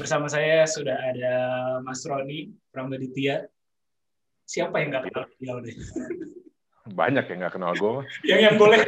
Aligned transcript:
Bersama 0.00 0.32
saya 0.32 0.64
sudah 0.64 0.96
ada 0.96 1.34
Mas 1.84 2.00
Roni 2.08 2.48
Prambaditia. 2.72 3.44
Siapa 4.48 4.80
yang 4.80 4.96
nggak 4.96 5.12
kenal 5.12 5.24
beliau 5.36 5.56
deh? 5.60 5.76
Banyak 6.88 7.28
yang 7.28 7.38
nggak 7.44 7.54
kenal 7.60 7.72
gue. 7.76 8.08
yang 8.32 8.40
yang 8.40 8.56
boleh 8.56 8.80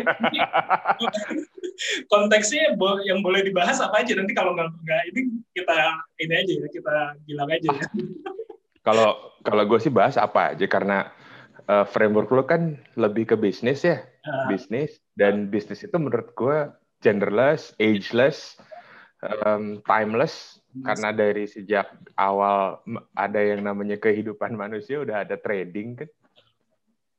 konteksnya 2.08 2.72
yang 3.04 3.20
boleh 3.20 3.44
dibahas 3.44 3.84
apa 3.84 4.00
aja 4.00 4.16
nanti 4.16 4.32
kalau 4.32 4.56
nggak 4.56 4.72
nggak 4.72 5.02
ini 5.12 5.20
kita 5.52 5.76
ini 6.16 6.32
aja 6.32 6.52
ya 6.64 6.68
kita 6.72 6.96
bilang 7.28 7.48
aja 7.52 7.68
ya. 7.68 7.84
Kalau 8.82 9.38
kalau 9.46 9.62
gue 9.62 9.78
sih 9.78 9.94
bahas 9.94 10.18
apa 10.18 10.58
aja 10.58 10.66
karena 10.66 11.06
eh, 11.70 11.86
framework 11.86 12.34
lo 12.34 12.42
kan 12.42 12.82
lebih 12.98 13.30
ke 13.30 13.36
bisnis 13.38 13.86
ya, 13.86 14.02
Ah, 14.22 14.46
bisnis 14.50 15.02
dan 15.18 15.50
bisnis 15.50 15.82
itu 15.82 15.94
menurut 15.98 16.30
gue 16.38 16.70
genderless, 17.02 17.74
ageless, 17.82 18.54
em, 19.22 19.82
timeless 19.82 20.61
karena 20.80 21.08
dari 21.12 21.44
sejak 21.44 21.84
awal 22.16 22.80
ada 23.12 23.40
yang 23.44 23.60
namanya 23.60 24.00
kehidupan 24.00 24.56
manusia 24.56 25.04
udah 25.04 25.20
ada 25.28 25.36
trading 25.36 26.00
kan. 26.00 26.08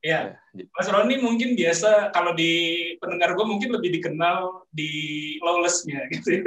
ya 0.04 0.36
Jadi- 0.52 0.68
Mas 0.74 0.90
Roni 0.92 1.16
mungkin 1.22 1.56
biasa 1.56 2.12
kalau 2.12 2.36
di 2.36 2.76
pendengar 3.00 3.38
gue 3.38 3.46
mungkin 3.48 3.72
lebih 3.72 4.02
dikenal 4.02 4.68
di 4.74 4.92
lawlessnya 5.40 6.10
gitu 6.12 6.42
ya. 6.42 6.44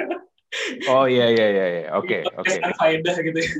Oh 0.92 1.08
iya 1.08 1.30
iya 1.32 1.46
iya 1.48 1.66
iya. 1.66 1.82
oke 1.98 2.26
oke. 2.36 2.52
Faedah 2.76 3.16
gitu 3.22 3.38
ya. 3.38 3.50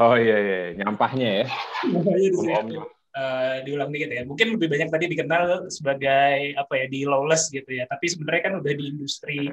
Oh 0.00 0.16
iya 0.16 0.36
iya 0.40 0.58
nyampahnya 0.80 1.44
ya. 1.44 1.46
Namanya 1.90 2.28
di 2.32 2.38
sini. 2.38 2.54
Om-om. 2.54 2.86
Eh, 3.10 3.56
diulang 3.66 3.90
dikit 3.90 4.08
ya. 4.14 4.22
Mungkin 4.22 4.54
lebih 4.54 4.70
banyak 4.70 4.88
tadi 4.88 5.04
dikenal 5.10 5.66
sebagai 5.66 6.54
apa 6.54 6.72
ya 6.78 6.86
di 6.86 7.02
lawless 7.02 7.50
gitu 7.50 7.66
ya. 7.66 7.84
Tapi 7.90 8.06
sebenarnya 8.06 8.42
kan 8.46 8.54
udah 8.62 8.72
di 8.72 8.84
industri 8.86 9.50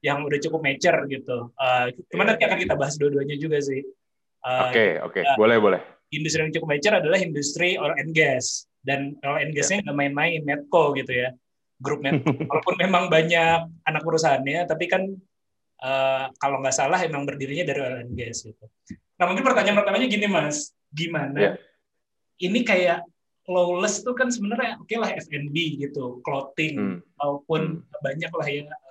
yang 0.00 0.24
udah 0.24 0.38
cukup 0.40 0.60
mature 0.60 1.00
gitu. 1.06 1.52
Eh, 1.54 1.86
cuman 2.08 2.32
nanti 2.32 2.42
akan 2.44 2.58
kita 2.58 2.74
bahas 2.74 2.96
dua-duanya 2.96 3.36
juga 3.36 3.60
sih. 3.60 3.80
Eh, 4.40 4.60
Oke 4.64 4.84
oke 5.00 5.20
ya. 5.20 5.36
boleh 5.36 5.56
boleh. 5.60 5.80
Industri 6.10 6.42
yang 6.42 6.52
cukup 6.52 6.68
mature 6.72 6.96
adalah 6.96 7.20
industri 7.20 7.76
oil 7.76 7.92
and 7.94 8.10
gas 8.10 8.64
dan 8.80 9.14
oil 9.20 9.36
and 9.38 9.52
gasnya 9.52 9.84
nggak 9.84 9.94
main-main 9.94 10.40
Medco 10.42 10.96
gitu 10.96 11.12
ya. 11.12 11.30
Grup 11.76 12.00
Medco. 12.00 12.24
Walaupun 12.50 12.76
memang 12.80 13.08
banyak 13.08 13.58
anak 13.84 14.02
perusahaannya, 14.02 14.64
tapi 14.64 14.88
kan 14.88 15.04
eh, 15.80 16.24
kalau 16.36 16.56
nggak 16.60 16.72
salah 16.74 17.00
emang 17.00 17.28
berdirinya 17.28 17.68
dari 17.68 17.80
oil 17.80 17.96
and 18.00 18.16
gas 18.16 18.42
gitu. 18.42 18.64
Nah 19.20 19.28
mungkin 19.28 19.44
pertanyaan 19.44 19.76
pertamanya 19.76 20.08
gini 20.08 20.24
mas, 20.24 20.72
gimana 20.88 21.36
Iya. 21.36 21.52
ini 22.40 22.64
kayak 22.64 23.04
lawless 23.44 24.00
tuh 24.00 24.16
kan 24.16 24.32
sebenarnya 24.32 24.80
oke 24.80 24.94
lah 24.96 25.12
F&B 25.12 25.52
gitu, 25.78 26.24
clothing 26.24 26.74
Hmm. 26.76 26.98
maupun 27.16 27.60
banyak 28.00 28.32
lah 28.32 28.48
ya 28.48 28.64
eh, 28.64 28.89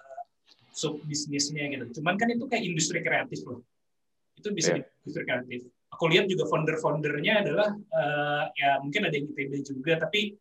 sub 0.80 1.04
bisnisnya 1.04 1.68
gitu. 1.68 2.00
Cuman 2.00 2.16
kan 2.16 2.32
itu 2.32 2.48
kayak 2.48 2.64
industri 2.64 3.04
kreatif 3.04 3.44
loh. 3.44 3.60
Itu 4.40 4.56
bisa 4.56 4.72
Iya. 4.72 4.88
di 4.88 5.04
industri 5.04 5.24
kreatif. 5.28 5.60
Aku 5.92 6.04
lihat 6.08 6.26
juga 6.32 6.48
founder-foundernya 6.48 7.34
adalah 7.44 7.70
eh, 7.76 8.44
ya 8.56 8.70
mungkin 8.80 9.12
ada 9.12 9.16
yang 9.20 9.28
ITB 9.36 9.54
juga, 9.68 10.00
tapi 10.00 10.40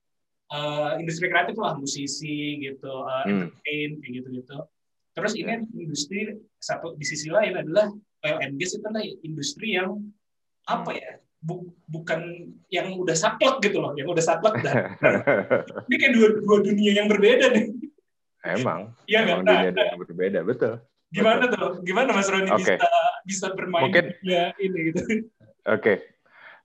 eh, 0.48 0.92
industri 1.02 1.26
kreatif 1.26 1.58
lah 1.58 1.74
musisi 1.74 2.62
gitu, 2.62 2.92
Hmm. 3.02 3.50
entertain 3.50 3.90
kayak 3.98 4.12
gitu-gitu. 4.22 4.58
Terus 5.18 5.32
ini 5.34 5.52
industri 5.74 6.20
satu 6.62 6.94
di 6.94 7.02
sisi 7.02 7.26
lain 7.26 7.58
adalah 7.58 7.90
gas 8.54 8.70
itu 8.74 8.84
adalah 8.86 9.02
industri 9.26 9.74
yang 9.74 9.98
apa 10.64 10.94
ya? 10.94 11.12
bu- 11.38 11.70
bukan 11.86 12.50
yang 12.66 12.98
udah 12.98 13.14
saklek 13.14 13.62
gitu 13.62 13.78
loh, 13.78 13.94
yang 13.94 14.10
udah 14.10 14.18
saklek 14.18 14.58
dah. 14.58 14.74
ini 15.86 15.94
kayak 15.94 16.12
dua, 16.18 16.28
dua 16.42 16.58
dunia 16.66 16.92
yang 16.98 17.06
berbeda 17.06 17.54
nih. 17.54 17.77
Emang. 18.44 18.94
Iya? 19.04 19.18
Emang 19.24 19.42
Nah, 19.42 19.66
dunia 19.66 19.84
yang 19.88 19.98
berbeda 19.98 20.40
betul. 20.42 20.74
gimana 21.08 21.48
tuh? 21.48 21.80
Gimana 21.82 22.12
Mas 22.12 22.28
Roni 22.28 22.52
Oke. 22.52 22.76
bisa 22.76 22.88
bisa 23.24 23.46
bermain 23.56 23.88
Mungkin- 23.88 24.12
dunia 24.20 24.52
ini 24.60 24.78
gitu? 24.92 25.02
Oke, 25.76 25.94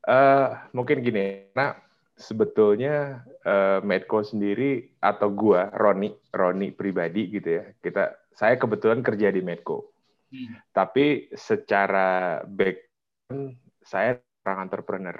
Eh, 0.03 0.47
mungkin 0.75 0.99
gini, 0.99 1.47
nah 1.55 1.79
sebetulnya 2.19 3.23
eh, 3.39 3.79
Medco 3.79 4.19
sendiri 4.19 4.99
atau 4.99 5.31
gua 5.31 5.71
Roni, 5.71 6.11
Roni 6.27 6.75
pribadi 6.75 7.31
gitu 7.31 7.47
ya, 7.59 7.71
kita 7.79 8.11
saya 8.35 8.59
kebetulan 8.59 8.99
kerja 8.99 9.31
di 9.31 9.39
Medco, 9.39 9.95
Hmm. 10.27 10.59
tapi 10.75 11.31
secara 11.31 12.43
background 12.43 13.55
saya 13.79 14.19
orang 14.43 14.67
entrepreneur. 14.67 15.15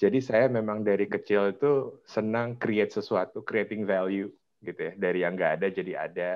Jadi 0.00 0.24
saya 0.24 0.48
memang 0.48 0.80
dari 0.80 1.04
kecil 1.04 1.52
itu 1.52 2.00
senang 2.08 2.56
create 2.56 2.96
sesuatu, 2.96 3.44
creating 3.44 3.84
value 3.84 4.32
gitu 4.66 4.90
ya, 4.90 4.92
dari 4.98 5.22
yang 5.22 5.38
nggak 5.38 5.62
ada 5.62 5.66
jadi 5.70 5.92
ada. 6.10 6.32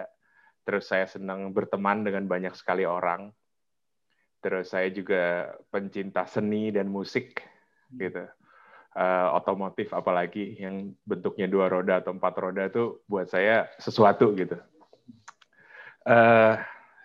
Terus 0.62 0.86
saya 0.86 1.10
senang 1.10 1.50
berteman 1.50 2.06
dengan 2.06 2.30
banyak 2.30 2.54
sekali 2.54 2.86
orang. 2.86 3.34
Terus 4.40 4.70
saya 4.70 4.88
juga 4.88 5.52
pencinta 5.68 6.24
seni 6.24 6.70
dan 6.70 6.86
musik 6.86 7.42
gitu. 7.92 8.24
Eh, 8.90 9.28
otomotif 9.34 9.94
apalagi 9.94 10.58
yang 10.58 10.90
bentuknya 11.06 11.46
dua 11.46 11.70
roda 11.70 12.02
atau 12.02 12.10
empat 12.10 12.34
roda 12.42 12.66
itu 12.66 12.98
buat 13.06 13.30
saya 13.30 13.70
sesuatu 13.78 14.34
gitu. 14.34 14.58
Eh, 16.10 16.54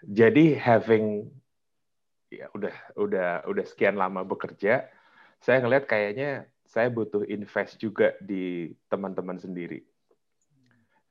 jadi 0.06 0.46
having 0.58 1.30
ya 2.34 2.50
udah 2.58 2.76
udah 2.98 3.30
udah 3.46 3.66
sekian 3.70 4.02
lama 4.02 4.26
bekerja, 4.26 4.90
saya 5.38 5.58
ngelihat 5.62 5.86
kayaknya 5.86 6.50
saya 6.66 6.90
butuh 6.90 7.22
invest 7.30 7.78
juga 7.78 8.18
di 8.18 8.74
teman-teman 8.90 9.38
sendiri. 9.38 9.86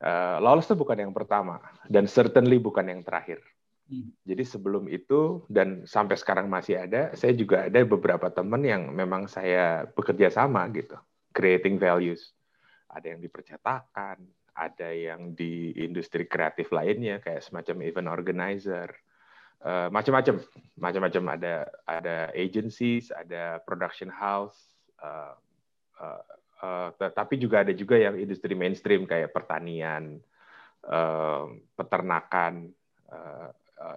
Eh, 0.03 0.39
Lawless 0.43 0.67
itu 0.67 0.75
bukan 0.75 0.99
yang 0.99 1.15
pertama 1.15 1.63
dan 1.87 2.11
certainly 2.11 2.59
bukan 2.59 2.91
yang 2.91 3.01
terakhir. 3.07 3.39
Hmm. 3.87 4.11
Jadi 4.27 4.43
sebelum 4.43 4.89
itu 4.91 5.45
dan 5.47 5.85
sampai 5.87 6.19
sekarang 6.19 6.51
masih 6.51 6.81
ada, 6.83 7.13
saya 7.15 7.37
juga 7.37 7.69
ada 7.69 7.85
beberapa 7.87 8.27
teman 8.33 8.65
yang 8.65 8.91
memang 8.91 9.31
saya 9.31 9.87
bekerja 9.93 10.33
sama 10.33 10.67
gitu, 10.73 10.97
creating 11.31 11.79
values. 11.79 12.33
Ada 12.91 13.15
yang 13.15 13.21
di 13.23 13.29
percetakan, 13.31 14.19
ada 14.55 14.89
yang 14.91 15.37
di 15.37 15.75
industri 15.79 16.27
kreatif 16.27 16.73
lainnya 16.75 17.21
kayak 17.23 17.45
semacam 17.45 17.77
event 17.85 18.09
organizer, 18.11 18.89
eh, 19.63 19.89
macam-macam, 19.93 20.43
macam-macam 20.81 21.25
ada 21.39 21.55
ada 21.87 22.17
agencies, 22.35 23.15
ada 23.15 23.63
production 23.63 24.11
house, 24.11 24.75
eh, 25.01 25.35
eh, 26.65 27.13
tapi 27.13 27.37
juga 27.37 27.61
ada 27.61 27.77
juga 27.77 28.01
yang 28.01 28.17
industri 28.17 28.57
mainstream 28.57 29.05
kayak 29.05 29.31
pertanian, 29.37 30.19
eh, 30.89 31.45
peternakan, 31.77 32.73
eh, 33.13 33.49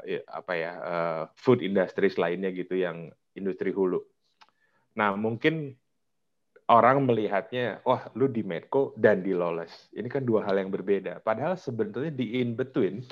eh, 0.05 0.23
apa 0.27 0.53
ya 0.53 0.73
eh, 0.77 1.23
food 1.39 1.63
industries 1.63 2.19
lainnya 2.19 2.51
gitu 2.51 2.75
yang 2.75 3.07
industri 3.33 3.71
hulu. 3.71 4.03
Nah 4.99 5.15
mungkin 5.15 5.77
orang 6.67 7.07
melihatnya, 7.07 7.79
wah 7.87 8.11
lu 8.13 8.27
di 8.27 8.43
Medco 8.43 8.91
dan 8.99 9.23
di 9.23 9.31
Lawless. 9.31 9.87
Ini 9.95 10.07
kan 10.11 10.27
dua 10.27 10.43
hal 10.43 10.59
yang 10.59 10.71
berbeda. 10.71 11.23
Padahal 11.23 11.55
sebetulnya 11.55 12.11
di 12.11 12.43
in 12.43 12.59
between, 12.59 13.07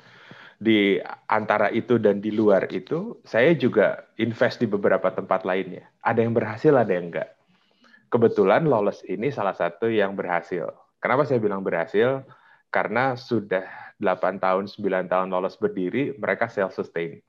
di 0.60 1.00
antara 1.32 1.72
itu 1.72 1.96
dan 1.96 2.20
di 2.20 2.32
luar 2.36 2.68
itu, 2.72 3.20
saya 3.24 3.56
juga 3.56 4.08
invest 4.20 4.60
di 4.60 4.68
beberapa 4.68 5.08
tempat 5.12 5.48
lainnya. 5.48 5.88
Ada 6.04 6.24
yang 6.24 6.36
berhasil, 6.36 6.72
ada 6.76 6.92
yang 6.92 7.12
enggak. 7.12 7.35
Kebetulan 8.10 8.70
Lawless 8.70 9.02
ini 9.06 9.34
salah 9.34 9.54
satu 9.58 9.90
yang 9.90 10.14
berhasil. 10.14 10.70
Kenapa 11.02 11.26
saya 11.26 11.42
bilang 11.42 11.66
berhasil? 11.66 12.26
Karena 12.70 13.16
sudah 13.16 13.66
8 13.98 14.42
tahun, 14.42 14.68
9 14.68 15.08
tahun 15.08 15.28
Lawless 15.32 15.58
berdiri, 15.58 16.16
mereka 16.18 16.52
self-sustain. 16.52 17.22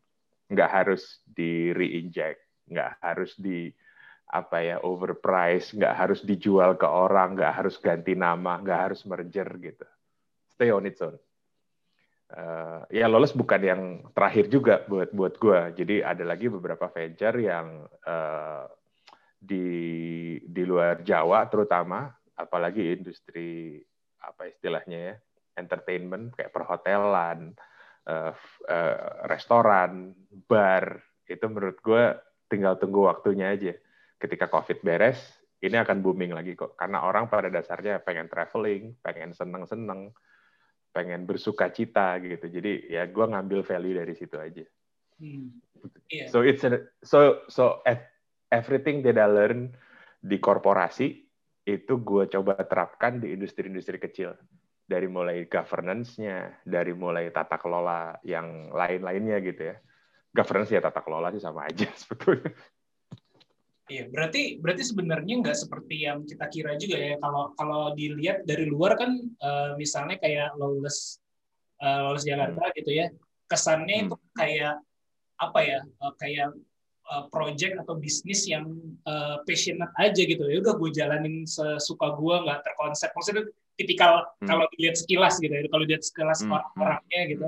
Nggak 0.50 0.70
harus 0.70 1.23
di 1.26 1.70
reinject, 1.75 2.43
nggak 2.70 3.02
harus 3.02 3.34
di 3.38 3.70
apa 4.26 4.58
ya 4.58 4.76
overprice, 4.82 5.78
nggak 5.78 5.94
harus 5.94 6.20
dijual 6.26 6.75
ke 6.75 6.87
orang, 6.87 7.38
nggak 7.38 7.52
harus 7.62 7.78
ganti 7.78 8.19
nama, 8.19 8.58
nggak 8.58 8.81
harus 8.90 9.06
merger 9.06 9.46
gitu. 9.62 9.87
Stay 10.50 10.75
on 10.75 10.87
its 10.87 11.02
own. 11.02 11.14
Eh, 12.26 12.99
ya 12.99 13.06
Lawless 13.06 13.31
bukan 13.38 13.62
yang 13.62 13.82
terakhir 14.11 14.50
juga 14.50 14.82
buat 14.90 15.14
buat 15.14 15.38
gue. 15.38 15.61
Jadi 15.78 16.02
ada 16.02 16.26
lagi 16.26 16.50
beberapa 16.50 16.90
venture 16.90 17.38
yang 17.38 17.87
eh, 18.02 18.67
di 19.46 19.69
di 20.43 20.62
luar 20.66 21.06
Jawa 21.06 21.46
terutama, 21.46 22.10
apalagi 22.34 22.98
industri 22.98 23.78
apa 24.19 24.50
istilahnya 24.50 24.98
ya 24.98 25.14
entertainment 25.56 26.34
kayak 26.34 26.52
perhotelan, 26.52 27.54
f- 28.06 28.62
eh, 28.69 28.98
restoran, 29.26 30.14
bar 30.46 31.00
itu 31.26 31.46
menurut 31.50 31.78
gue 31.82 32.04
tinggal 32.46 32.78
tunggu 32.78 33.06
waktunya 33.10 33.50
aja. 33.50 33.75
Ketika 34.16 34.48
COVID 34.48 34.81
beres, 34.81 35.19
ini 35.60 35.76
akan 35.76 36.00
booming 36.00 36.32
lagi 36.32 36.54
kok. 36.56 36.78
Karena 36.78 37.04
orang 37.04 37.28
pada 37.28 37.50
dasarnya 37.50 38.00
pengen 38.00 38.31
traveling, 38.31 38.96
pengen 39.02 39.34
seneng-seneng, 39.34 40.14
pengen 40.94 41.28
bersuka 41.28 41.69
cita 41.69 42.16
gitu. 42.22 42.46
Jadi 42.49 42.88
ya 42.88 43.04
gue 43.04 43.26
ngambil 43.26 43.60
value 43.66 43.96
dari 43.99 44.14
situ 44.16 44.37
aja. 44.38 44.64
Hmm. 45.20 45.60
Iya. 46.08 46.28
So 46.32 46.44
it's 46.44 46.64
a, 46.64 46.88
so 47.04 47.44
so 47.49 47.81
ev- 47.84 48.15
everything 48.50 49.02
that 49.06 49.19
I 49.19 49.26
learn 49.26 49.75
di 50.22 50.37
korporasi 50.38 51.26
itu 51.66 51.94
gue 51.98 52.31
coba 52.31 52.62
terapkan 52.62 53.19
di 53.19 53.34
industri-industri 53.34 53.98
kecil. 53.98 54.34
Dari 54.87 55.10
mulai 55.10 55.50
governance-nya, 55.50 56.62
dari 56.62 56.94
mulai 56.94 57.34
tata 57.34 57.58
kelola 57.58 58.14
yang 58.22 58.70
lain-lainnya 58.70 59.43
gitu 59.43 59.75
ya. 59.75 59.76
Governance 60.31 60.70
ya 60.70 60.78
tata 60.78 61.02
kelola 61.02 61.34
sih 61.34 61.43
sama 61.43 61.66
aja 61.66 61.90
sebetulnya. 62.02 62.54
Iya, 63.87 64.10
berarti 64.10 64.58
berarti 64.58 64.82
sebenarnya 64.82 65.34
nggak 65.46 65.58
seperti 65.58 66.10
yang 66.10 66.26
kita 66.26 66.46
kira 66.50 66.75
juga 66.78 66.99
ya. 66.99 67.14
Kalau 67.22 67.54
kalau 67.54 67.82
dilihat 67.94 68.42
dari 68.42 68.66
luar 68.66 68.99
kan 68.99 69.14
eh, 69.22 69.70
misalnya 69.78 70.19
kayak 70.19 70.58
lawless 70.58 71.22
eh, 71.82 71.99
lawless 72.02 72.26
Jakarta 72.26 72.62
gitu 72.78 72.90
ya, 72.90 73.10
kesannya 73.46 74.10
itu 74.10 74.19
kayak 74.34 74.82
apa 75.38 75.60
ya? 75.62 75.78
eh, 75.82 76.14
kayak 76.19 76.49
eh, 77.06 77.25
project 77.31 77.79
atau 77.87 77.94
bisnis 77.94 78.44
yang 78.50 78.67
eh, 79.06 79.37
passionate 79.47 79.94
aja 79.94 80.23
gitu. 80.26 80.43
Ya 80.50 80.58
udah 80.58 80.75
gue 80.75 80.91
jalanin 80.91 81.47
sesuka 81.47 82.14
gue, 82.19 82.35
nggak 82.43 82.67
terkonsep. 82.67 83.11
Maksudnya 83.14 83.44
tipikal 83.76 84.25
Hmm. 84.43 84.49
kalau 84.49 84.64
dilihat 84.75 84.97
sekilas 84.99 85.38
gitu 85.38 85.53
ya. 85.53 85.62
Kalau 85.70 85.85
dilihat 85.87 86.05
sekilas 86.05 86.43
Hmm. 86.43 86.53
orang-orangnya 86.56 87.23
gitu. 87.31 87.47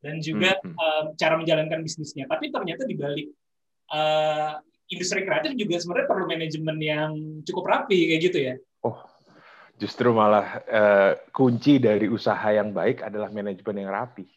Dan 0.00 0.14
juga 0.22 0.56
Hmm. 0.62 0.76
eh, 0.78 1.02
cara 1.18 1.34
menjalankan 1.36 1.80
bisnisnya. 1.82 2.24
Tapi 2.30 2.48
ternyata 2.54 2.86
di 2.86 2.94
balik 2.94 3.28
eh, 3.90 4.52
industri 4.94 5.26
kreatif 5.26 5.58
juga 5.58 5.82
sebenarnya 5.82 6.06
perlu 6.06 6.24
manajemen 6.30 6.78
yang 6.78 7.10
cukup 7.42 7.66
rapi 7.66 8.06
kayak 8.06 8.22
gitu 8.22 8.38
ya. 8.38 8.54
Oh, 8.86 9.02
justru 9.74 10.14
malah 10.14 10.62
eh, 10.62 11.12
kunci 11.34 11.82
dari 11.82 12.06
usaha 12.06 12.54
yang 12.54 12.70
baik 12.70 13.02
adalah 13.02 13.34
manajemen 13.34 13.82
yang 13.82 13.90
rapi. 13.90 14.30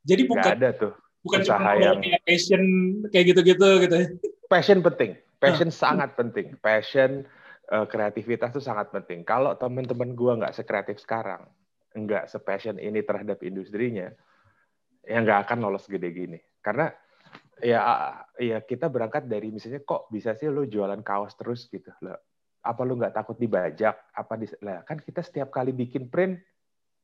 Jadi 0.00 0.22
Nggak 0.24 0.32
bukan 0.32 0.52
ada 0.60 0.68
tuh. 0.76 0.94
Bukan 1.24 1.40
usaha 1.44 1.58
cuma 1.60 1.72
yang- 1.76 2.00
kayak 2.02 2.22
passion 2.24 2.62
kayak 3.12 3.24
gitu-gitu 3.34 3.68
gitu. 3.84 3.94
ya. 3.96 4.06
Passion 4.50 4.78
penting. 4.82 5.10
Passion 5.40 5.70
sangat 5.72 6.16
penting. 6.18 6.56
Passion 6.60 7.24
eh, 7.70 7.86
kreativitas 7.86 8.50
itu 8.50 8.58
sangat 8.58 8.90
penting. 8.90 9.22
Kalau 9.22 9.54
teman-teman 9.54 10.12
gua 10.18 10.34
nggak 10.42 10.58
sekreatif 10.58 10.98
sekarang, 10.98 11.46
nggak 11.94 12.26
sepassion 12.26 12.82
ini 12.82 12.98
terhadap 13.06 13.38
industrinya, 13.46 14.10
ya 15.06 15.16
nggak 15.22 15.46
akan 15.46 15.58
lolos 15.62 15.86
gede 15.86 16.10
gini. 16.10 16.38
Karena 16.58 16.90
ya 17.60 17.80
ya 18.40 18.58
kita 18.64 18.88
berangkat 18.88 19.28
dari 19.28 19.52
misalnya 19.52 19.84
kok 19.84 20.08
bisa 20.10 20.32
sih 20.34 20.48
lo 20.48 20.64
jualan 20.64 21.04
kaos 21.04 21.36
terus 21.36 21.68
gitu 21.68 21.92
Lah, 22.00 22.16
apa 22.64 22.80
lu 22.84 22.96
nggak 22.96 23.14
takut 23.14 23.36
dibajak 23.36 23.96
apa 24.16 24.34
di 24.36 24.48
lah 24.64 24.80
kan 24.84 24.96
kita 25.00 25.20
setiap 25.20 25.52
kali 25.52 25.76
bikin 25.76 26.08
print 26.08 26.40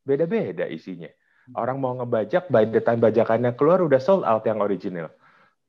beda-beda 0.00 0.64
isinya 0.68 1.08
orang 1.54 1.78
mau 1.78 1.94
ngebajak 1.94 2.50
by 2.50 2.66
the 2.66 2.82
time 2.82 2.98
bajakannya 2.98 3.54
keluar 3.54 3.84
udah 3.84 4.00
sold 4.02 4.26
out 4.26 4.42
yang 4.48 4.58
original. 4.58 5.12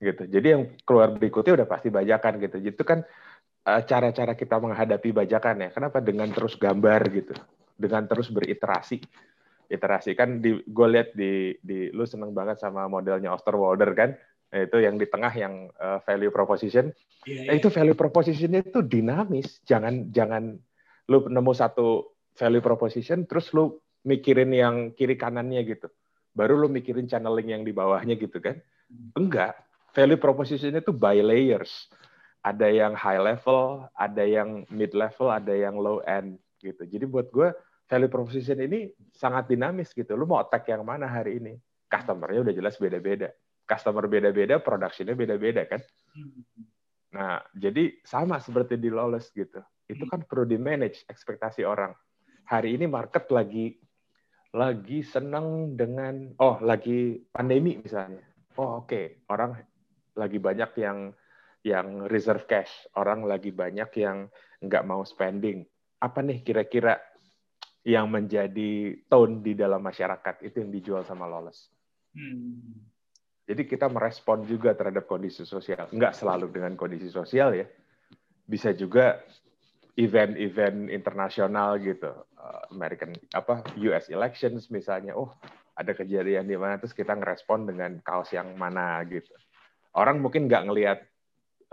Gitu. 0.02 0.26
Jadi 0.30 0.48
yang 0.48 0.64
keluar 0.86 1.14
berikutnya 1.14 1.62
udah 1.62 1.68
pasti 1.70 1.94
bajakan 1.94 2.42
gitu. 2.42 2.58
Itu 2.62 2.82
kan 2.82 3.06
eh, 3.66 3.82
cara-cara 3.86 4.34
kita 4.34 4.58
menghadapi 4.58 5.14
bajakan 5.14 5.68
ya. 5.68 5.70
Kenapa? 5.70 6.02
Dengan 6.02 6.30
terus 6.34 6.58
gambar 6.58 7.02
gitu. 7.14 7.34
Dengan 7.78 8.10
terus 8.10 8.34
beriterasi. 8.34 9.02
Iterasi. 9.70 10.18
Kan 10.18 10.42
di 10.42 10.58
gue 10.66 10.88
lihat 10.90 11.14
di 11.14 11.54
di 11.62 11.94
lu 11.94 12.08
seneng 12.08 12.34
banget 12.34 12.58
sama 12.58 12.90
modelnya 12.90 13.36
Osterwalder 13.36 13.94
kan? 13.94 14.16
Nah, 14.48 14.64
itu 14.64 14.80
yang 14.80 14.96
di 14.96 15.06
tengah 15.06 15.34
yang 15.36 15.70
eh, 15.76 16.00
value 16.02 16.34
proposition. 16.34 16.90
Iya, 17.28 17.52
Nah, 17.52 17.54
iya. 17.54 17.60
itu 17.60 17.68
value 17.68 17.98
proposition 17.98 18.56
itu 18.56 18.80
dinamis. 18.80 19.60
Jangan 19.68 20.14
jangan 20.16 20.56
lu 21.12 21.28
nemu 21.28 21.52
satu 21.52 22.16
value 22.38 22.64
proposition 22.64 23.26
terus 23.26 23.50
lu 23.52 23.82
mikirin 24.08 24.52
yang 24.56 24.76
kiri 24.96 25.20
kanannya 25.20 25.68
gitu. 25.68 25.92
Baru 26.32 26.56
lu 26.56 26.72
mikirin 26.72 27.12
channeling 27.12 27.52
yang 27.52 27.64
di 27.68 27.76
bawahnya 27.76 28.16
gitu 28.16 28.40
kan. 28.40 28.56
Enggak. 29.20 29.60
Value 29.92 30.22
proposition 30.22 30.72
itu 30.72 30.96
by 30.96 31.20
layers. 31.20 31.92
Ada 32.40 32.72
yang 32.72 32.94
high 32.96 33.20
level, 33.20 33.92
ada 33.92 34.24
yang 34.24 34.64
mid 34.72 34.96
level, 34.96 35.28
ada 35.28 35.52
yang 35.52 35.76
low 35.76 36.00
end 36.08 36.40
gitu. 36.64 36.88
Jadi 36.88 37.04
buat 37.04 37.28
gue 37.28 37.52
value 37.92 38.12
proposition 38.12 38.56
ini 38.64 38.88
sangat 39.12 39.52
dinamis 39.52 39.92
gitu. 39.92 40.16
Lu 40.16 40.24
mau 40.24 40.40
attack 40.40 40.72
yang 40.72 40.88
mana 40.88 41.12
hari 41.12 41.44
ini? 41.44 41.60
Customer-nya 41.92 42.48
udah 42.48 42.56
jelas 42.56 42.80
beda-beda. 42.80 43.36
Customer 43.68 44.08
beda-beda, 44.08 44.64
production-nya 44.64 45.16
beda-beda 45.18 45.68
kan. 45.68 45.84
Hmm. 46.16 46.40
Nah, 47.12 47.40
jadi 47.56 48.00
sama 48.04 48.40
seperti 48.40 48.80
di 48.80 48.88
Lawless 48.92 49.32
gitu. 49.32 49.60
Itu 49.88 50.04
kan 50.08 50.24
perlu 50.28 50.44
di 50.48 50.60
manage 50.60 51.08
ekspektasi 51.08 51.64
orang. 51.64 51.96
Hari 52.48 52.76
ini 52.80 52.88
market 52.88 53.28
lagi 53.32 53.80
lagi 54.58 55.06
senang 55.06 55.78
dengan 55.78 56.34
oh 56.42 56.58
lagi 56.66 57.22
pandemi 57.30 57.78
misalnya. 57.78 58.26
Oh 58.58 58.82
oke, 58.82 59.30
orang 59.30 59.54
lagi 60.18 60.42
banyak 60.42 60.72
yang 60.82 61.14
yang 61.62 62.10
reserve 62.10 62.50
cash, 62.50 62.90
orang 62.98 63.22
lagi 63.22 63.54
banyak 63.54 63.94
yang 64.02 64.26
nggak 64.66 64.84
mau 64.90 65.06
spending. 65.06 65.62
Apa 66.02 66.26
nih 66.26 66.42
kira-kira 66.42 66.98
yang 67.86 68.10
menjadi 68.10 68.98
tone 69.06 69.46
di 69.46 69.54
dalam 69.54 69.80
masyarakat 69.80 70.44
itu 70.44 70.60
yang 70.66 70.72
dijual 70.74 71.04
sama 71.06 71.30
Lawless. 71.30 71.70
Hmm. 72.18 72.82
Jadi 73.48 73.64
kita 73.64 73.88
merespon 73.88 74.44
juga 74.44 74.76
terhadap 74.76 75.08
kondisi 75.08 75.48
sosial. 75.48 75.88
Nggak 75.94 76.18
selalu 76.18 76.52
dengan 76.52 76.76
kondisi 76.76 77.08
sosial 77.08 77.56
ya. 77.56 77.64
Bisa 78.44 78.76
juga 78.76 79.24
event-event 79.98 80.94
internasional 80.94 81.82
gitu. 81.82 82.14
Uh, 82.38 82.64
American 82.72 83.18
apa 83.34 83.66
US 83.90 84.08
elections 84.14 84.70
misalnya. 84.70 85.18
Oh, 85.18 85.34
ada 85.78 85.94
kejadian 85.94 86.50
di 86.50 86.58
mana 86.58 86.82
terus 86.82 86.94
kita 86.94 87.14
ngerespon 87.14 87.70
dengan 87.70 88.02
kaos 88.02 88.34
yang 88.34 88.54
mana 88.58 89.02
gitu. 89.06 89.30
Orang 89.94 90.22
mungkin 90.22 90.46
nggak 90.46 90.66
ngelihat 90.70 91.00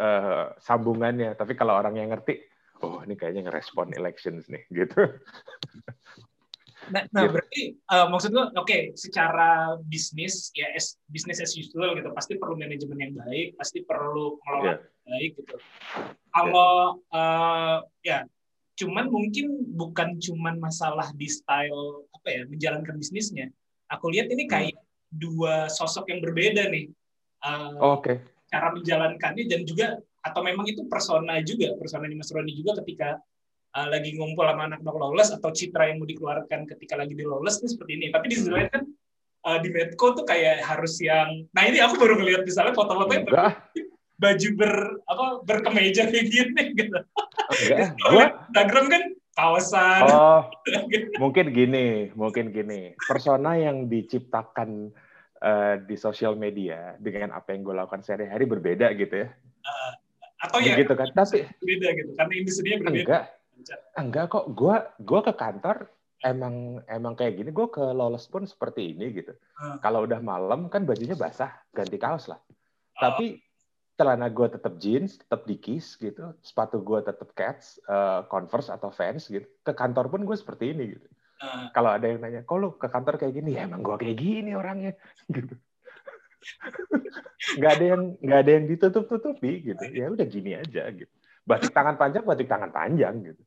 uh, 0.01 0.53
sambungannya, 0.61 1.37
tapi 1.37 1.57
kalau 1.57 1.77
orang 1.77 1.97
yang 1.97 2.13
ngerti, 2.13 2.41
oh 2.85 3.01
ini 3.05 3.17
kayaknya 3.17 3.49
ngerespon 3.49 3.97
elections 3.97 4.49
nih 4.49 4.65
gitu. 4.73 5.09
Nah, 6.93 7.09
nah 7.17 7.25
Gitu. 7.25 7.33
berarti 7.33 7.63
eh, 7.81 8.07
maksud 8.13 8.31
gue 8.35 8.45
oke 8.61 8.79
secara 8.93 9.79
bisnis 9.89 10.53
ya 10.53 10.69
as, 10.77 11.01
bisnis 11.09 11.41
as 11.41 11.57
usual 11.57 11.97
gitu 11.97 12.13
pasti 12.13 12.37
perlu 12.37 12.61
manajemen 12.61 12.99
yang 13.01 13.15
baik, 13.17 13.57
pasti 13.57 13.81
perlu 13.89 14.37
pengelolaan 14.45 14.85
Iya. 14.85 14.94
Baik 15.05 15.33
gitu. 15.39 15.57
Kalau 16.35 17.01
eh, 17.13 17.79
ya 18.05 18.19
cuman 18.75 19.07
mungkin 19.07 19.63
bukan 19.77 20.19
cuman 20.19 20.59
masalah 20.59 21.15
di 21.15 21.31
style 21.31 22.09
apa 22.11 22.29
ya 22.29 22.43
menjalankan 22.49 22.97
bisnisnya. 22.99 23.53
Aku 23.93 24.11
lihat 24.11 24.33
ini 24.33 24.49
kayak 24.51 24.81
dua 25.13 25.71
sosok 25.71 26.11
yang 26.11 26.21
berbeda 26.25 26.69
nih. 26.73 26.91
Eh, 27.45 27.79
Oke. 27.81 28.21
cara 28.49 28.71
menjalankannya 28.71 29.51
dan 29.51 29.67
juga 29.67 29.99
atau 30.25 30.41
memang 30.41 30.65
itu 30.65 30.87
persona 30.89 31.43
juga 31.45 31.77
persona 31.77 32.09
Mas 32.09 32.33
Roni 32.33 32.57
juga 32.57 32.81
ketika 32.81 33.21
uh, 33.77 33.89
lagi 33.93 34.17
ngumpul 34.17 34.47
sama 34.47 34.71
anak-anak 34.73 34.97
lawless 34.97 35.31
atau 35.35 35.51
citra 35.51 35.91
yang 35.93 36.01
mau 36.01 36.09
dikeluarkan 36.09 36.65
ketika 36.65 36.95
lagi 36.97 37.13
di 37.13 37.27
lawless 37.27 37.61
ini 37.61 37.69
seperti 37.69 37.93
ini 38.01 38.07
tapi 38.09 38.33
di 38.33 38.35
sisi 38.39 38.51
lain 38.51 38.69
kan 38.71 38.83
uh, 39.45 39.59
di 39.61 39.69
Medco 39.69 40.17
tuh 40.17 40.25
kayak 40.25 40.65
harus 40.65 40.97
yang 41.03 41.45
nah 41.51 41.69
ini 41.69 41.83
aku 41.83 42.01
baru 42.01 42.17
ngeliat 42.17 42.43
misalnya 42.47 42.73
foto-fotonya 42.73 43.21
Enggak, 43.27 43.53
baju 44.25 44.49
ber 44.57 44.73
apa 45.05 45.25
berkemeja 45.45 46.09
kayak 46.09 46.27
gini 46.33 46.63
gitu 46.73 46.99
enggak. 47.53 47.93
Kalau 48.01 48.11
Gua 48.11 48.25
lihat 48.25 48.33
Instagram 48.49 48.87
kan 48.89 49.03
kawasan 49.35 50.01
Oh, 50.09 50.41
mungkin 51.23 51.53
gini, 51.53 52.09
mungkin 52.17 52.55
gini. 52.55 52.95
Persona 52.97 53.59
yang 53.61 53.91
diciptakan 53.91 54.95
eh, 55.43 55.75
di 55.85 55.97
sosial 55.99 56.39
media 56.41 56.97
dengan 56.97 57.37
apa 57.37 57.53
yang 57.53 57.67
gue 57.67 57.75
lakukan 57.77 58.01
sehari-hari 58.01 58.49
berbeda 58.49 58.95
gitu 58.97 59.27
ya. 59.27 59.29
atau 60.41 60.61
ya 60.61 60.77
Gitu 60.77 60.93
kan. 60.97 61.09
Tapi 61.13 61.45
beda 61.61 61.89
gitu 61.97 62.11
karena 62.17 62.33
industrinya 62.37 62.79
berbeda 62.85 63.01
enggak, 63.05 63.25
enggak 63.97 64.25
kok. 64.33 64.45
Gue 64.53 64.77
gua 65.03 65.21
ke 65.25 65.33
kantor 65.37 65.77
emang 66.25 66.85
emang 66.89 67.15
kayak 67.17 67.41
gini. 67.41 67.51
Gue 67.53 67.69
ke 67.73 67.81
lolos 67.81 68.29
pun 68.29 68.45
seperti 68.49 68.97
ini 68.97 69.13
gitu. 69.13 69.33
Hmm. 69.57 69.81
Kalau 69.81 70.05
udah 70.05 70.21
malam 70.21 70.69
kan 70.73 70.85
bajunya 70.85 71.17
basah, 71.17 71.53
ganti 71.73 71.97
kaos 72.01 72.29
lah. 72.29 72.41
Tapi 72.95 73.44
celana 73.95 74.27
gue 74.31 74.47
tetap 74.51 74.75
jeans, 74.83 75.19
tetap 75.23 75.47
dikis 75.47 75.95
gitu. 75.99 76.35
Sepatu 76.43 76.83
gue 76.83 77.01
tetap 77.03 77.31
cats, 77.33 77.79
eh, 77.83 78.21
converse 78.27 78.71
atau 78.71 78.91
Vans 78.91 79.23
gitu. 79.31 79.47
Ke 79.63 79.73
kantor 79.73 80.11
pun 80.11 80.27
gue 80.27 80.37
seperti 80.37 80.75
ini 80.75 80.99
gitu. 80.99 81.09
Uh, 81.43 81.67
kalau 81.75 81.91
ada 81.91 82.07
yang 82.07 82.23
nanya, 82.23 82.47
kok 82.47 82.57
lu 82.57 82.79
ke 82.79 82.87
kantor 82.87 83.19
kayak 83.19 83.35
gini? 83.35 83.59
Ya 83.59 83.67
emang 83.67 83.83
gua 83.83 83.99
kayak 83.99 84.23
gini 84.23 84.55
orangnya, 84.55 84.95
gitu. 85.35 85.55
Nggak 87.59 87.73
ada 87.75 87.85
yang 87.85 88.03
nggak 88.23 88.41
ada 88.47 88.51
yang 88.55 88.65
ditutup-tutupi 88.71 89.53
gitu. 89.67 89.85
Ya 89.91 90.15
udah 90.15 90.27
gini 90.31 90.55
aja 90.55 90.89
gitu. 90.95 91.11
Batik 91.45 91.75
tangan 91.75 91.99
panjang, 91.99 92.25
batik 92.25 92.49
tangan 92.49 92.71
panjang 92.71 93.35
gitu. 93.35 93.43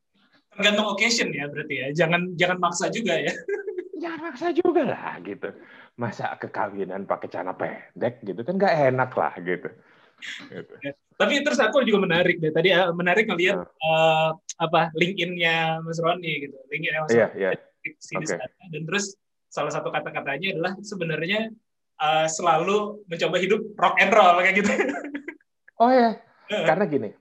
tergantung 0.57 0.89
occasion 0.89 1.29
ya 1.29 1.45
berarti 1.45 1.75
ya 1.77 1.87
jangan 1.93 2.33
jangan 2.33 2.57
maksa 2.57 2.89
juga 2.89 3.13
ya 3.13 3.29
Jangan 3.97 4.19
maksa 4.29 4.47
juga 4.53 4.81
lah 4.85 5.17
gitu. 5.25 5.49
Masa 5.97 6.37
kekawinan 6.37 7.09
pakai 7.09 7.27
celana 7.33 7.57
pendek 7.57 8.21
gitu 8.21 8.45
kan 8.45 8.53
nggak 8.53 8.93
enak 8.93 9.11
lah 9.17 9.33
gitu. 9.41 9.69
Gitu. 10.49 10.73
Tapi 11.17 11.41
terus 11.41 11.57
aku 11.57 11.81
juga 11.81 12.05
menarik 12.05 12.37
deh. 12.37 12.53
Tadi 12.53 12.69
eh, 12.69 12.89
menarik 12.93 13.25
ngelihat 13.25 13.57
Ah. 13.57 13.65
eh, 13.65 14.29
apa 14.61 14.93
LinkedIn-nya 14.93 15.81
Mas 15.81 15.97
Roni 15.97 16.49
gitu. 16.49 16.57
LinkedIn 16.69 16.93
Mas 17.01 17.13
Iya, 17.13 17.27
Roni 17.33 17.57
di 17.81 17.89
sini 17.97 18.25
Oke. 18.25 18.37
sana. 18.37 18.63
Dan 18.69 18.83
terus 18.85 19.17
salah 19.49 19.71
satu 19.73 19.89
kata-katanya 19.89 20.57
adalah 20.57 20.73
sebenarnya 20.81 21.49
eh, 21.97 22.27
selalu 22.29 23.01
mencoba 23.09 23.37
hidup 23.41 23.61
rock 23.77 23.95
and 23.97 24.13
roll 24.13 24.37
kayak 24.41 24.57
gitu. 24.61 24.71
Oh 25.77 25.93
ya, 25.93 26.17
karena 26.49 26.89
gini, 26.89 27.13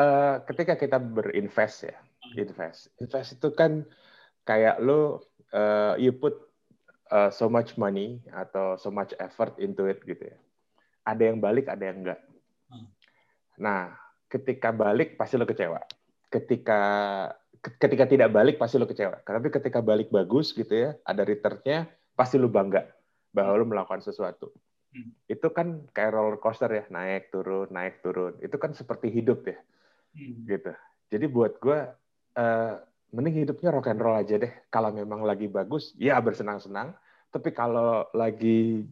eh, 0.00 0.36
ketika 0.48 0.80
kita 0.80 0.96
berinvest 0.96 1.92
ya, 1.92 1.96
invest, 2.40 2.88
invest 2.96 3.36
itu 3.36 3.52
kan 3.52 3.84
kayak 4.48 4.80
lo, 4.80 5.20
eh, 5.52 6.00
you 6.00 6.16
put 6.16 6.32
eh, 7.12 7.28
so 7.28 7.52
much 7.52 7.76
money 7.76 8.24
atau 8.32 8.80
so 8.80 8.88
much 8.88 9.12
effort 9.20 9.60
into 9.60 9.84
it 9.92 10.00
gitu 10.08 10.24
ya. 10.24 10.38
Ada 11.02 11.22
yang 11.32 11.38
balik, 11.42 11.66
ada 11.66 11.84
yang 11.84 11.98
enggak. 12.06 12.20
Hmm. 12.70 12.86
Nah, 13.58 13.94
ketika 14.30 14.70
balik 14.72 15.20
pasti 15.20 15.36
lo 15.36 15.44
kecewa. 15.44 15.82
Ketika 16.32 16.80
ketika 17.62 18.04
tidak 18.08 18.30
balik 18.32 18.56
pasti 18.58 18.80
lo 18.80 18.88
kecewa. 18.88 19.22
Tapi 19.22 19.48
ketika 19.52 19.78
balik 19.84 20.08
bagus 20.08 20.50
gitu 20.56 20.72
ya, 20.72 20.90
ada 21.06 21.22
returnnya, 21.22 21.86
pasti 22.16 22.38
lo 22.40 22.48
bangga 22.48 22.86
bahwa 23.30 23.52
lo 23.60 23.64
melakukan 23.68 24.00
sesuatu. 24.00 24.50
Hmm. 24.92 25.12
Itu 25.28 25.52
kan 25.52 25.88
kayak 25.92 26.12
roller 26.12 26.38
coaster 26.40 26.68
ya, 26.68 26.84
naik 26.92 27.32
turun, 27.32 27.68
naik 27.72 28.04
turun. 28.04 28.36
Itu 28.44 28.60
kan 28.60 28.76
seperti 28.76 29.08
hidup 29.08 29.46
ya, 29.48 29.58
Hmm. 30.12 30.44
gitu. 30.44 30.72
Jadi 31.12 31.24
buat 31.28 31.56
gue, 31.60 31.78
eh, 32.36 32.74
mending 33.12 33.44
hidupnya 33.44 33.72
rock 33.72 33.88
and 33.92 34.00
roll 34.00 34.16
aja 34.16 34.36
deh. 34.36 34.52
Kalau 34.72 34.92
memang 34.92 35.24
lagi 35.24 35.48
bagus, 35.48 35.92
ya 35.96 36.16
bersenang-senang. 36.20 36.96
Tapi 37.32 37.52
kalau 37.52 38.08
lagi 38.12 38.84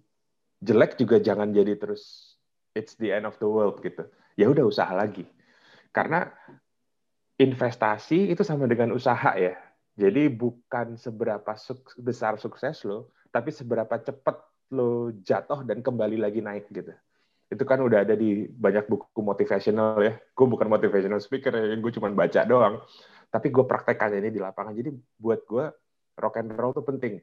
jelek 0.60 1.00
juga 1.00 1.16
jangan 1.18 1.50
jadi 1.50 1.76
terus 1.76 2.36
it's 2.76 2.94
the 3.00 3.10
end 3.10 3.24
of 3.24 3.36
the 3.40 3.48
world 3.48 3.80
gitu. 3.80 4.04
Ya 4.36 4.46
udah 4.48 4.64
usaha 4.68 4.92
lagi. 4.92 5.26
Karena 5.90 6.30
investasi 7.40 8.30
itu 8.30 8.44
sama 8.44 8.68
dengan 8.68 8.92
usaha 8.92 9.32
ya. 9.34 9.56
Jadi 9.96 10.28
bukan 10.30 10.96
seberapa 10.96 11.52
suk- 11.56 11.98
besar 11.98 12.36
sukses 12.36 12.84
lo, 12.86 13.12
tapi 13.32 13.50
seberapa 13.50 13.96
cepat 14.00 14.36
lo 14.70 15.10
jatuh 15.24 15.66
dan 15.66 15.82
kembali 15.82 16.20
lagi 16.20 16.40
naik 16.44 16.70
gitu. 16.70 16.94
Itu 17.50 17.66
kan 17.66 17.82
udah 17.82 18.06
ada 18.06 18.14
di 18.14 18.46
banyak 18.46 18.86
buku 18.86 19.20
motivational 19.20 19.98
ya. 19.98 20.14
Gue 20.36 20.46
bukan 20.46 20.70
motivational 20.70 21.18
speaker 21.18 21.50
ya, 21.50 21.74
gue 21.74 21.92
cuma 21.96 22.12
baca 22.14 22.46
doang. 22.46 22.78
Tapi 23.32 23.50
gue 23.50 23.64
praktekkan 23.66 24.14
ini 24.14 24.30
di 24.30 24.38
lapangan. 24.38 24.76
Jadi 24.76 24.94
buat 25.18 25.42
gue 25.42 25.64
rock 26.20 26.38
and 26.38 26.54
roll 26.54 26.70
itu 26.70 26.82
penting. 26.86 27.14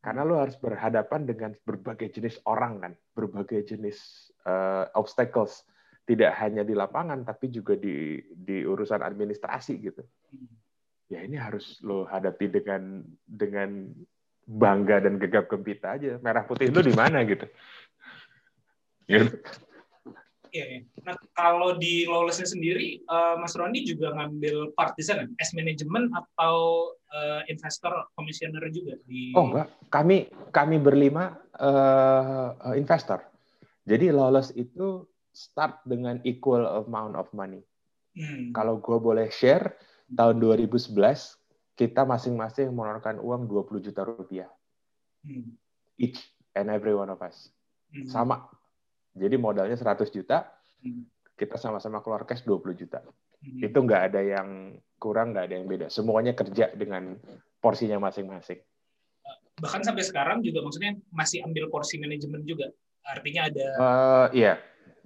Karena 0.00 0.24
lo 0.24 0.40
harus 0.40 0.56
berhadapan 0.56 1.28
dengan 1.28 1.52
berbagai 1.60 2.08
jenis 2.08 2.40
orang 2.48 2.80
kan, 2.80 2.92
berbagai 3.12 3.68
jenis 3.68 4.30
eh, 4.48 4.84
obstacles. 4.96 5.64
Tidak 6.08 6.32
hanya 6.42 6.66
di 6.66 6.74
lapangan, 6.74 7.22
tapi 7.22 7.52
juga 7.52 7.76
di 7.78 8.18
di 8.32 8.64
urusan 8.64 8.98
administrasi 8.98 9.72
gitu. 9.78 10.02
Ya 11.06 11.22
ini 11.22 11.38
harus 11.38 11.78
lo 11.84 12.08
hadapi 12.08 12.50
dengan 12.50 13.04
dengan 13.22 13.94
bangga 14.48 15.06
dan 15.06 15.20
gegap 15.22 15.46
gempita 15.46 15.94
aja. 15.94 16.18
Merah 16.18 16.42
putih 16.48 16.72
itu 16.72 16.80
di 16.82 16.94
mana 16.96 17.22
gitu. 17.22 17.46
Gitu. 19.06 19.36
Iya, 20.50 20.64
iya. 20.66 20.80
Nah, 21.06 21.14
kalau 21.38 21.78
di 21.78 22.04
Lawlessnya 22.06 22.46
sendiri, 22.50 23.02
eh, 23.02 23.34
Mas 23.38 23.54
Roni 23.54 23.86
juga 23.86 24.10
ngambil 24.14 24.74
part 24.74 24.98
di 24.98 25.04
sana, 25.06 25.26
as 25.38 25.54
management 25.54 26.10
atau 26.10 26.90
eh, 27.10 27.42
investor 27.50 27.90
komisioner 28.14 28.70
juga 28.70 28.98
di. 29.06 29.34
Oh 29.34 29.50
enggak, 29.50 29.68
kami 29.90 30.30
kami 30.50 30.76
berlima 30.82 31.38
eh, 31.58 32.78
investor. 32.78 33.22
Jadi 33.86 34.10
Lawless 34.10 34.54
itu 34.54 35.06
start 35.30 35.82
dengan 35.86 36.18
equal 36.26 36.66
amount 36.86 37.14
of 37.14 37.30
money. 37.30 37.62
Hmm. 38.18 38.50
Kalau 38.50 38.82
gue 38.82 38.98
boleh 38.98 39.30
share, 39.30 39.78
tahun 40.10 40.42
2011 40.42 40.90
kita 41.78 42.02
masing-masing 42.02 42.74
mengeluarkan 42.74 43.22
uang 43.22 43.46
20 43.46 43.86
juta 43.86 44.02
rupiah 44.04 44.50
Hmm. 45.20 45.52
each 46.00 46.16
and 46.56 46.72
every 46.72 46.96
one 46.96 47.12
of 47.12 47.20
us. 47.20 47.52
Hmm. 47.92 48.08
Sama. 48.08 48.48
Jadi 49.20 49.36
modalnya 49.36 49.76
100 49.76 50.08
juta, 50.08 50.48
Hmm. 50.80 51.04
kita 51.36 51.60
sama-sama 51.60 52.00
keluar 52.00 52.24
cash 52.24 52.40
20 52.40 52.72
juta. 52.72 53.04
Hmm. 53.44 53.60
Itu 53.60 53.84
nggak 53.84 54.02
ada 54.12 54.20
yang 54.24 54.80
kurang, 54.96 55.36
nggak 55.36 55.44
ada 55.44 55.54
yang 55.60 55.68
beda. 55.68 55.86
Semuanya 55.92 56.32
kerja 56.32 56.72
dengan 56.72 57.20
porsinya 57.60 58.00
masing-masing. 58.00 58.60
Bahkan 59.60 59.84
sampai 59.84 60.04
sekarang 60.08 60.40
juga 60.40 60.64
maksudnya 60.64 60.96
masih 61.12 61.44
ambil 61.44 61.68
porsi 61.68 62.00
manajemen 62.00 62.48
juga. 62.48 62.72
Artinya 63.04 63.52
ada 63.52 63.66
Eh, 63.76 64.26
iya, 64.40 64.52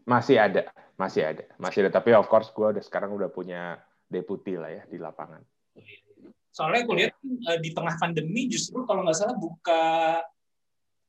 masih 0.07 0.39
ada, 0.39 0.71
masih 0.95 1.23
ada, 1.27 1.43
masih 1.59 1.87
ada. 1.87 1.91
Tapi 1.91 2.15
of 2.15 2.31
course 2.31 2.55
gue 2.55 2.79
udah 2.79 2.83
sekarang 2.87 3.11
udah 3.15 3.27
punya 3.35 3.83
deputi 4.07 4.55
lah 4.55 4.71
ya 4.71 4.83
di 4.87 4.99
lapangan. 5.03 5.43
soalnya 6.55 6.87
aku 6.87 6.95
lihat 6.95 7.19
eh, 7.19 7.59
di 7.59 7.75
tengah 7.75 7.99
pandemi 7.99 8.47
justru 8.47 8.87
kalau 8.87 9.03
nggak 9.03 9.19
salah 9.19 9.35
buka 9.35 10.23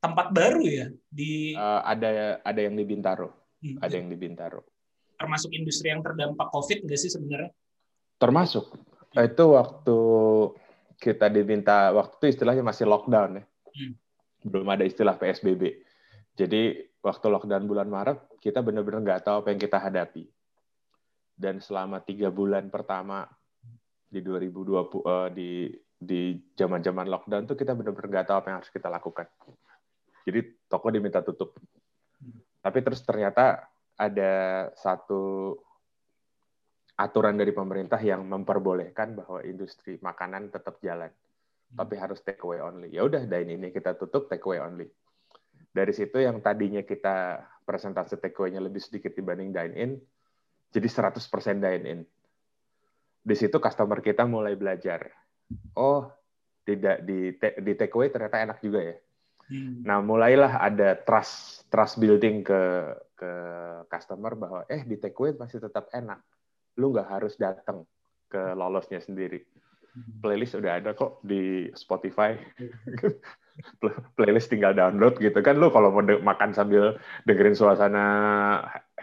tempat 0.05 0.27
baru 0.29 0.61
ya 0.61 0.87
di 1.09 1.57
Eh, 1.57 1.81
ada 1.81 2.09
ada 2.39 2.59
yang 2.61 2.77
di 2.77 2.85
Bintaro, 2.85 3.33
Hmm. 3.59 3.81
ada 3.81 3.95
yang 3.97 4.07
di 4.07 4.17
Bintaro. 4.17 4.61
termasuk 5.15 5.47
industri 5.55 5.87
yang 5.89 6.03
terdampak 6.03 6.51
COVID 6.51 6.85
nggak 6.85 6.99
sih 6.99 7.07
sebenarnya? 7.07 7.47
Termasuk 8.19 8.67
itu 9.15 9.43
waktu 9.47 9.97
kita 10.99 11.31
diminta 11.31 11.95
waktu 11.95 12.13
itu 12.19 12.25
istilahnya 12.35 12.61
masih 12.61 12.83
lockdown 12.83 13.39
ya, 13.39 13.43
Hmm. 13.47 13.93
belum 14.43 14.67
ada 14.69 14.83
istilah 14.83 15.15
PSBB. 15.15 15.81
Jadi 16.35 16.77
waktu 16.99 17.25
lockdown 17.31 17.63
bulan 17.63 17.87
Maret 17.87 18.39
kita 18.43 18.59
benar-benar 18.59 19.01
nggak 19.01 19.21
tahu 19.23 19.35
apa 19.39 19.55
yang 19.55 19.61
kita 19.63 19.79
hadapi. 19.79 20.27
Dan 21.31 21.59
selama 21.59 22.03
tiga 22.03 22.27
bulan 22.27 22.67
pertama 22.67 23.23
di 24.05 24.19
2020 24.19 24.99
eh, 25.03 25.29
di 25.31 25.49
di 25.95 26.21
zaman-zaman 26.53 27.07
lockdown 27.07 27.47
tuh 27.47 27.55
kita 27.55 27.71
benar-benar 27.71 28.07
nggak 28.11 28.27
tahu 28.27 28.37
apa 28.43 28.47
yang 28.51 28.57
harus 28.59 28.71
kita 28.71 28.91
lakukan. 28.91 29.27
Jadi 30.25 30.65
toko 30.65 30.89
diminta 30.89 31.21
tutup. 31.21 31.53
Tapi 32.65 32.79
terus 32.81 33.05
ternyata 33.05 33.69
ada 33.95 34.33
satu 34.73 35.53
aturan 36.95 37.35
dari 37.35 37.51
pemerintah 37.51 37.99
yang 37.99 38.23
memperbolehkan 38.25 39.19
bahwa 39.19 39.43
industri 39.43 39.99
makanan 39.99 40.49
tetap 40.49 40.79
jalan, 40.79 41.11
tapi 41.75 41.93
harus 41.99 42.23
take 42.23 42.41
away 42.41 42.63
only. 42.63 42.89
Ya 42.89 43.03
udah, 43.03 43.27
dine 43.27 43.59
ini 43.59 43.67
kita 43.69 43.99
tutup 43.99 44.31
take 44.31 44.43
away 44.47 44.63
only. 44.63 44.87
Dari 45.75 45.91
situ 45.91 46.23
yang 46.23 46.39
tadinya 46.39 46.81
kita 46.87 47.43
presentasi 47.67 48.15
take 48.23 48.39
away-nya 48.39 48.63
lebih 48.63 48.79
sedikit 48.79 49.11
dibanding 49.11 49.51
dine 49.51 49.75
in, 49.75 49.91
jadi 50.71 50.87
100% 50.87 51.19
dine 51.59 51.85
in. 51.85 51.99
Di 53.25 53.35
situ 53.35 53.59
customer 53.59 53.99
kita 53.99 54.23
mulai 54.23 54.55
belajar. 54.55 55.11
Oh, 55.75 56.07
tidak 56.63 57.03
di 57.03 57.35
di 57.37 57.71
take 57.75 57.93
away 57.93 58.07
ternyata 58.07 58.39
enak 58.39 58.63
juga 58.63 58.79
ya. 58.81 58.95
Hmm. 59.45 59.85
Nah, 59.85 60.01
mulailah 60.01 60.57
ada 60.57 60.97
trust 60.97 61.65
trust 61.69 62.01
building 62.01 62.41
ke 62.41 62.61
ke 63.13 63.31
customer 63.87 64.33
bahwa 64.33 64.61
eh 64.65 64.81
di 64.81 64.97
takeaway 64.97 65.37
masih 65.37 65.61
tetap 65.61 65.89
enak. 65.93 66.19
Lu 66.81 66.91
nggak 66.91 67.09
harus 67.09 67.37
datang 67.37 67.85
ke 68.25 68.41
lolosnya 68.57 68.99
sendiri. 68.99 69.45
Playlist 69.95 70.59
udah 70.59 70.83
ada 70.83 70.91
kok 70.91 71.23
di 71.23 71.71
Spotify. 71.71 72.35
Playlist 74.19 74.51
tinggal 74.51 74.75
download 74.75 75.15
gitu 75.23 75.39
kan. 75.39 75.55
Lu 75.55 75.71
kalau 75.71 75.95
mau 75.95 76.03
de- 76.03 76.19
makan 76.19 76.51
sambil 76.51 76.99
dengerin 77.23 77.55
suasana 77.55 78.05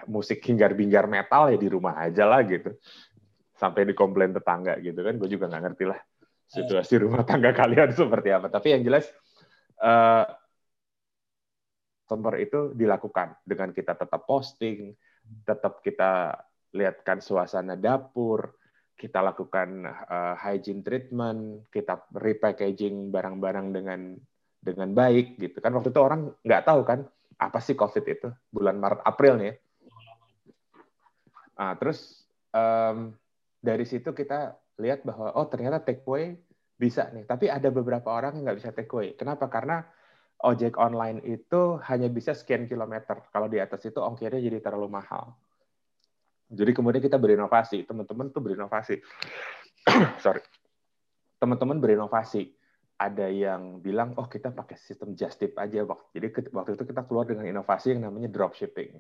musik 0.05 0.45
hinggar-binggar 0.45 1.09
metal 1.09 1.49
ya 1.49 1.57
di 1.57 1.73
rumah 1.73 1.97
aja 1.97 2.29
lah 2.29 2.45
gitu. 2.45 2.77
Sampai 3.57 3.89
dikomplain 3.89 4.37
tetangga 4.37 4.77
gitu 4.85 5.01
kan. 5.01 5.17
Gue 5.17 5.33
juga 5.33 5.49
nggak 5.49 5.63
ngerti 5.65 5.85
lah 5.89 6.01
situasi 6.53 7.01
rumah 7.01 7.25
tangga 7.25 7.57
kalian 7.57 7.89
seperti 7.97 8.29
apa. 8.29 8.53
Tapi 8.53 8.77
yang 8.77 8.85
jelas 8.85 9.09
customer 12.13 12.35
itu 12.39 12.77
dilakukan 12.77 13.41
dengan 13.41 13.73
kita 13.73 13.97
tetap 13.97 14.29
posting, 14.29 14.93
tetap 15.49 15.81
kita 15.81 16.37
lihatkan 16.77 17.25
suasana 17.25 17.73
dapur, 17.73 18.53
kita 19.01 19.25
lakukan 19.25 19.89
eh, 19.89 20.35
hygiene 20.37 20.85
treatment, 20.85 21.73
kita 21.73 22.05
repackaging 22.13 23.09
barang-barang 23.09 23.73
dengan 23.73 24.01
dengan 24.63 24.95
baik 24.95 25.43
gitu 25.43 25.59
kan 25.59 25.75
waktu 25.75 25.91
itu 25.91 25.99
orang 25.99 26.31
nggak 26.47 26.63
tahu 26.63 26.87
kan 26.87 27.03
apa 27.35 27.59
sih 27.59 27.75
covid 27.75 28.07
itu 28.07 28.31
bulan 28.55 28.79
Maret 28.79 29.03
April 29.03 29.35
nih 29.43 29.47
ya. 29.51 29.55
Nah, 31.59 31.75
terus 31.81 32.23
em, 32.55 33.17
dari 33.59 33.83
situ 33.83 34.15
kita 34.15 34.55
lihat 34.79 35.03
bahwa 35.03 35.35
oh 35.35 35.47
ternyata 35.51 35.83
takeaway 35.83 36.39
bisa 36.83 37.07
nih 37.15 37.23
tapi 37.23 37.47
ada 37.47 37.71
beberapa 37.71 38.11
orang 38.11 38.35
yang 38.35 38.51
nggak 38.51 38.59
bisa 38.59 38.71
takeaway 38.75 39.15
kenapa 39.15 39.47
karena 39.47 39.87
ojek 40.43 40.75
online 40.77 41.23
itu 41.23 41.79
hanya 41.87 42.11
bisa 42.11 42.35
sekian 42.35 42.67
kilometer. 42.67 43.23
Kalau 43.31 43.47
di 43.47 43.63
atas 43.63 43.87
itu 43.87 43.99
ongkirnya 44.03 44.43
jadi 44.43 44.59
terlalu 44.59 44.91
mahal. 44.91 45.39
Jadi 46.53 46.71
kemudian 46.75 47.01
kita 47.01 47.17
berinovasi. 47.17 47.87
Teman-teman 47.87 48.29
tuh 48.35 48.43
berinovasi. 48.43 48.99
Sorry. 50.25 50.43
Teman-teman 51.39 51.79
berinovasi. 51.79 52.53
Ada 53.03 53.27
yang 53.33 53.83
bilang, 53.83 54.15
oh 54.15 54.31
kita 54.31 54.55
pakai 54.55 54.79
sistem 54.79 55.19
just 55.19 55.41
tip 55.41 55.59
aja. 55.59 55.83
Jadi 56.15 56.27
waktu 56.55 56.79
itu 56.79 56.85
kita 56.87 57.03
keluar 57.09 57.27
dengan 57.27 57.49
inovasi 57.49 57.97
yang 57.97 58.07
namanya 58.07 58.31
dropshipping. 58.31 58.95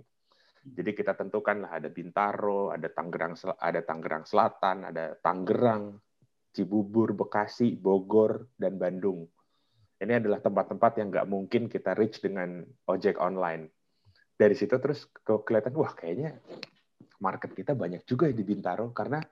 Jadi 0.62 0.90
kita 0.94 1.18
tentukan 1.18 1.66
lah 1.66 1.82
ada 1.82 1.90
Bintaro, 1.90 2.70
ada 2.70 2.86
Tangerang, 2.86 3.34
Sel- 3.34 3.58
ada 3.58 3.82
Tangerang 3.82 4.22
Selatan, 4.26 4.86
ada 4.86 5.18
Tangerang, 5.18 5.98
Cibubur, 6.52 7.16
Bekasi, 7.16 7.74
Bogor, 7.74 8.52
dan 8.60 8.76
Bandung. 8.76 9.24
Ini 9.96 10.18
adalah 10.20 10.42
tempat-tempat 10.42 10.98
yang 11.00 11.08
nggak 11.08 11.28
mungkin 11.30 11.70
kita 11.70 11.96
reach 11.96 12.20
dengan 12.20 12.62
ojek 12.86 13.16
online. 13.16 13.70
Dari 14.36 14.52
situ 14.52 14.74
terus 14.82 15.06
ke- 15.08 15.42
kelihatan, 15.46 15.72
wah 15.78 15.94
kayaknya 15.94 16.36
market 17.22 17.54
kita 17.54 17.72
banyak 17.72 18.02
juga 18.02 18.26
di 18.28 18.42
Bintaro 18.42 18.90
karena 18.90 19.22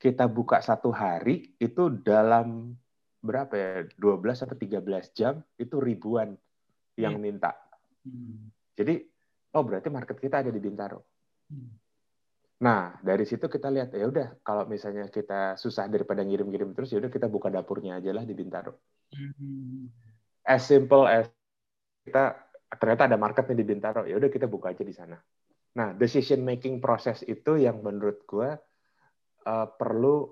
kita 0.00 0.24
buka 0.24 0.64
satu 0.64 0.88
hari 0.88 1.52
itu 1.60 1.92
dalam 2.00 2.72
berapa 3.20 3.52
ya 3.52 3.72
12 4.00 4.40
atau 4.40 4.56
13 4.56 5.12
jam 5.12 5.44
itu 5.60 5.76
ribuan 5.76 6.32
yang 6.96 7.20
Hmm. 7.20 7.24
minta. 7.28 7.52
Hmm. 8.08 8.48
Jadi 8.72 9.04
oh 9.52 9.60
berarti 9.60 9.92
market 9.92 10.16
kita 10.16 10.40
ada 10.40 10.48
di 10.48 10.56
Bintaro. 10.56 11.04
Nah, 12.60 12.92
dari 13.00 13.24
situ 13.24 13.48
kita 13.48 13.72
lihat 13.72 13.96
ya 13.96 14.04
udah 14.04 14.44
kalau 14.44 14.68
misalnya 14.68 15.08
kita 15.08 15.56
susah 15.56 15.88
daripada 15.88 16.20
ngirim-ngirim 16.20 16.76
terus 16.76 16.92
ya 16.92 17.00
udah 17.00 17.08
kita 17.08 17.24
buka 17.24 17.48
dapurnya 17.48 17.96
aja 17.96 18.12
lah 18.12 18.28
di 18.28 18.36
Bintaro. 18.36 18.76
Hmm. 19.16 19.88
As 20.44 20.68
simple 20.68 21.08
as 21.08 21.32
kita 22.04 22.36
ternyata 22.76 23.08
ada 23.08 23.16
marketnya 23.16 23.56
di 23.56 23.64
Bintaro, 23.64 24.04
ya 24.04 24.20
udah 24.20 24.28
kita 24.28 24.44
buka 24.44 24.76
aja 24.76 24.84
di 24.84 24.92
sana. 24.92 25.16
Nah, 25.80 25.96
decision 25.96 26.44
making 26.44 26.84
proses 26.84 27.24
itu 27.24 27.56
yang 27.56 27.80
menurut 27.80 28.28
gua 28.28 28.60
eh, 29.48 29.68
perlu 29.80 30.28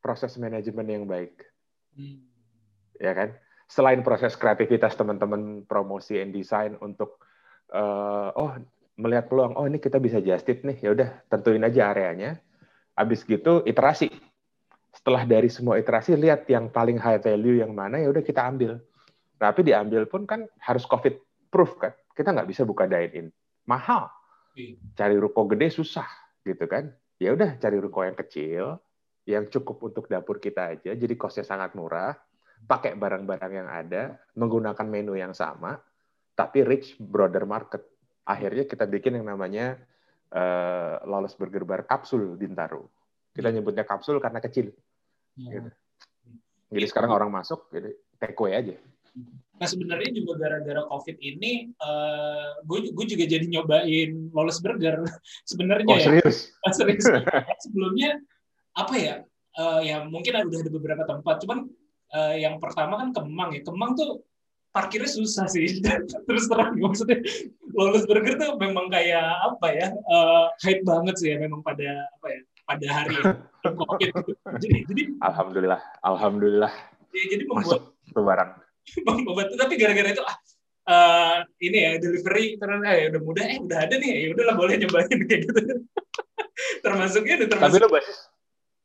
proses 0.00 0.40
manajemen 0.40 0.88
yang 0.88 1.04
baik. 1.04 1.36
Hmm. 1.92 2.24
ya 2.96 3.12
kan? 3.12 3.36
Selain 3.68 4.00
proses 4.00 4.32
kreativitas 4.40 4.96
teman-teman 4.96 5.68
promosi 5.68 6.16
and 6.16 6.32
design 6.32 6.80
untuk 6.80 7.20
eh, 7.68 8.30
oh 8.40 8.56
melihat 8.96 9.28
peluang, 9.28 9.56
oh 9.56 9.64
ini 9.64 9.80
kita 9.80 9.96
bisa 9.98 10.20
just 10.20 10.44
tip 10.44 10.62
nih, 10.62 10.78
ya 10.80 10.90
udah 10.92 11.08
tentuin 11.28 11.62
aja 11.64 11.92
areanya. 11.92 12.38
Habis 12.92 13.24
gitu 13.24 13.64
iterasi. 13.64 14.12
Setelah 14.92 15.24
dari 15.24 15.48
semua 15.48 15.80
iterasi 15.80 16.12
lihat 16.14 16.44
yang 16.52 16.68
paling 16.68 17.00
high 17.00 17.20
value 17.20 17.64
yang 17.64 17.72
mana 17.72 17.96
ya 17.96 18.12
udah 18.12 18.20
kita 18.20 18.44
ambil. 18.44 18.76
Tapi 19.40 19.60
diambil 19.64 20.04
pun 20.04 20.28
kan 20.28 20.44
harus 20.60 20.84
covid 20.84 21.16
proof 21.48 21.80
kan. 21.80 21.96
Kita 22.12 22.30
nggak 22.36 22.48
bisa 22.52 22.62
buka 22.68 22.84
dine 22.84 23.12
in. 23.16 23.26
Mahal. 23.64 24.12
Iya. 24.52 24.76
Cari 24.92 25.16
ruko 25.16 25.48
gede 25.48 25.72
susah 25.72 26.06
gitu 26.44 26.68
kan. 26.68 26.92
Ya 27.16 27.32
udah 27.32 27.56
cari 27.56 27.80
ruko 27.80 28.04
yang 28.04 28.14
kecil 28.14 28.76
yang 29.26 29.46
cukup 29.46 29.78
untuk 29.82 30.10
dapur 30.10 30.42
kita 30.42 30.74
aja, 30.74 30.90
jadi 30.98 31.14
costnya 31.14 31.46
sangat 31.46 31.78
murah, 31.78 32.18
pakai 32.66 32.98
barang-barang 32.98 33.52
yang 33.54 33.68
ada, 33.70 34.18
menggunakan 34.34 34.86
menu 34.86 35.14
yang 35.14 35.30
sama, 35.30 35.78
tapi 36.34 36.66
reach 36.66 36.98
broader 36.98 37.46
market. 37.46 37.86
Akhirnya 38.22 38.64
kita 38.66 38.86
bikin 38.86 39.18
yang 39.18 39.26
namanya 39.26 39.78
eh, 40.30 40.94
Lawless 41.06 41.34
Burger 41.34 41.66
Bar 41.66 41.82
Kapsul 41.84 42.38
Bintaro. 42.38 42.88
Kita 43.32 43.48
nyebutnya 43.48 43.88
kapsul 43.88 44.20
karena 44.20 44.44
kecil. 44.44 44.70
Ya. 45.40 45.58
Gitu. 45.58 45.70
Jadi 46.72 46.86
sekarang 46.88 47.12
orang 47.12 47.28
masuk, 47.32 47.68
jadi 47.68 47.92
take 48.16 48.36
away 48.40 48.56
aja. 48.56 48.76
Nah 49.60 49.68
sebenarnya 49.68 50.10
juga 50.16 50.40
gara-gara 50.40 50.82
COVID 50.88 51.16
ini, 51.20 51.68
eh, 51.68 52.48
gue 52.64 53.06
juga 53.06 53.24
jadi 53.28 53.44
nyobain 53.44 54.32
lawless 54.32 54.58
burger 54.64 55.04
sebenarnya 55.50 55.86
Oh 55.88 56.00
ya. 56.00 56.04
serius? 56.08 56.50
Serius. 56.76 57.06
Sebelumnya 57.68 58.18
apa 58.72 58.94
ya? 58.96 59.14
Eh, 59.52 59.80
ya 59.92 60.08
mungkin 60.08 60.32
udah 60.32 60.60
ada 60.64 60.70
beberapa 60.72 61.04
tempat, 61.04 61.44
cuman 61.44 61.68
eh, 62.16 62.36
yang 62.40 62.56
pertama 62.56 62.96
kan 63.04 63.12
Kemang 63.12 63.52
ya. 63.52 63.60
Kemang 63.60 63.92
tuh 63.92 64.24
parkirnya 64.72 65.08
susah 65.08 65.46
sih. 65.46 65.78
Terus 66.26 66.44
terang 66.48 66.74
maksudnya 66.80 67.20
lawless 67.76 68.08
burger 68.08 68.34
tuh 68.40 68.56
memang 68.56 68.88
kayak 68.88 69.22
apa 69.46 69.66
ya? 69.70 69.88
eh, 69.92 70.46
hype 70.66 70.82
banget 70.82 71.14
sih 71.20 71.28
ya 71.32 71.36
memang 71.38 71.60
pada 71.60 72.08
apa 72.18 72.26
ya? 72.32 72.40
Pada 72.64 72.86
hari 72.88 73.14
COVID. 73.62 74.00
gitu. 74.00 74.20
Jadi 74.58 74.78
jadi 74.90 75.02
Alhamdulillah, 75.22 75.80
alhamdulillah 76.02 76.72
ya, 77.14 77.24
jadi 77.30 77.44
membuat 77.46 77.84
masuk 77.84 78.10
tuh 78.10 78.24
barang. 78.26 78.50
membantu 79.28 79.54
tapi 79.54 79.74
gara-gara 79.78 80.10
itu 80.10 80.24
ah 80.26 80.36
eh, 80.90 81.36
ini 81.62 81.78
ya 81.78 81.92
delivery 82.02 82.58
terus 82.58 82.82
eh 82.82 83.06
udah 83.14 83.20
mudah 83.22 83.44
eh 83.46 83.58
udah 83.62 83.78
ada 83.86 83.94
nih 83.94 84.10
ya 84.10 84.26
udahlah 84.34 84.54
boleh 84.58 84.74
nyobain 84.82 85.06
kayak 85.30 85.40
gitu 85.46 85.60
termasuknya 86.82 87.34
udah 87.38 87.48
Tapi 87.48 87.54
termasuk 87.54 87.78
lo 87.78 87.88
basis, 87.94 88.18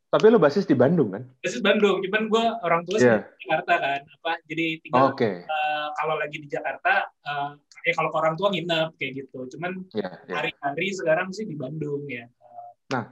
tapi 0.08 0.26
lo 0.28 0.38
basis 0.38 0.64
di 0.64 0.74
Bandung 0.74 1.12
kan? 1.12 1.24
basis 1.40 1.60
Bandung 1.60 2.00
cuman 2.00 2.24
gue 2.28 2.46
orang 2.62 2.82
tua 2.84 2.98
Iya. 2.98 3.18
di 3.28 3.44
Jakarta 3.44 3.74
kan 3.76 4.02
apa 4.04 4.32
jadi 4.46 4.66
tinggal 4.80 5.04
Oke, 5.12 5.32
eh, 5.44 5.88
kalau 5.94 6.16
lagi 6.16 6.38
di 6.38 6.48
Jakarta 6.48 6.94
eh, 7.06 7.52
ya 7.84 7.94
kalau 7.94 8.10
orang 8.12 8.36
tua 8.36 8.48
nginep 8.50 8.90
kayak 8.96 9.12
gitu 9.18 9.40
cuman 9.54 9.84
ya, 9.92 10.08
ya. 10.26 10.34
hari-hari 10.38 10.88
sekarang 10.92 11.32
sih 11.32 11.44
di 11.44 11.54
Bandung 11.54 12.08
ya 12.08 12.24
Eh, 12.26 12.70
Nah, 12.88 13.04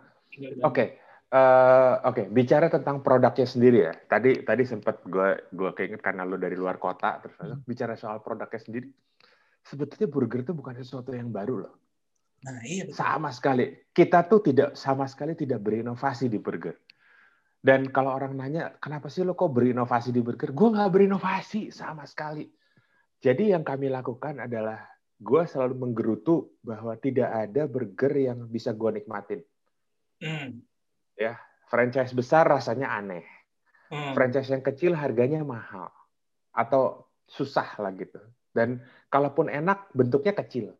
Oke, 0.64 0.64
Bandung. 0.64 1.04
Eh, 1.26 1.94
oke. 2.06 2.24
Bicara 2.30 2.70
tentang 2.70 3.04
produknya 3.04 3.44
sendiri 3.44 3.78
ya. 3.82 3.94
Tadi 4.08 4.46
tadi 4.46 4.64
sempat 4.64 5.04
gue 5.04 5.52
gue 5.52 5.70
keinget 5.74 6.00
karena 6.00 6.24
lo 6.24 6.40
dari 6.40 6.56
luar 6.56 6.78
kota 6.78 7.20
terus 7.20 7.36
Hmm. 7.36 7.60
bicara 7.62 8.00
soal 8.00 8.24
produknya 8.24 8.56
sendiri. 8.56 8.88
Sebetulnya 9.60 10.08
burger 10.08 10.46
itu 10.46 10.54
bukan 10.54 10.78
sesuatu 10.78 11.12
yang 11.12 11.28
baru 11.30 11.68
loh. 11.68 11.76
nah 12.38 12.62
iya 12.62 12.86
betul 12.86 12.96
Sama 12.96 13.34
sekali. 13.34 13.66
Kita 13.90 14.30
tuh 14.30 14.38
tidak 14.46 14.78
sama 14.78 15.10
sekali 15.10 15.34
tidak 15.34 15.60
berinovasi 15.60 16.30
di 16.30 16.38
burger. 16.38 16.78
Dan 17.66 17.90
kalau 17.90 18.14
orang 18.14 18.38
nanya, 18.38 18.78
kenapa 18.78 19.10
sih 19.10 19.26
lo 19.26 19.34
kok 19.34 19.50
berinovasi 19.50 20.14
di 20.14 20.22
burger? 20.22 20.54
Gue 20.54 20.70
nggak 20.70 20.86
berinovasi 20.86 21.74
sama 21.74 22.06
sekali. 22.06 22.46
Jadi 23.18 23.58
yang 23.58 23.66
kami 23.66 23.90
lakukan 23.90 24.38
adalah 24.38 24.86
gue 25.18 25.42
selalu 25.50 25.74
menggerutu 25.74 26.54
bahwa 26.62 26.94
tidak 27.02 27.26
ada 27.26 27.66
burger 27.66 28.14
yang 28.14 28.46
bisa 28.46 28.70
gue 28.70 29.02
nikmatin. 29.02 29.42
Hmm, 30.22 30.62
Franchise 31.66 32.14
besar 32.14 32.46
rasanya 32.46 33.02
aneh. 33.02 33.26
hmm, 33.90 34.14
Franchise 34.14 34.54
yang 34.54 34.62
kecil 34.62 34.94
harganya 34.94 35.42
mahal. 35.42 35.90
Atau 36.54 37.10
susah 37.26 37.82
lah 37.82 37.90
gitu. 37.98 38.22
Dan 38.54 38.78
kalaupun 39.10 39.50
enak, 39.50 39.90
bentuknya 39.98 40.38
kecil. 40.38 40.78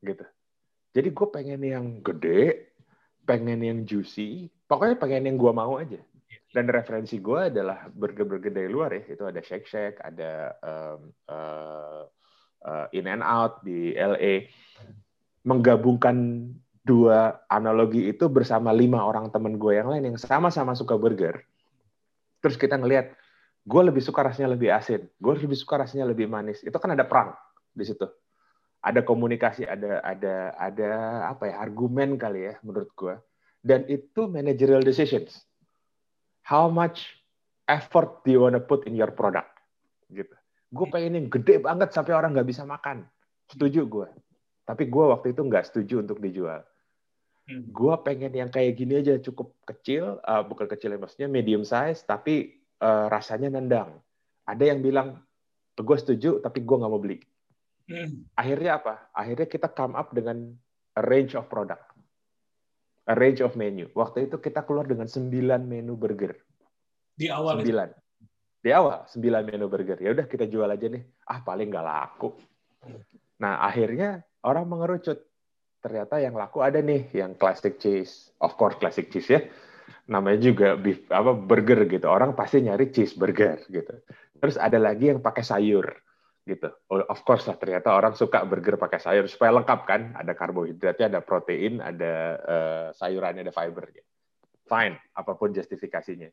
gitu. 0.00 0.24
Jadi 0.96 1.08
gue 1.12 1.28
pengen 1.28 1.60
yang 1.60 1.86
gede, 2.00 2.72
pengen 3.28 3.60
yang 3.60 3.84
juicy, 3.84 4.48
pokoknya 4.64 4.96
pengen 4.96 5.28
yang 5.28 5.36
gue 5.36 5.52
mau 5.52 5.76
aja. 5.76 6.00
Dan 6.52 6.68
referensi 6.68 7.16
gue 7.16 7.48
adalah 7.48 7.88
burger-burger 7.88 8.52
dari 8.52 8.68
luar 8.68 8.92
ya. 8.92 9.02
Itu 9.08 9.24
ada 9.24 9.40
Shake 9.40 9.64
Shack, 9.64 10.04
ada 10.04 10.52
um, 10.60 11.00
uh, 11.32 12.04
uh, 12.68 12.86
In 12.92 13.08
and 13.08 13.24
Out 13.24 13.64
di 13.64 13.96
LA. 13.96 14.52
Menggabungkan 15.48 16.48
dua 16.84 17.40
analogi 17.48 18.10
itu 18.10 18.28
bersama 18.28 18.74
lima 18.74 19.00
orang 19.00 19.32
temen 19.32 19.56
gue 19.56 19.80
yang 19.80 19.88
lain 19.88 20.12
yang 20.12 20.18
sama-sama 20.20 20.76
suka 20.76 20.98
burger. 21.00 21.40
Terus 22.44 22.60
kita 22.60 22.76
ngelihat, 22.76 23.14
gue 23.62 23.82
lebih 23.86 24.02
suka 24.02 24.26
rasanya 24.26 24.52
lebih 24.52 24.74
asin, 24.74 25.06
gue 25.06 25.32
lebih 25.38 25.54
suka 25.54 25.80
rasanya 25.86 26.10
lebih 26.10 26.26
manis. 26.26 26.60
Itu 26.66 26.76
kan 26.82 26.92
ada 26.92 27.06
perang 27.06 27.32
di 27.72 27.86
situ. 27.86 28.04
Ada 28.82 29.06
komunikasi, 29.06 29.62
ada 29.62 30.02
ada 30.02 30.52
ada 30.58 30.90
apa 31.30 31.48
ya 31.48 31.62
argumen 31.62 32.18
kali 32.18 32.50
ya 32.50 32.54
menurut 32.66 32.90
gue. 32.98 33.14
Dan 33.62 33.86
itu 33.86 34.26
managerial 34.26 34.82
decisions. 34.82 35.46
How 36.42 36.66
much 36.66 37.06
effort 37.70 38.26
do 38.26 38.34
you 38.34 38.40
wanna 38.42 38.62
put 38.62 38.86
in 38.86 38.98
your 38.98 39.14
product? 39.14 39.50
Gitu. 40.10 40.34
Gue 40.72 40.86
pengen 40.88 41.16
yang 41.20 41.28
gede 41.28 41.60
banget 41.60 41.92
sampai 41.92 42.16
orang 42.16 42.32
nggak 42.32 42.48
bisa 42.48 42.64
makan. 42.64 43.04
Setuju 43.52 43.84
gue. 43.84 44.08
Tapi 44.64 44.88
gue 44.88 45.04
waktu 45.04 45.36
itu 45.36 45.42
nggak 45.44 45.68
setuju 45.68 46.00
untuk 46.00 46.18
dijual. 46.22 46.64
hmm. 47.50 47.70
Gue 47.74 47.94
pengen 48.00 48.32
yang 48.32 48.48
kayak 48.48 48.78
gini 48.78 49.04
aja 49.04 49.20
cukup 49.20 49.52
kecil, 49.68 50.22
uh, 50.24 50.42
bukan 50.46 50.70
kecil 50.70 50.94
ya 50.94 50.98
maksudnya 50.98 51.28
medium 51.28 51.66
size, 51.66 52.02
tapi 52.08 52.62
uh, 52.80 53.12
rasanya 53.12 53.52
nendang. 53.52 54.00
Ada 54.48 54.72
yang 54.72 54.80
bilang 54.80 55.20
gue 55.76 55.96
setuju, 55.98 56.40
tapi 56.40 56.64
gue 56.64 56.76
nggak 56.78 56.92
mau 56.92 57.02
beli. 57.02 57.20
Hmm. 57.90 58.24
Akhirnya 58.38 58.80
apa? 58.80 59.12
Akhirnya 59.12 59.46
kita 59.50 59.68
come 59.68 59.92
up 59.98 60.14
dengan 60.14 60.56
a 60.96 61.02
range 61.04 61.36
of 61.36 61.48
product, 61.52 61.91
a 63.06 63.14
range 63.18 63.42
of 63.42 63.58
menu. 63.58 63.90
Waktu 63.92 64.30
itu 64.30 64.38
kita 64.38 64.62
keluar 64.62 64.86
dengan 64.86 65.10
9 65.10 65.30
menu 65.62 65.94
burger. 65.98 66.38
di 67.12 67.28
awal 67.28 67.60
itu. 67.60 67.70
Sembilan. 67.70 67.88
Di 68.62 68.70
awal, 68.70 69.04
sembilan 69.10 69.42
menu 69.42 69.66
burger. 69.66 69.98
Ya 69.98 70.14
udah 70.14 70.26
kita 70.30 70.46
jual 70.46 70.70
aja 70.70 70.86
nih. 70.86 71.02
Ah, 71.26 71.42
paling 71.42 71.68
nggak 71.68 71.82
laku. 71.86 72.30
Nah, 73.42 73.58
akhirnya 73.62 74.22
orang 74.46 74.70
mengerucut. 74.70 75.18
Ternyata 75.82 76.22
yang 76.22 76.38
laku 76.38 76.62
ada 76.62 76.78
nih, 76.78 77.10
yang 77.10 77.34
classic 77.34 77.82
cheese. 77.82 78.30
Of 78.38 78.54
course, 78.54 78.78
classic 78.78 79.10
cheese 79.10 79.28
ya. 79.28 79.42
Namanya 80.06 80.38
juga 80.38 80.78
beef, 80.78 81.10
apa 81.10 81.34
burger 81.34 81.90
gitu. 81.90 82.06
Orang 82.06 82.38
pasti 82.38 82.62
nyari 82.62 82.94
cheeseburger 82.94 83.66
gitu. 83.66 83.98
Terus 84.38 84.54
ada 84.54 84.78
lagi 84.78 85.10
yang 85.10 85.18
pakai 85.18 85.42
sayur 85.42 85.90
gitu. 86.42 86.68
Oh, 86.90 87.02
Of 87.06 87.22
course 87.22 87.46
lah, 87.46 87.54
ternyata 87.54 87.94
orang 87.94 88.18
suka 88.18 88.42
burger 88.42 88.74
pakai 88.74 88.98
sayur 88.98 89.26
supaya 89.30 89.54
lengkap 89.54 89.80
kan. 89.86 90.02
Ada 90.18 90.34
karbohidratnya, 90.34 91.06
ada 91.12 91.20
protein, 91.22 91.78
ada 91.78 92.14
eh, 92.42 92.86
sayurannya, 92.98 93.46
ada 93.46 93.54
fiber. 93.54 93.90
Fine, 94.66 94.94
apa 95.14 95.32
pun 95.38 95.54
justifikasinya. 95.54 96.30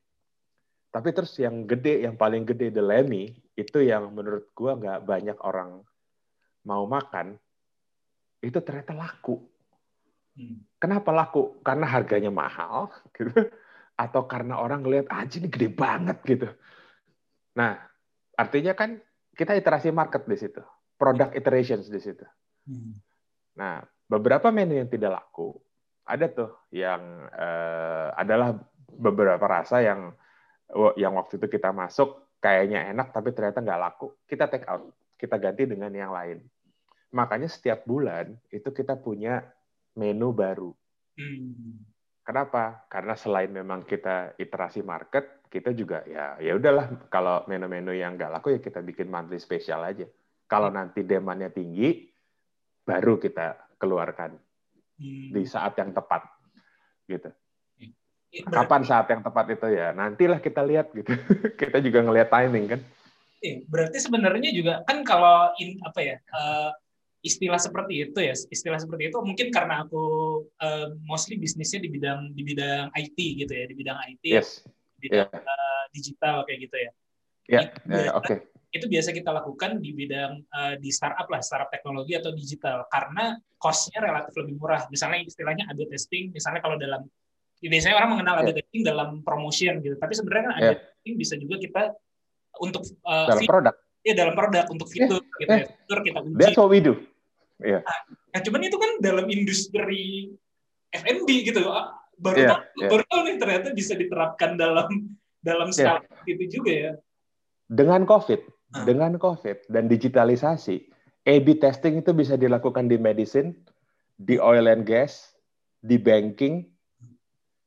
Tapi 0.90 1.10
terus 1.14 1.38
yang 1.38 1.70
gede, 1.70 2.02
yang 2.02 2.18
paling 2.18 2.50
gede 2.50 2.74
The 2.74 2.82
Lemmy, 2.82 3.30
itu 3.54 3.86
yang 3.86 4.10
menurut 4.10 4.50
gua 4.58 4.74
nggak 4.74 5.06
banyak 5.06 5.38
orang 5.46 5.86
mau 6.66 6.84
makan, 6.90 7.38
itu 8.42 8.58
ternyata 8.66 8.98
laku. 8.98 9.38
Hmm. 10.34 10.66
Kenapa 10.82 11.14
laku? 11.14 11.62
Karena 11.62 11.86
harganya 11.86 12.34
mahal, 12.34 12.90
gitu. 13.18 13.54
Atau 13.94 14.26
karena 14.26 14.58
orang 14.58 14.82
ngelihat, 14.82 15.12
ah 15.14 15.28
ini 15.28 15.46
gede 15.52 15.70
banget, 15.70 16.18
gitu. 16.26 16.50
Nah, 17.54 17.78
artinya 18.40 18.74
kan 18.74 18.98
kita 19.40 19.56
iterasi 19.56 19.96
market 19.96 20.28
di 20.28 20.36
situ. 20.36 20.60
Product 21.00 21.32
iterations 21.32 21.88
di 21.88 22.00
situ. 22.04 22.28
Hmm. 22.68 23.00
Nah, 23.56 23.80
beberapa 24.12 24.52
menu 24.52 24.76
yang 24.76 24.92
tidak 24.92 25.16
laku, 25.16 25.56
ada 26.04 26.28
tuh 26.28 26.52
yang 26.76 27.00
eh, 27.32 28.08
adalah 28.20 28.52
beberapa 28.92 29.48
rasa 29.48 29.80
yang 29.80 30.12
yang 31.00 31.18
waktu 31.18 31.42
itu 31.42 31.48
kita 31.50 31.74
masuk 31.74 32.30
kayaknya 32.38 32.94
enak 32.94 33.10
tapi 33.10 33.34
ternyata 33.34 33.64
nggak 33.64 33.80
laku, 33.80 34.14
kita 34.28 34.52
take 34.52 34.68
out, 34.68 34.92
kita 35.16 35.40
ganti 35.40 35.64
dengan 35.66 35.90
yang 35.96 36.12
lain. 36.12 36.44
Makanya 37.16 37.48
setiap 37.48 37.88
bulan 37.88 38.36
itu 38.52 38.70
kita 38.70 39.00
punya 39.00 39.42
menu 39.96 40.36
baru. 40.36 40.76
Hmm. 41.16 41.88
Kenapa? 42.22 42.86
Karena 42.86 43.18
selain 43.18 43.50
memang 43.50 43.82
kita 43.88 44.38
iterasi 44.38 44.86
market, 44.86 45.39
kita 45.50 45.74
juga 45.74 46.06
ya 46.06 46.38
ya 46.38 46.54
udahlah 46.54 47.10
kalau 47.10 47.42
menu-menu 47.50 47.92
yang 47.92 48.14
nggak 48.14 48.38
laku 48.38 48.54
ya 48.54 48.60
kita 48.62 48.86
bikin 48.86 49.10
monthly 49.10 49.42
special 49.42 49.82
aja. 49.82 50.06
Kalau 50.46 50.70
nanti 50.70 51.02
demandnya 51.02 51.50
tinggi, 51.50 52.10
baru 52.82 53.18
kita 53.18 53.78
keluarkan 53.78 54.38
Hmm. 55.00 55.32
di 55.32 55.48
saat 55.48 55.80
yang 55.80 55.96
tepat, 55.96 56.28
gitu. 57.08 57.32
Berarti- 58.30 58.52
Kapan 58.52 58.82
saat 58.84 59.08
yang 59.08 59.24
tepat 59.24 59.46
itu 59.56 59.68
ya? 59.72 59.96
Nantilah 59.96 60.44
kita 60.44 60.60
lihat 60.62 60.92
gitu. 60.92 61.08
kita 61.62 61.80
juga 61.80 62.04
ngelihat 62.04 62.28
timing 62.28 62.66
kan. 62.68 62.82
Iya, 63.40 63.64
berarti 63.66 63.98
sebenarnya 64.04 64.52
juga 64.52 64.84
kan 64.84 65.02
kalau 65.08 65.56
in, 65.58 65.80
apa 65.82 66.04
ya 66.04 66.16
eh, 66.20 66.72
istilah 67.24 67.56
seperti 67.56 68.12
itu 68.12 68.20
ya 68.20 68.36
istilah 68.36 68.76
seperti 68.76 69.08
itu 69.08 69.18
mungkin 69.24 69.48
karena 69.50 69.88
aku 69.88 70.04
eh, 70.60 70.92
mostly 71.08 71.40
bisnisnya 71.40 71.80
di 71.80 71.88
bidang 71.88 72.36
di 72.36 72.44
bidang 72.44 72.92
IT 72.92 73.16
gitu 73.16 73.54
ya 73.56 73.66
di 73.72 73.76
bidang 73.80 73.98
IT 74.12 74.24
Yes. 74.28 74.68
Di 75.00 75.08
bidang 75.08 75.32
eh, 75.32 75.84
digital 75.90 76.44
kayak 76.44 76.60
gitu 76.68 76.78
ya 76.78 76.92
Ya, 77.50 77.66
Itu 77.66 77.82
ya, 77.90 78.14
biasa- 78.14 78.14
oke. 78.14 78.36
itu 78.70 78.86
biasa 78.86 79.10
kita 79.10 79.34
lakukan 79.34 79.82
di 79.82 79.90
bidang 79.90 80.32
eh, 80.46 80.76
di 80.78 80.94
startup 80.94 81.26
lah 81.26 81.42
startup 81.42 81.74
teknologi 81.74 82.14
atau 82.14 82.30
digital 82.30 82.86
karena 82.86 83.34
cost-nya 83.58 83.98
relatif 84.00 84.38
lebih 84.38 84.54
murah 84.56 84.86
misalnya 84.88 85.26
istilahnya 85.26 85.66
A/B 85.66 85.90
testing 85.90 86.30
misalnya 86.30 86.62
kalau 86.62 86.78
dalam 86.78 87.10
biasanya 87.58 87.98
orang 87.98 88.10
mengenal 88.14 88.36
A/B 88.40 88.54
testing 88.54 88.86
dalam 88.86 89.26
promotion 89.26 89.82
gitu 89.82 89.98
tapi 89.98 90.14
sebenarnya 90.14 90.44
kan 90.46 90.54
A/B 90.54 90.64
Ya. 90.64 90.74
testing 90.78 91.14
bisa 91.18 91.34
juga 91.36 91.56
kita 91.58 91.82
untuk 92.62 92.86
eh, 92.86 93.26
Dalam 93.26 93.44
produk. 93.44 93.76
ya 94.00 94.14
dalam 94.14 94.34
produk 94.38 94.66
untuk 94.70 94.88
fitur 94.88 95.22
gitu 95.42 95.50
eh. 95.50 95.60
ya 95.60 95.66
fitur 95.66 96.00
kita 96.06 96.18
uji 96.22 96.38
That's 96.38 96.56
what 96.56 96.70
we 96.70 96.80
do. 96.80 96.94
Iya. 97.60 97.82
nah 98.30 98.40
cuman 98.40 98.62
itu 98.62 98.78
kan 98.78 98.92
dalam 99.02 99.26
industri 99.26 100.30
F&B 100.92 101.28
gitu 101.44 101.66
baru 102.20 102.38
Iya, 102.38 102.50
tahu 102.52 102.62
iya. 102.78 102.90
baru 102.92 103.04
tahu 103.08 103.22
nih 103.26 103.36
ternyata 103.40 103.68
bisa 103.72 103.94
diterapkan 103.96 104.60
dalam 104.60 104.88
dalam 105.40 105.72
skala 105.72 106.04
itu 106.28 106.60
juga 106.60 106.72
ya 106.72 106.94
Dengan 107.70 108.02
COVID, 108.04 108.42
Ah. 108.74 108.82
dengan 108.82 109.18
COVID 109.18 109.70
dan 109.70 109.86
digitalisasi, 109.86 110.90
A/B 111.26 111.62
testing 111.62 112.02
itu 112.02 112.14
bisa 112.14 112.34
dilakukan 112.34 112.90
di 112.90 112.98
medicine, 112.98 113.54
di 114.18 114.42
oil 114.42 114.66
and 114.66 114.90
gas, 114.90 115.38
di 115.78 116.02
banking, 116.02 116.66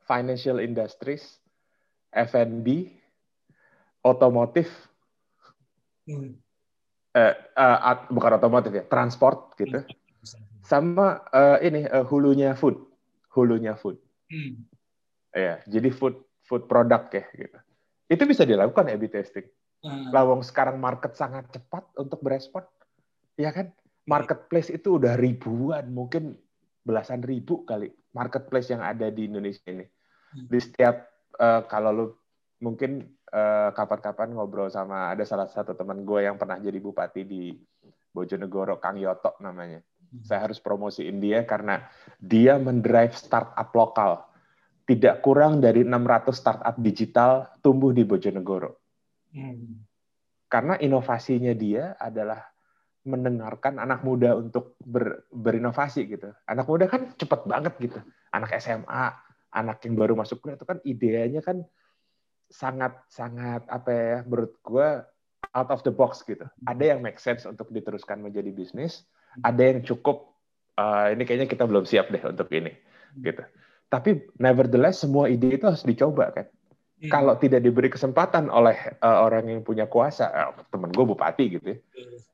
financial 0.02 0.58
industries, 0.58 1.38
F&B, 2.10 2.90
otomotif, 4.02 4.66
Hmm. 6.02 6.34
eh, 7.14 7.34
eh, 7.38 7.78
at- 7.86 8.10
bukan 8.10 8.42
otomotif 8.42 8.74
ya, 8.74 8.82
transport 8.82 9.54
gitu, 9.54 9.86
sama 10.66 11.22
eh, 11.30 11.58
ini 11.62 11.86
eh, 11.86 12.04
hulunya 12.10 12.58
food, 12.58 12.74
hulunya 13.30 13.78
food. 13.78 14.02
Hmm. 14.32 14.64
Ya, 15.36 15.60
jadi 15.68 15.92
food 15.92 16.16
food 16.48 16.64
product 16.64 17.12
ya 17.12 17.24
gitu. 17.36 17.58
Itu 18.08 18.22
bisa 18.24 18.48
dilakukan 18.48 18.88
A/B 18.88 19.12
testing. 19.12 19.44
Hmm. 19.84 20.08
Lawang 20.08 20.40
sekarang 20.40 20.80
market 20.80 21.12
sangat 21.12 21.52
cepat 21.52 21.84
untuk 22.00 22.24
berespon. 22.24 22.64
Ya 23.36 23.52
kan? 23.52 23.76
Marketplace 24.08 24.72
itu 24.72 24.98
udah 24.98 25.14
ribuan, 25.14 25.92
mungkin 25.92 26.34
belasan 26.82 27.22
ribu 27.22 27.62
kali 27.62 27.86
marketplace 28.10 28.74
yang 28.74 28.82
ada 28.84 29.08
di 29.08 29.28
Indonesia 29.28 29.64
ini. 29.68 29.84
Hmm. 30.32 30.46
Di 30.48 30.58
setiap 30.60 30.94
eh, 31.36 31.62
kalau 31.68 31.90
lu 31.92 32.06
mungkin 32.62 33.04
eh, 33.32 33.70
kapan-kapan 33.74 34.36
ngobrol 34.36 34.68
sama 34.68 35.10
ada 35.10 35.24
salah 35.26 35.48
satu 35.48 35.74
teman 35.74 36.04
gue 36.06 36.24
yang 36.24 36.36
pernah 36.36 36.60
jadi 36.60 36.78
bupati 36.78 37.22
di 37.24 37.52
Bojonegoro, 38.12 38.76
Kang 38.76 39.00
Yoto 39.00 39.40
namanya. 39.40 39.80
Saya 40.20 40.44
harus 40.44 40.60
promosiin 40.60 41.16
dia 41.16 41.48
karena 41.48 41.88
dia 42.20 42.60
mendrive 42.60 43.16
startup 43.16 43.72
lokal. 43.72 44.28
Tidak 44.84 45.24
kurang 45.24 45.64
dari 45.64 45.86
600 45.88 46.36
startup 46.36 46.76
digital 46.76 47.48
tumbuh 47.64 47.96
di 47.96 48.04
Bojonegoro. 48.04 48.76
Hmm. 49.32 49.88
Karena 50.52 50.76
inovasinya 50.76 51.56
dia 51.56 51.96
adalah 51.96 52.44
mendengarkan 53.08 53.80
anak 53.80 54.04
muda 54.04 54.36
untuk 54.36 54.76
ber- 54.84 55.26
berinovasi 55.32 56.06
gitu. 56.06 56.30
Anak 56.44 56.68
muda 56.68 56.86
kan 56.86 57.16
cepet 57.16 57.40
banget 57.48 57.74
gitu. 57.80 57.98
Anak 58.30 58.52
SMA, 58.60 59.04
anak 59.52 59.80
yang 59.82 59.94
baru 59.96 60.14
masuk 60.14 60.44
kuliah 60.44 60.60
itu 60.60 60.68
kan 60.68 60.78
idenya 60.84 61.40
kan 61.40 61.64
sangat 62.52 63.00
sangat 63.08 63.64
apa 63.72 63.90
ya 63.90 64.18
menurut 64.28 64.52
gue 64.60 64.88
out 65.52 65.68
of 65.72 65.80
the 65.84 65.92
box 65.92 66.24
gitu. 66.24 66.44
Ada 66.64 66.96
yang 66.96 67.00
make 67.04 67.20
sense 67.20 67.44
untuk 67.44 67.68
diteruskan 67.72 68.20
menjadi 68.20 68.52
bisnis, 68.52 69.04
ada 69.40 69.62
yang 69.62 69.80
cukup 69.80 70.36
eh, 70.76 71.16
ini 71.16 71.22
kayaknya 71.24 71.48
kita 71.48 71.64
belum 71.64 71.88
siap 71.88 72.12
deh 72.12 72.20
untuk 72.28 72.52
ini 72.52 72.72
gitu. 73.16 73.42
Tapi 73.92 74.24
nevertheless 74.40 75.04
semua 75.04 75.28
ide 75.28 75.56
itu 75.56 75.64
harus 75.68 75.84
dicoba 75.84 76.32
kan. 76.32 76.46
Hmm. 77.02 77.10
Kalau 77.12 77.34
tidak 77.36 77.60
diberi 77.64 77.88
kesempatan 77.92 78.52
oleh 78.52 78.76
eh, 78.96 79.18
orang 79.20 79.48
yang 79.48 79.60
punya 79.64 79.88
kuasa, 79.88 80.28
eh, 80.32 80.48
temen 80.68 80.92
gue 80.92 81.04
bupati 81.04 81.44
gitu 81.60 81.66
ya, 81.72 81.78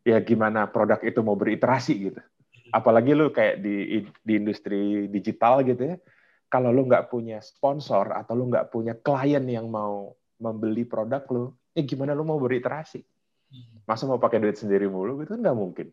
ya 0.06 0.18
gimana 0.22 0.66
produk 0.70 0.98
itu 1.02 1.18
mau 1.22 1.38
beriterasi 1.38 1.94
gitu. 2.10 2.20
Apalagi 2.68 3.16
lu 3.16 3.32
kayak 3.32 3.64
di 3.64 4.04
di 4.20 4.32
industri 4.36 5.08
digital 5.08 5.64
gitu 5.64 5.94
ya, 5.94 5.96
kalau 6.52 6.68
lu 6.68 6.84
nggak 6.84 7.08
punya 7.08 7.40
sponsor 7.40 8.12
atau 8.12 8.36
lu 8.36 8.52
nggak 8.52 8.68
punya 8.68 8.92
klien 8.92 9.40
yang 9.48 9.72
mau 9.72 10.12
membeli 10.38 10.84
produk 10.84 11.24
lu, 11.32 11.50
ya 11.72 11.82
gimana 11.82 12.12
lu 12.12 12.22
mau 12.28 12.36
beriterasi? 12.36 13.00
Hmm. 13.48 13.82
Masa 13.88 14.04
mau 14.04 14.20
pakai 14.20 14.38
duit 14.44 14.60
sendiri 14.60 14.84
mulu 14.84 15.24
gitu 15.24 15.34
nggak 15.34 15.56
mungkin. 15.56 15.88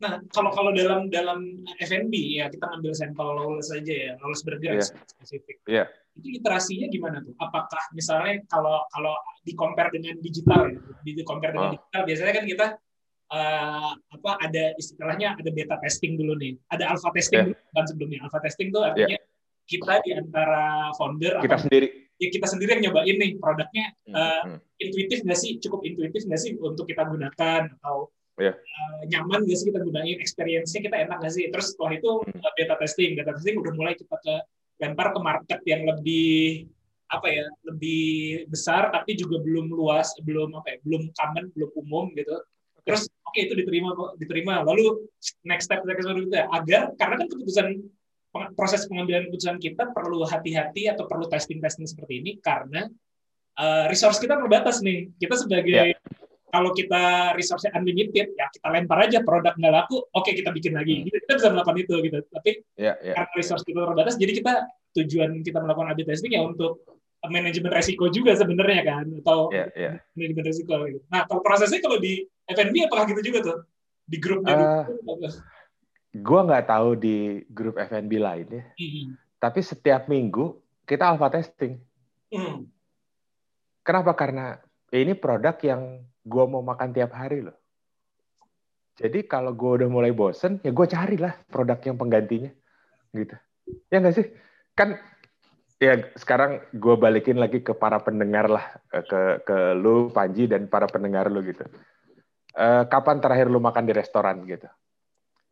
Nah, 0.00 0.16
kalau 0.32 0.48
kalau 0.48 0.72
dalam 0.72 1.12
dalam 1.12 1.44
F&B 1.76 2.12
ya 2.40 2.48
kita 2.48 2.64
ngambil 2.64 2.92
sampel 2.96 3.36
lawless 3.36 3.68
aja 3.68 3.92
ya, 3.92 4.12
lawless 4.16 4.40
burger 4.40 4.80
Iya. 4.80 4.84
spesifik. 5.04 5.60
Iya. 5.68 5.84
Itu 6.16 6.40
iterasinya 6.40 6.88
gimana 6.88 7.20
tuh? 7.20 7.36
Apakah 7.36 7.84
misalnya 7.92 8.40
kalau 8.48 8.80
kalau 8.88 9.12
di 9.44 9.52
compare 9.52 9.92
dengan 9.92 10.16
digital 10.18 10.72
ya, 10.72 10.80
di 11.04 11.20
compare 11.20 11.52
dengan 11.52 11.68
Oh. 11.68 11.74
digital 11.76 12.02
biasanya 12.08 12.32
kan 12.32 12.44
kita 12.48 12.66
eh, 13.30 13.90
apa 13.94 14.30
ada 14.42 14.64
istilahnya 14.74 15.38
ada 15.38 15.50
beta 15.54 15.78
testing 15.78 16.18
dulu 16.18 16.34
nih, 16.34 16.58
ada 16.66 16.90
alpha 16.90 17.14
testing 17.14 17.38
Iya. 17.38 17.46
dulu 17.54 17.70
kan 17.70 17.84
sebelumnya. 17.86 18.18
Alpha 18.26 18.38
testing 18.42 18.68
tuh 18.74 18.82
artinya 18.82 19.18
kita 19.70 19.94
di 20.02 20.10
antara 20.18 20.90
founder 20.98 21.38
Kita 21.38 21.54
atau 21.54 21.62
sendiri. 21.62 21.86
ya 22.18 22.26
kita 22.26 22.46
sendiri 22.50 22.70
yang 22.74 22.90
nyobain 22.90 23.16
nih 23.16 23.30
produknya 23.38 23.86
Eh, 24.10 24.40
hmm. 24.50 24.58
intuitif 24.82 25.22
nggak 25.22 25.38
sih 25.38 25.62
cukup 25.62 25.86
intuitif 25.86 26.26
nggak 26.26 26.40
sih 26.42 26.58
untuk 26.58 26.84
kita 26.84 27.06
gunakan 27.06 27.70
atau 27.78 28.10
Iya. 28.40 28.54
eh, 28.56 29.00
nyaman 29.12 29.44
nggak 29.44 29.56
sih 29.60 29.66
kita 29.68 29.80
gunain 29.84 30.18
experience-nya? 30.18 30.80
Kita 30.80 30.96
enak 30.96 31.16
nggak 31.20 31.32
sih? 31.36 31.44
Terus 31.52 31.66
setelah 31.76 31.92
itu 32.00 32.10
eh, 32.24 32.52
beta 32.56 32.74
testing. 32.80 33.10
Beta 33.14 33.32
testing 33.36 33.56
udah 33.60 33.72
mulai 33.76 33.94
kita 33.94 34.16
ke 34.16 34.34
lempar 34.80 35.12
ke 35.12 35.20
market 35.20 35.60
yang 35.68 35.84
lebih 35.84 36.64
apa 37.10 37.26
ya 37.26 37.42
lebih 37.66 38.46
besar 38.46 38.86
tapi 38.94 39.18
juga 39.18 39.42
belum 39.42 39.66
luas 39.74 40.14
belum 40.22 40.54
apa 40.54 40.66
ya 40.72 40.76
belum 40.86 41.02
common 41.12 41.44
belum 41.52 41.70
umum 41.76 42.04
gitu. 42.16 42.32
Terus 42.86 43.10
oke 43.26 43.38
itu 43.38 43.54
diterima 43.58 43.92
diterima. 44.16 44.64
Lalu 44.64 45.10
next 45.44 45.68
step 45.68 45.84
next 45.84 46.06
step 46.06 46.16
itu 46.16 46.32
agar 46.32 46.96
karena 46.96 47.14
kan 47.20 47.26
keputusan 47.28 47.66
proses 48.54 48.86
pengambilan 48.86 49.26
keputusan 49.28 49.58
kita 49.58 49.90
perlu 49.90 50.22
hati-hati 50.22 50.86
atau 50.86 51.10
perlu 51.10 51.26
testing-testing 51.26 51.90
seperti 51.90 52.22
ini 52.22 52.38
karena 52.38 52.86
uh, 53.58 53.84
resource 53.90 54.22
kita 54.22 54.38
terbatas 54.38 54.80
nih. 54.80 55.10
Kita 55.18 55.34
sebagai 55.34 55.74
Ya. 55.74 55.84
Kalau 56.50 56.70
kita 56.74 57.32
resource-nya 57.38 57.70
unlimited, 57.78 58.34
ya 58.34 58.46
kita 58.50 58.66
lempar 58.68 59.06
aja 59.06 59.22
produk 59.22 59.54
nggak 59.54 59.70
laku, 59.72 60.02
oke 60.10 60.30
kita 60.34 60.50
bikin 60.50 60.74
lagi. 60.74 61.00
Hmm. 61.00 61.04
Gitu, 61.06 61.16
Kita 61.22 61.34
bisa 61.38 61.48
melakukan 61.54 61.78
itu 61.78 61.94
gitu. 62.02 62.18
Tapi 62.26 62.50
Ya, 62.74 62.94
ya. 63.00 63.14
karena 63.14 63.32
resource 63.38 63.62
kita 63.62 63.78
terbatas, 63.86 64.14
jadi 64.18 64.32
kita 64.34 64.52
tujuan 64.98 65.30
kita 65.46 65.58
melakukan 65.62 65.94
A/B 65.94 66.02
testing 66.02 66.34
ya 66.34 66.42
untuk 66.42 66.82
manajemen 67.30 67.70
resiko 67.70 68.10
juga 68.10 68.34
sebenarnya 68.34 68.82
kan, 68.82 69.04
atau 69.22 69.52
Ya, 69.54 69.70
ya. 69.78 69.92
manajemen 70.18 70.44
resiko. 70.44 70.74
Gitu. 70.90 71.00
Nah, 71.06 71.24
kalau 71.30 71.40
prosesnya 71.40 71.78
kalau 71.78 72.02
di 72.02 72.26
F&B 72.50 72.74
apakah 72.90 73.06
gitu 73.06 73.30
juga 73.30 73.38
tuh? 73.46 73.58
Di 74.10 74.18
grupnya 74.18 74.54
Eh, 74.58 74.84
dulu, 74.90 75.14
apa? 75.14 75.28
Gua 76.18 76.40
nggak 76.42 76.66
tahu 76.66 76.88
di 76.98 77.46
grup 77.46 77.78
F&B 77.78 78.18
lain 78.18 78.46
ya. 78.50 78.64
Hmm. 78.74 79.14
Tapi 79.38 79.60
setiap 79.62 80.10
minggu 80.10 80.58
kita 80.82 81.06
alpha 81.14 81.30
testing. 81.30 81.78
Hmm. 82.34 82.66
Kenapa? 83.86 84.12
Karena 84.18 84.58
ini 84.90 85.14
produk 85.14 85.54
yang 85.62 86.02
gue 86.30 86.44
mau 86.46 86.62
makan 86.62 86.94
tiap 86.94 87.10
hari 87.10 87.42
loh. 87.42 87.56
Jadi 89.00 89.26
kalau 89.26 89.56
gue 89.56 89.82
udah 89.82 89.88
mulai 89.90 90.14
bosen, 90.14 90.62
ya 90.62 90.70
gue 90.70 90.86
carilah 90.86 91.34
produk 91.50 91.80
yang 91.82 91.96
penggantinya. 91.98 92.52
gitu. 93.10 93.34
Ya 93.90 93.96
nggak 93.98 94.14
sih? 94.14 94.26
Kan 94.78 94.94
ya 95.82 95.98
sekarang 96.14 96.62
gue 96.70 96.94
balikin 96.94 97.40
lagi 97.40 97.58
ke 97.64 97.74
para 97.74 97.98
pendengar 97.98 98.46
lah, 98.46 98.78
ke 98.92 99.42
ke 99.42 99.56
lu 99.74 100.12
Panji 100.14 100.46
dan 100.46 100.70
para 100.70 100.86
pendengar 100.86 101.26
lu 101.26 101.42
gitu. 101.42 101.66
Eh, 102.54 102.84
kapan 102.86 103.18
terakhir 103.18 103.48
lu 103.48 103.58
makan 103.58 103.88
di 103.88 103.94
restoran 103.96 104.44
gitu? 104.46 104.68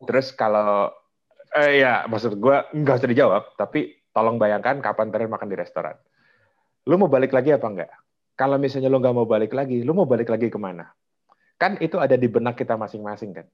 Terus 0.05 0.31
kalau 0.31 0.93
eh, 1.57 1.83
ya 1.83 2.05
maksud 2.07 2.37
gue 2.37 2.55
nggak 2.75 2.95
usah 3.01 3.09
dijawab, 3.09 3.43
tapi 3.57 3.99
tolong 4.13 4.37
bayangkan 4.37 4.79
kapan 4.79 5.09
terakhir 5.09 5.31
makan 5.31 5.49
di 5.49 5.57
restoran. 5.57 5.95
Lu 6.85 6.95
mau 7.01 7.09
balik 7.09 7.33
lagi 7.33 7.49
apa 7.51 7.67
enggak? 7.67 7.91
Kalau 8.39 8.55
misalnya 8.55 8.87
lu 8.87 9.03
nggak 9.03 9.15
mau 9.19 9.27
balik 9.27 9.51
lagi, 9.51 9.83
lu 9.83 9.91
mau 9.91 10.07
balik 10.07 10.31
lagi 10.31 10.47
ke 10.47 10.55
mana? 10.55 10.87
Kan 11.59 11.75
itu 11.83 11.99
ada 11.99 12.15
di 12.15 12.31
benak 12.31 12.55
kita 12.55 12.79
masing-masing 12.79 13.35
kan. 13.35 13.47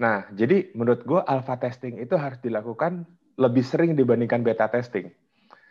Nah, 0.00 0.24
jadi 0.32 0.72
menurut 0.72 1.04
gue 1.04 1.20
alpha 1.20 1.60
testing 1.60 2.00
itu 2.00 2.16
harus 2.16 2.40
dilakukan 2.40 3.04
lebih 3.36 3.60
sering 3.60 3.92
dibandingkan 3.92 4.40
beta 4.40 4.64
testing. 4.72 5.12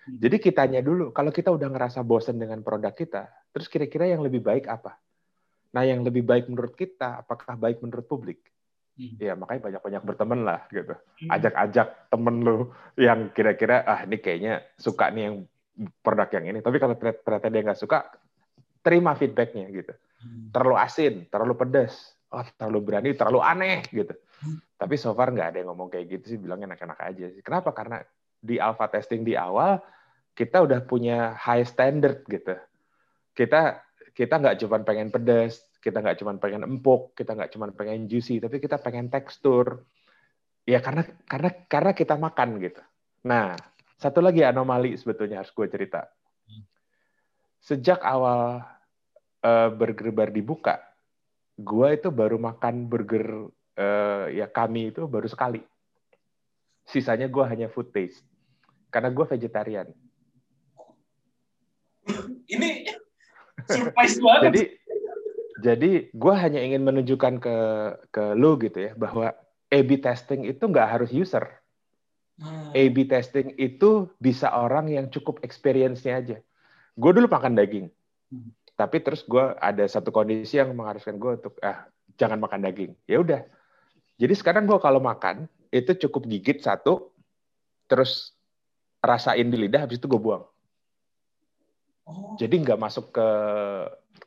Jadi 0.05 0.38
kitanya 0.38 0.86
dulu, 0.86 1.10
kalau 1.10 1.34
kita 1.34 1.49
udah 1.49 1.69
ngerasa 1.69 2.05
bosen 2.05 2.38
dengan 2.38 2.62
produk 2.62 2.93
kita, 2.93 3.29
terus 3.53 3.65
kira-kira 3.69 4.10
yang 4.10 4.21
lebih 4.21 4.41
baik 4.41 4.69
apa? 4.69 4.97
Nah, 5.73 5.86
yang 5.86 6.01
lebih 6.01 6.25
baik 6.25 6.49
menurut 6.49 6.73
kita, 6.73 7.25
apakah 7.25 7.58
baik 7.58 7.82
menurut 7.82 8.05
publik? 8.05 8.41
Hmm. 8.97 9.17
Ya, 9.21 9.38
makanya 9.38 9.69
banyak-banyak 9.69 10.01
berteman 10.05 10.39
lah 10.45 10.65
gitu. 10.69 10.93
Hmm. 10.93 11.29
Ajak-ajak 11.29 12.10
temen 12.10 12.36
lu 12.41 12.73
yang 12.97 13.34
kira-kira, 13.34 13.86
ah 13.86 14.01
ini 14.05 14.17
kayaknya 14.17 14.65
suka 14.82 15.13
nih 15.13 15.23
yang 15.29 15.36
produk 16.01 16.29
yang 16.38 16.45
ini. 16.58 16.60
Tapi 16.65 16.77
kalau 16.82 16.97
ternyata 16.97 17.47
dia 17.53 17.62
nggak 17.69 17.82
suka, 17.82 18.10
terima 18.84 19.15
feedbacknya 19.15 19.68
gitu. 19.72 19.94
Hmm. 20.20 20.52
Terlalu 20.52 20.76
asin, 20.80 21.13
terlalu 21.32 21.54
pedas, 21.56 22.15
oh 22.32 22.46
terlalu 22.56 22.80
berani, 22.84 23.10
terlalu 23.15 23.39
aneh 23.44 23.84
gitu. 23.89 24.13
Tapi 24.80 24.96
so 24.96 25.12
far 25.12 25.36
nggak 25.36 25.56
ada 25.56 25.58
yang 25.60 25.70
ngomong 25.76 25.92
kayak 25.92 26.20
gitu 26.20 26.36
sih, 26.36 26.39
bilangnya 26.39 26.76
enak-enak 26.76 27.00
aja 27.00 27.26
sih. 27.32 27.42
Kenapa? 27.44 27.76
Karena 27.76 28.00
di 28.39 28.56
alpha 28.56 28.88
testing 28.88 29.28
di 29.28 29.36
awal 29.36 29.84
kita 30.32 30.63
udah 30.63 30.80
punya 30.88 31.36
high 31.36 31.68
standard 31.68 32.24
gitu. 32.32 32.56
Kita 33.36 33.84
kita 34.15 34.39
nggak 34.39 34.63
cuma 34.63 34.80
pengen 34.88 35.12
pedas, 35.12 35.60
kita 35.84 36.00
nggak 36.00 36.18
cuma 36.24 36.36
pengen 36.39 36.63
empuk, 36.63 37.15
kita 37.15 37.36
nggak 37.36 37.52
cuma 37.52 37.68
pengen 37.76 38.08
juicy, 38.08 38.39
tapi 38.39 38.63
kita 38.63 38.80
pengen 38.80 39.12
tekstur. 39.12 39.84
Ya 40.63 40.80
karena 40.80 41.04
karena 41.28 41.50
karena 41.68 41.92
kita 41.92 42.15
makan 42.15 42.60
gitu. 42.63 42.80
Nah, 43.28 43.56
satu 44.00 44.24
lagi 44.24 44.48
anomali 44.48 44.96
sebetulnya 44.96 45.44
harus 45.44 45.52
gue 45.52 45.68
cerita. 45.68 46.08
Sejak 47.60 48.00
awal 48.02 48.63
uh, 49.43 49.69
burger 49.76 50.10
bar 50.15 50.32
dibuka, 50.32 50.80
gue 51.60 51.88
itu 51.93 52.08
baru 52.10 52.39
makan 52.39 52.88
burger 52.88 53.52
uh, 53.76 54.26
ya 54.32 54.48
kami 54.48 54.91
itu 54.91 55.06
baru 55.06 55.28
sekali. 55.28 55.63
Sisanya 56.88 57.28
gue 57.30 57.43
hanya 57.45 57.67
food 57.69 57.91
taste. 57.93 58.26
Karena 58.89 59.13
gue 59.13 59.26
vegetarian. 59.28 59.88
Ini 62.50 62.89
surprise 63.69 64.17
banget. 64.17 64.43
Jadi 64.50 64.62
jadi 65.60 65.91
gue 66.10 66.34
hanya 66.34 66.60
ingin 66.63 66.82
menunjukkan 66.88 67.34
ke 67.43 67.58
ke 68.10 68.24
lu 68.34 68.58
gitu 68.63 68.89
ya 68.89 68.91
bahwa 68.95 69.36
A/B 69.69 70.02
testing 70.02 70.48
itu 70.50 70.63
nggak 70.65 70.89
harus 70.98 71.13
user. 71.13 71.45
Hmm. 72.39 72.72
A/B 72.74 73.06
testing 73.06 73.54
itu 73.60 74.10
bisa 74.17 74.50
orang 74.50 74.89
yang 74.89 75.12
cukup 75.12 75.43
experience-nya 75.45 76.13
aja. 76.17 76.38
Gue 77.00 77.12
dulu 77.16 77.32
makan 77.32 77.56
daging, 77.56 77.88
Hmm. 78.30 78.52
tapi 78.78 79.02
terus 79.02 79.26
gue 79.26 79.42
ada 79.58 79.82
satu 79.90 80.14
kondisi 80.14 80.60
yang 80.60 80.76
mengharuskan 80.76 81.18
gue 81.18 81.32
untuk 81.40 81.56
ah 81.64 81.90
jangan 82.20 82.38
makan 82.38 82.62
daging. 82.62 82.92
Ya 83.08 83.24
udah. 83.24 83.42
Jadi 84.20 84.34
sekarang 84.36 84.68
gue 84.68 84.76
kalau 84.78 85.00
makan 85.00 85.48
itu 85.72 85.96
cukup 86.06 86.28
gigit 86.28 86.60
satu, 86.60 87.10
terus 87.88 88.36
rasain 89.00 89.48
di 89.48 89.56
lidah, 89.56 89.88
habis 89.88 89.98
itu 89.98 90.12
gue 90.12 90.20
buang. 90.20 90.44
Oh. 92.04 92.36
Jadi 92.36 92.60
nggak 92.60 92.78
masuk 92.78 93.16
ke 93.16 93.28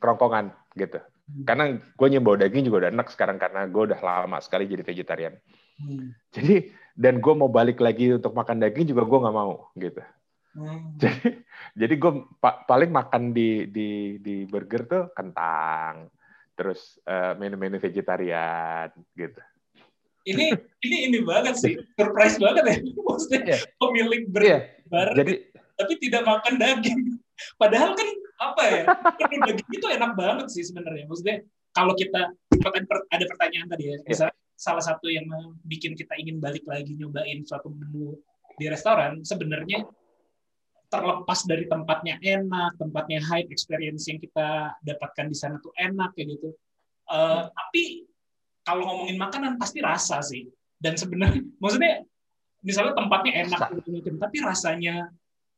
kerongkongan 0.00 0.50
gitu. 0.74 0.98
Hmm. 0.98 1.44
Karena 1.44 1.64
gue 1.76 2.08
nyembau 2.08 2.34
daging 2.40 2.66
juga 2.66 2.88
udah 2.88 2.90
enak 2.90 3.12
sekarang 3.12 3.36
karena 3.36 3.68
gue 3.68 3.82
udah 3.92 4.00
lama 4.00 4.38
sekali 4.40 4.64
jadi 4.64 4.82
vegetarian. 4.82 5.34
Hmm. 5.76 6.16
Jadi 6.32 6.72
dan 6.96 7.20
gue 7.20 7.34
mau 7.36 7.52
balik 7.52 7.78
lagi 7.78 8.12
untuk 8.16 8.32
makan 8.32 8.64
daging 8.64 8.90
juga 8.96 9.04
gue 9.04 9.18
nggak 9.22 9.36
mau 9.36 9.68
gitu. 9.76 10.02
Hmm. 10.52 11.00
Jadi 11.00 11.40
jadi 11.72 11.94
gue 11.96 12.12
pa 12.36 12.64
paling 12.68 12.92
makan 12.92 13.32
di 13.32 13.64
di 13.72 14.20
di 14.20 14.44
burger 14.44 14.82
tuh 14.84 15.04
kentang, 15.16 16.12
terus 16.52 17.00
uh, 17.08 17.32
menu-menu 17.40 17.80
vegetarian 17.80 18.92
gitu. 19.16 19.40
Ini 20.28 20.52
ini 20.86 20.96
ini 21.08 21.18
banget 21.24 21.56
sih, 21.56 21.74
surprise 21.96 22.36
banget 22.36 22.64
ya. 22.68 22.76
Maksudnya 23.08 23.40
Iya. 23.48 23.58
pemilik 23.80 24.22
ber 24.28 24.42
Iya. 24.44 24.58
Jadi 25.16 25.32
tapi 25.72 25.92
tidak 26.04 26.22
makan 26.28 26.54
daging. 26.60 27.00
Padahal 27.60 27.96
kan 27.96 28.08
apa 28.38 28.62
ya? 28.68 28.82
Menu 29.32 29.40
daging 29.48 29.70
itu 29.72 29.86
enak 29.88 30.12
banget 30.12 30.46
sih 30.52 30.62
sebenarnya. 30.68 31.08
Maksudnya 31.08 31.40
kalau 31.72 31.96
kita 31.96 32.28
ada 33.08 33.24
pertanyaan 33.24 33.68
tadi 33.72 33.88
ya, 33.88 33.96
misalnya 34.04 34.36
salah 34.52 34.84
satu 34.84 35.08
yang 35.08 35.24
bikin 35.64 35.96
kita 35.96 36.12
ingin 36.20 36.36
balik 36.38 36.62
lagi 36.68 36.92
nyobain 36.94 37.40
suatu 37.48 37.72
menu 37.72 38.20
di 38.60 38.68
restoran 38.68 39.24
sebenarnya 39.24 39.88
terlepas 40.92 41.40
dari 41.48 41.64
tempatnya 41.64 42.20
enak, 42.20 42.76
tempatnya 42.76 43.24
hype, 43.24 43.48
experience 43.48 44.04
yang 44.12 44.20
kita 44.20 44.76
dapatkan 44.84 45.32
di 45.32 45.36
sana 45.36 45.56
tuh 45.64 45.72
enak 45.80 46.12
kayak 46.12 46.36
gitu. 46.36 46.52
Uh, 47.08 47.48
tapi 47.48 48.04
kalau 48.60 48.84
ngomongin 48.84 49.16
makanan 49.16 49.56
pasti 49.56 49.80
rasa 49.80 50.20
sih. 50.20 50.44
Dan 50.76 51.00
sebenarnya 51.00 51.40
maksudnya 51.62 52.04
misalnya 52.60 52.92
tempatnya 52.92 53.48
enak 53.48 53.60
gitu, 53.80 54.12
tapi 54.20 54.36
rasanya 54.44 55.08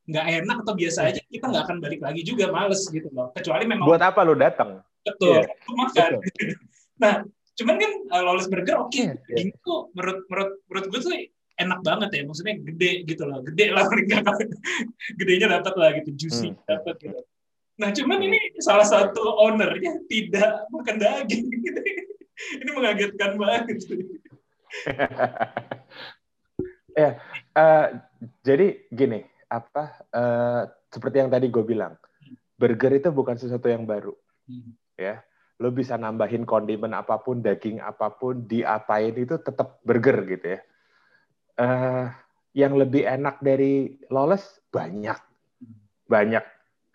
nggak 0.05 0.25
enak 0.45 0.57
atau 0.61 0.73
biasa 0.77 0.99
aja 1.09 1.21
kita 1.25 1.45
nggak 1.49 1.63
akan 1.65 1.77
balik 1.81 2.01
lagi 2.05 2.21
juga 2.21 2.53
males 2.53 2.85
gitu 2.93 3.09
loh 3.09 3.33
kecuali 3.33 3.65
memang 3.65 3.89
buat 3.89 4.05
apa 4.05 4.21
lo 4.21 4.37
datang 4.37 4.85
betul 5.01 5.41
yeah. 5.41 5.73
makan 5.73 6.11
nah 7.01 7.13
cuman 7.57 7.75
kan 7.81 7.91
uh, 8.13 8.21
lawless 8.21 8.45
burger 8.45 8.77
oke 8.77 8.93
okay, 8.93 9.17
yeah, 9.17 9.33
yeah. 9.33 9.49
itu 9.49 9.73
menurut 9.97 10.29
menurut 10.29 10.51
menurut 10.69 10.85
gue 10.93 10.99
tuh 11.01 11.11
enak 11.55 11.79
banget 11.83 12.09
ya 12.11 12.21
maksudnya 12.27 12.55
gede 12.59 12.91
gitu 13.07 13.23
loh 13.23 13.39
gede 13.43 13.71
lah 13.71 13.87
gedenya 15.19 15.47
dapat 15.59 15.73
lah 15.79 15.89
gitu 16.03 16.09
juicy 16.15 16.51
hmm. 16.51 16.59
dapat 16.67 16.95
gitu 16.99 17.19
nah 17.75 17.91
cuman 17.91 18.19
ini 18.23 18.39
salah 18.63 18.87
satu 18.87 19.19
ownernya 19.35 19.99
tidak 20.07 20.63
makan 20.71 20.95
daging 20.95 21.51
gitu. 21.51 21.81
ini 22.63 22.69
mengagetkan 22.71 23.35
banget 23.35 23.75
ya 26.99 27.19
uh, 27.55 27.85
jadi 28.43 28.79
gini 28.91 29.23
apa 29.51 29.99
uh, 30.15 30.61
seperti 30.91 31.19
yang 31.19 31.31
tadi 31.31 31.51
gue 31.51 31.63
bilang 31.63 31.99
burger 32.55 32.91
itu 32.95 33.11
bukan 33.11 33.35
sesuatu 33.35 33.67
yang 33.67 33.83
baru 33.83 34.15
hmm. 34.47 34.71
ya 34.95 35.19
lo 35.59 35.71
bisa 35.71 35.95
nambahin 35.95 36.43
kondimen 36.43 36.91
apa 36.91 37.15
pun 37.23 37.39
daging 37.39 37.79
apa 37.79 38.11
pun 38.11 38.43
diapain 38.43 39.15
itu 39.15 39.39
tetap 39.39 39.79
burger 39.87 40.23
gitu 40.27 40.59
ya 40.59 40.59
uh, 41.59 42.11
yang 42.55 42.73
lebih 42.79 43.03
enak 43.03 43.43
dari 43.43 43.99
lawless 44.07 44.63
banyak. 44.71 45.19
Banyak. 46.07 46.45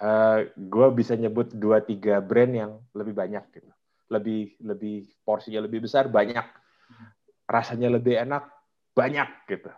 Uh, 0.00 0.48
gue 0.56 0.88
bisa 0.96 1.12
nyebut 1.12 1.52
dua 1.52 1.84
tiga 1.84 2.24
brand 2.24 2.52
yang 2.56 2.72
lebih 2.96 3.12
banyak 3.12 3.44
gitu. 3.52 3.68
Lebih 4.08 4.56
lebih 4.64 5.12
porsinya 5.22 5.60
lebih 5.60 5.84
besar 5.84 6.08
banyak. 6.08 6.44
Rasanya 7.44 7.92
lebih 7.92 8.16
enak 8.16 8.48
banyak 8.96 9.28
gitu. 9.48 9.68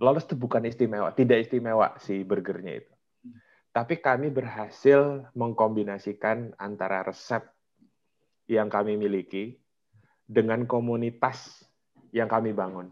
Lawless 0.00 0.28
itu 0.28 0.36
bukan 0.36 0.64
istimewa, 0.64 1.12
tidak 1.12 1.48
istimewa 1.48 1.96
si 2.00 2.24
burgernya 2.24 2.84
itu. 2.84 2.92
Tapi 3.70 4.02
kami 4.02 4.34
berhasil 4.34 5.30
mengkombinasikan 5.38 6.58
antara 6.58 7.06
resep 7.06 7.46
yang 8.50 8.66
kami 8.66 8.98
miliki 8.98 9.62
dengan 10.26 10.66
komunitas 10.66 11.62
yang 12.10 12.26
kami 12.26 12.50
bangun. 12.50 12.90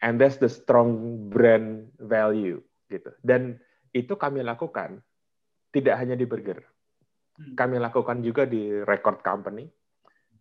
And 0.00 0.16
that's 0.16 0.40
the 0.40 0.48
strong 0.48 1.20
brand 1.28 1.92
value 2.00 2.64
gitu. 2.88 3.12
Dan 3.20 3.60
itu 3.92 4.16
kami 4.16 4.40
lakukan 4.40 5.04
tidak 5.70 5.96
hanya 6.00 6.16
di 6.16 6.26
burger. 6.26 6.64
Kami 7.56 7.80
lakukan 7.80 8.20
juga 8.20 8.44
di 8.44 8.68
record 8.84 9.24
company, 9.24 9.64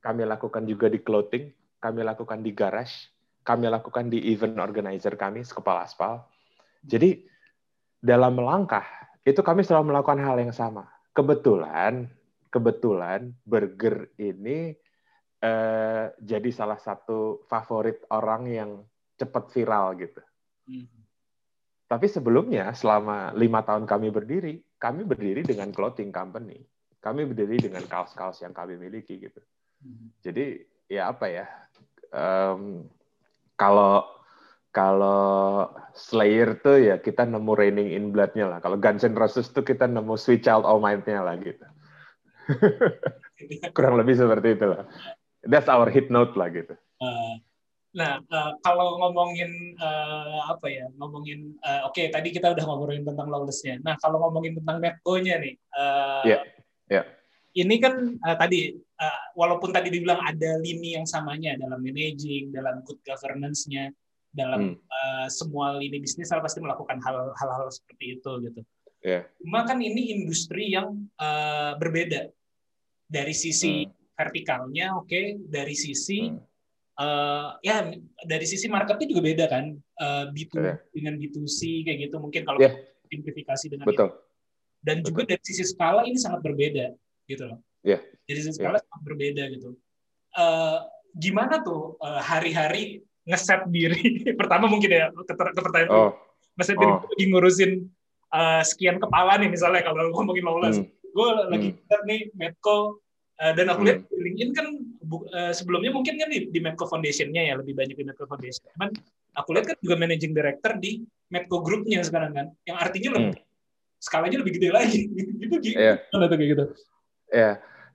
kami 0.04 0.28
lakukan 0.28 0.67
juga 0.67 0.91
di 0.91 1.00
clothing, 1.00 1.48
kami 1.80 2.04
lakukan 2.04 2.43
di 2.43 2.52
garage, 2.52 3.08
kami 3.48 3.72
lakukan 3.72 4.12
di 4.12 4.19
event 4.36 4.60
organizer 4.60 5.15
kami, 5.15 5.48
Sekepal 5.48 5.80
Aspal. 5.80 6.19
Jadi 6.84 7.24
dalam 8.00 8.36
melangkah 8.36 8.84
itu 9.24 9.39
kami 9.39 9.63
selalu 9.63 9.95
melakukan 9.95 10.19
hal 10.19 10.39
yang 10.39 10.52
sama. 10.52 10.88
Kebetulan, 11.15 12.08
kebetulan 12.52 13.32
burger 13.48 14.12
ini 14.19 14.76
eh, 15.39 16.06
jadi 16.19 16.50
salah 16.52 16.80
satu 16.80 17.43
favorit 17.48 18.04
orang 18.12 18.43
yang 18.48 18.72
cepat 19.19 19.51
viral 19.51 19.99
gitu. 19.99 20.21
Hmm. 20.71 20.88
Tapi 21.91 22.08
sebelumnya 22.08 22.71
selama 22.71 23.36
lima 23.36 23.60
tahun 23.67 23.84
kami 23.84 24.08
berdiri, 24.10 24.63
kami 24.79 25.03
berdiri 25.03 25.43
dengan 25.43 25.75
clothing 25.75 26.15
company. 26.15 26.63
Kami 27.03 27.27
berdiri 27.27 27.60
dengan 27.60 27.84
kaos-kaos 27.84 28.39
yang 28.39 28.55
kami 28.55 28.79
miliki 28.79 29.19
gitu. 29.19 29.43
Hmm. 29.84 30.15
Jadi 30.23 30.63
ya 30.88 31.12
apa 31.12 31.27
ya? 31.27 31.45
Um, 32.15 32.88
kalau 33.60 34.08
Kalau 34.69 35.65
Slayer 35.97 36.62
tuh 36.62 36.77
ya 36.77 37.01
kita 37.01 37.25
nemu 37.25 37.58
Raining 37.58 37.89
in 37.89 38.13
Blood-nya 38.13 38.45
lah. 38.45 38.62
Kalau 38.62 38.77
Guns 38.77 39.01
N' 39.01 39.17
Roses 39.17 39.49
tuh 39.49 39.65
kita 39.65 39.89
nemu 39.89 40.13
Sweet 40.13 40.45
Child 40.45 40.62
O' 40.62 40.77
Mine-nya 40.77 41.25
lah 41.25 41.41
gitu. 41.41 41.65
Kurang 43.75 43.97
lebih 43.97 44.13
seperti 44.13 44.62
itu 44.62 44.69
lah. 44.69 44.86
That's 45.41 45.65
our 45.65 45.89
hit 45.89 46.13
note 46.13 46.38
lah 46.38 46.53
gitu. 46.53 46.77
Uh, 47.01 47.41
nah, 47.95 48.21
uh, 48.30 48.52
kalau 48.62 49.02
ngomongin 49.02 49.75
uh, 49.78 50.49
apa 50.52 50.67
ya, 50.69 50.86
ngomongin, 50.97 51.58
uh, 51.65 51.89
oke 51.89 51.97
okay, 51.97 52.13
tadi 52.13 52.30
kita 52.30 52.54
udah 52.54 52.65
ngomongin 52.65 53.06
tentang 53.06 53.28
lawless-nya. 53.30 53.82
Nah, 53.82 53.97
kalau 53.97 54.21
ngomongin 54.23 54.58
tentang 54.62 54.78
Metco-nya 54.82 55.41
nih, 55.41 55.56
uh, 55.78 56.23
yeah. 56.25 56.41
Yeah. 56.89 57.06
ini 57.54 57.78
kan 57.78 58.17
uh, 58.21 58.38
tadi, 58.38 58.73
uh, 58.78 59.21
walaupun 59.38 59.69
tadi 59.69 59.93
dibilang 59.93 60.21
ada 60.21 60.58
lini 60.62 60.97
yang 60.97 61.06
samanya 61.06 61.58
dalam 61.58 61.82
managing, 61.82 62.49
dalam 62.54 62.82
good 62.86 62.97
governance-nya, 63.06 63.93
dalam 64.30 64.73
hmm. 64.73 64.86
uh, 64.86 65.28
semua 65.30 65.78
lini 65.78 66.02
bisnis 66.02 66.30
pasti 66.30 66.62
melakukan 66.62 67.02
hal-hal 67.02 67.69
seperti 67.73 68.21
itu 68.21 68.32
gitu. 68.45 68.62
Yeah. 69.02 69.23
Cuma 69.41 69.65
kan 69.65 69.80
ini 69.82 70.17
industri 70.17 70.73
yang 70.73 71.10
uh, 71.17 71.73
berbeda 71.80 72.30
dari 73.10 73.34
sisi 73.34 73.89
hmm 73.89 73.97
vertikalnya 74.19 74.99
oke 74.99 75.08
okay. 75.08 75.39
dari 75.39 75.71
sisi 75.71 76.28
hmm. 76.28 76.49
Uh, 77.00 77.56
ya 77.64 77.88
dari 78.28 78.46
sisi 78.46 78.68
marketnya 78.68 79.08
juga 79.08 79.22
beda 79.24 79.46
kan 79.48 79.74
uh, 80.04 80.26
B2 80.36 80.54
yeah. 80.60 80.78
dengan 80.92 81.14
B2C 81.16 81.88
kayak 81.88 81.98
gitu 82.10 82.16
mungkin 82.20 82.44
kalau 82.44 82.60
yeah. 82.60 82.76
simplifikasi 83.08 83.66
dengan 83.72 83.88
Betul. 83.88 84.12
itu 84.12 84.16
dan 84.80 84.96
Betul. 85.02 85.08
juga 85.12 85.22
dari 85.36 85.44
sisi 85.44 85.64
skala 85.64 86.04
ini 86.06 86.20
sangat 86.20 86.44
berbeda 86.44 86.92
gitu 87.26 87.44
loh 87.48 87.60
yeah. 87.88 88.00
dari 88.28 88.40
sisi 88.44 88.60
skala 88.60 88.78
yeah. 88.78 88.84
sangat 88.84 89.02
berbeda 89.08 89.44
gitu 89.56 89.70
uh, 90.36 90.86
gimana 91.16 91.64
tuh 91.64 91.98
uh, 92.04 92.22
hari-hari 92.22 93.02
ngeset 93.26 93.66
diri 93.72 94.24
pertama 94.40 94.68
mungkin 94.68 94.92
ya 94.92 95.08
ke, 95.14 95.34
ke 95.34 95.62
pertanyaan 95.64 95.92
oh. 95.92 96.12
ngeset 96.60 96.78
diri 96.78 96.92
oh. 96.92 97.02
lagi 97.02 97.26
ngurusin 97.32 97.72
uh, 98.34 98.62
sekian 98.66 98.98
kepala 99.02 99.40
nih 99.40 99.50
misalnya 99.50 99.82
kalau 99.86 100.12
ngomongin 100.14 100.46
lawless 100.46 100.78
hmm. 100.82 100.90
gue 100.90 101.30
lagi 101.50 101.70
hmm. 101.74 102.04
nih 102.06 102.22
Medco 102.38 103.02
Uh, 103.39 103.56
dan 103.56 103.71
aku 103.71 103.88
lihat 103.88 104.04
hmm. 104.04 104.19
LinkedIn 104.19 104.52
kan 104.52 104.67
uh, 105.32 105.54
sebelumnya 105.56 105.95
mungkin 105.95 106.19
kan 106.19 106.28
di, 106.28 106.52
di 106.52 106.60
Medco 106.60 106.84
Foundation-nya 106.84 107.47
ya 107.47 107.54
lebih 107.56 107.71
banyak 107.71 107.95
di 107.95 108.04
Medco 108.04 108.28
Foundation. 108.28 108.67
Cuman 108.75 108.91
aku 109.32 109.49
lihat 109.56 109.65
kan 109.71 109.78
juga 109.80 109.95
managing 109.95 110.36
director 110.36 110.75
di 110.75 111.08
Medco 111.32 111.63
Group-nya 111.63 112.04
sekarang 112.04 112.36
kan, 112.36 112.47
yang 112.67 112.75
artinya 112.75 113.15
lebih 113.15 113.39
hmm. 113.39 113.47
skalanya 114.04 114.38
lebih 114.43 114.60
gede 114.60 114.69
lagi. 114.75 115.02
gitu 115.39 115.56
gitu. 115.63 115.78
Yeah. 115.80 116.04
kayak 116.12 116.49
gitu. 116.52 116.65
Ya, 117.32 117.38
yeah. 117.39 117.54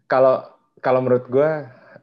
kalau 0.08 0.48
kalau 0.80 1.04
menurut 1.04 1.28
gue 1.28 1.50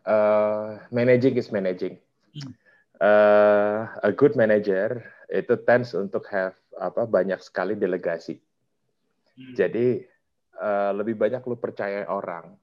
uh, 0.05 0.77
managing 0.93 1.33
is 1.41 1.49
managing. 1.49 1.97
Hmm. 2.37 2.53
Uh, 3.01 3.89
a 4.05 4.13
good 4.13 4.37
manager 4.37 5.01
itu 5.33 5.57
tends 5.65 5.97
untuk 5.97 6.29
have 6.29 6.53
apa 6.77 7.09
banyak 7.09 7.41
sekali 7.41 7.73
delegasi. 7.73 8.37
Hmm. 9.33 9.57
Jadi 9.57 10.05
uh, 10.61 10.93
lebih 10.93 11.17
banyak 11.17 11.41
lu 11.49 11.57
percaya 11.57 12.05
orang 12.05 12.60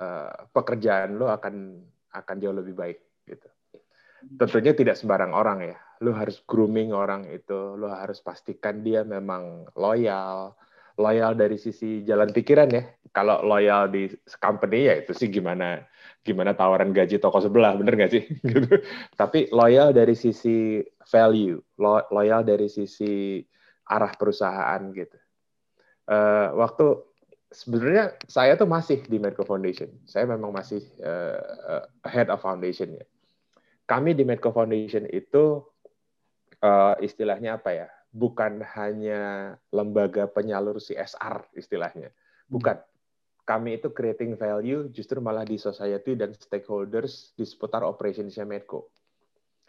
uh, 0.00 0.48
pekerjaan 0.52 1.16
lo 1.16 1.28
akan 1.32 1.80
akan 2.12 2.36
jauh 2.40 2.56
lebih 2.56 2.74
baik 2.76 2.98
gitu. 3.28 3.48
Tentunya 4.26 4.72
tidak 4.72 4.96
sembarang 4.96 5.36
orang 5.36 5.58
ya. 5.62 5.76
Lo 6.02 6.12
harus 6.12 6.40
grooming 6.44 6.92
orang 6.92 7.28
itu, 7.28 7.76
lo 7.76 7.88
harus 7.88 8.20
pastikan 8.20 8.80
dia 8.80 9.04
memang 9.04 9.68
loyal, 9.76 10.56
loyal 10.96 11.36
dari 11.36 11.60
sisi 11.60 12.02
jalan 12.02 12.32
pikiran 12.32 12.68
ya. 12.72 12.84
Kalau 13.12 13.40
loyal 13.44 13.88
di 13.88 14.12
company 14.40 14.92
ya 14.92 14.94
itu 15.00 15.16
sih 15.16 15.28
gimana 15.32 15.84
gimana 16.26 16.58
tawaran 16.58 16.90
gaji 16.90 17.22
toko 17.22 17.38
sebelah, 17.38 17.78
bener 17.78 17.94
nggak 17.94 18.12
sih? 18.12 18.24
gitu. 18.50 18.82
Tapi 19.14 19.46
loyal 19.54 19.94
dari 19.94 20.18
sisi 20.18 20.82
value, 21.06 21.62
loyal 22.10 22.42
dari 22.42 22.66
sisi 22.66 23.38
arah 23.86 24.10
perusahaan 24.18 24.82
gitu. 24.90 25.18
Uh, 26.06 26.50
waktu 26.58 26.86
sebenarnya 27.50 28.18
saya 28.26 28.58
tuh 28.58 28.66
masih 28.66 29.06
di 29.06 29.18
Medco 29.22 29.46
Foundation. 29.46 29.90
Saya 30.06 30.26
memang 30.26 30.50
masih 30.50 30.82
uh, 31.02 31.84
head 32.06 32.30
of 32.30 32.42
foundation 32.42 32.98
ya. 32.98 33.06
Kami 33.86 34.18
di 34.18 34.26
Medco 34.26 34.50
Foundation 34.50 35.06
itu 35.06 35.62
uh, 36.62 36.94
istilahnya 36.98 37.62
apa 37.62 37.70
ya? 37.70 37.88
Bukan 38.10 38.64
hanya 38.74 39.54
lembaga 39.70 40.26
penyalur 40.26 40.82
CSR 40.82 41.54
istilahnya. 41.54 42.10
Bukan. 42.50 42.78
Kami 43.46 43.78
itu 43.78 43.94
creating 43.94 44.34
value 44.34 44.90
justru 44.90 45.22
malah 45.22 45.46
di 45.46 45.54
society 45.54 46.18
dan 46.18 46.34
stakeholders 46.34 47.30
di 47.38 47.46
seputar 47.46 47.86
operationsnya 47.86 48.42
Medco. 48.42 48.90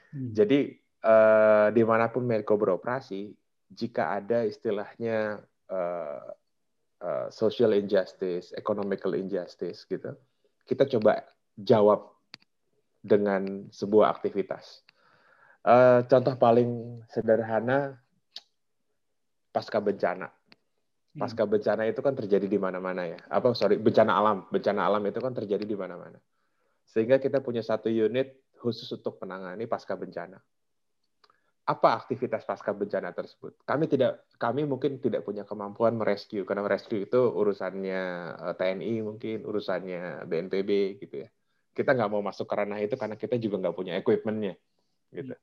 Hmm. 0.10 0.34
Jadi 0.34 0.74
uh, 1.06 1.70
di 1.70 1.86
mana 1.86 2.10
pun 2.10 2.26
Medco 2.26 2.58
beroperasi, 2.58 3.30
jika 3.70 4.18
ada 4.18 4.50
istilahnya 4.50 5.46
uh, 5.70 6.26
uh, 7.02 7.28
social 7.30 7.74
injustice, 7.74 8.54
economical 8.56 9.14
injustice 9.14 9.86
gitu. 9.86 10.16
Kita 10.68 10.86
coba 10.98 11.24
jawab 11.58 12.12
dengan 13.02 13.72
sebuah 13.72 14.14
aktivitas. 14.20 14.84
Uh, 15.68 16.04
contoh 16.08 16.36
paling 16.40 17.02
sederhana 17.12 18.00
pasca 19.52 19.80
bencana. 19.82 20.28
Hmm. 20.28 21.20
Pasca 21.24 21.44
bencana 21.48 21.88
itu 21.90 22.00
kan 22.04 22.14
terjadi 22.14 22.46
di 22.46 22.60
mana-mana 22.60 23.08
ya. 23.08 23.20
Apa 23.32 23.56
sorry, 23.58 23.80
bencana 23.80 24.12
alam. 24.16 24.38
Bencana 24.52 24.86
alam 24.86 25.04
itu 25.08 25.20
kan 25.20 25.34
terjadi 25.34 25.66
di 25.66 25.76
mana-mana. 25.76 26.20
Sehingga 26.88 27.20
kita 27.20 27.44
punya 27.44 27.64
satu 27.64 27.92
unit 27.92 28.48
khusus 28.58 28.88
untuk 28.96 29.20
menangani 29.22 29.70
pasca 29.70 29.94
bencana 29.94 30.40
apa 31.68 32.00
aktivitas 32.00 32.48
pasca 32.48 32.72
bencana 32.72 33.12
tersebut. 33.12 33.60
Kami 33.68 33.92
tidak, 33.92 34.24
kami 34.40 34.64
mungkin 34.64 35.04
tidak 35.04 35.28
punya 35.28 35.44
kemampuan 35.44 36.00
merescue 36.00 36.48
karena 36.48 36.64
merescue 36.64 37.04
itu 37.04 37.20
urusannya 37.20 38.02
eh, 38.40 38.54
TNI 38.56 38.94
mungkin, 39.04 39.44
urusannya 39.44 40.24
BNPB 40.24 41.04
gitu 41.04 41.28
ya. 41.28 41.30
Kita 41.76 41.92
nggak 41.92 42.10
mau 42.10 42.24
masuk 42.24 42.48
ke 42.48 42.56
ranah 42.56 42.80
itu 42.80 42.96
karena 42.96 43.20
kita 43.20 43.36
juga 43.36 43.68
nggak 43.68 43.76
punya 43.76 44.00
equipmentnya 44.00 44.56
gitu. 45.12 45.36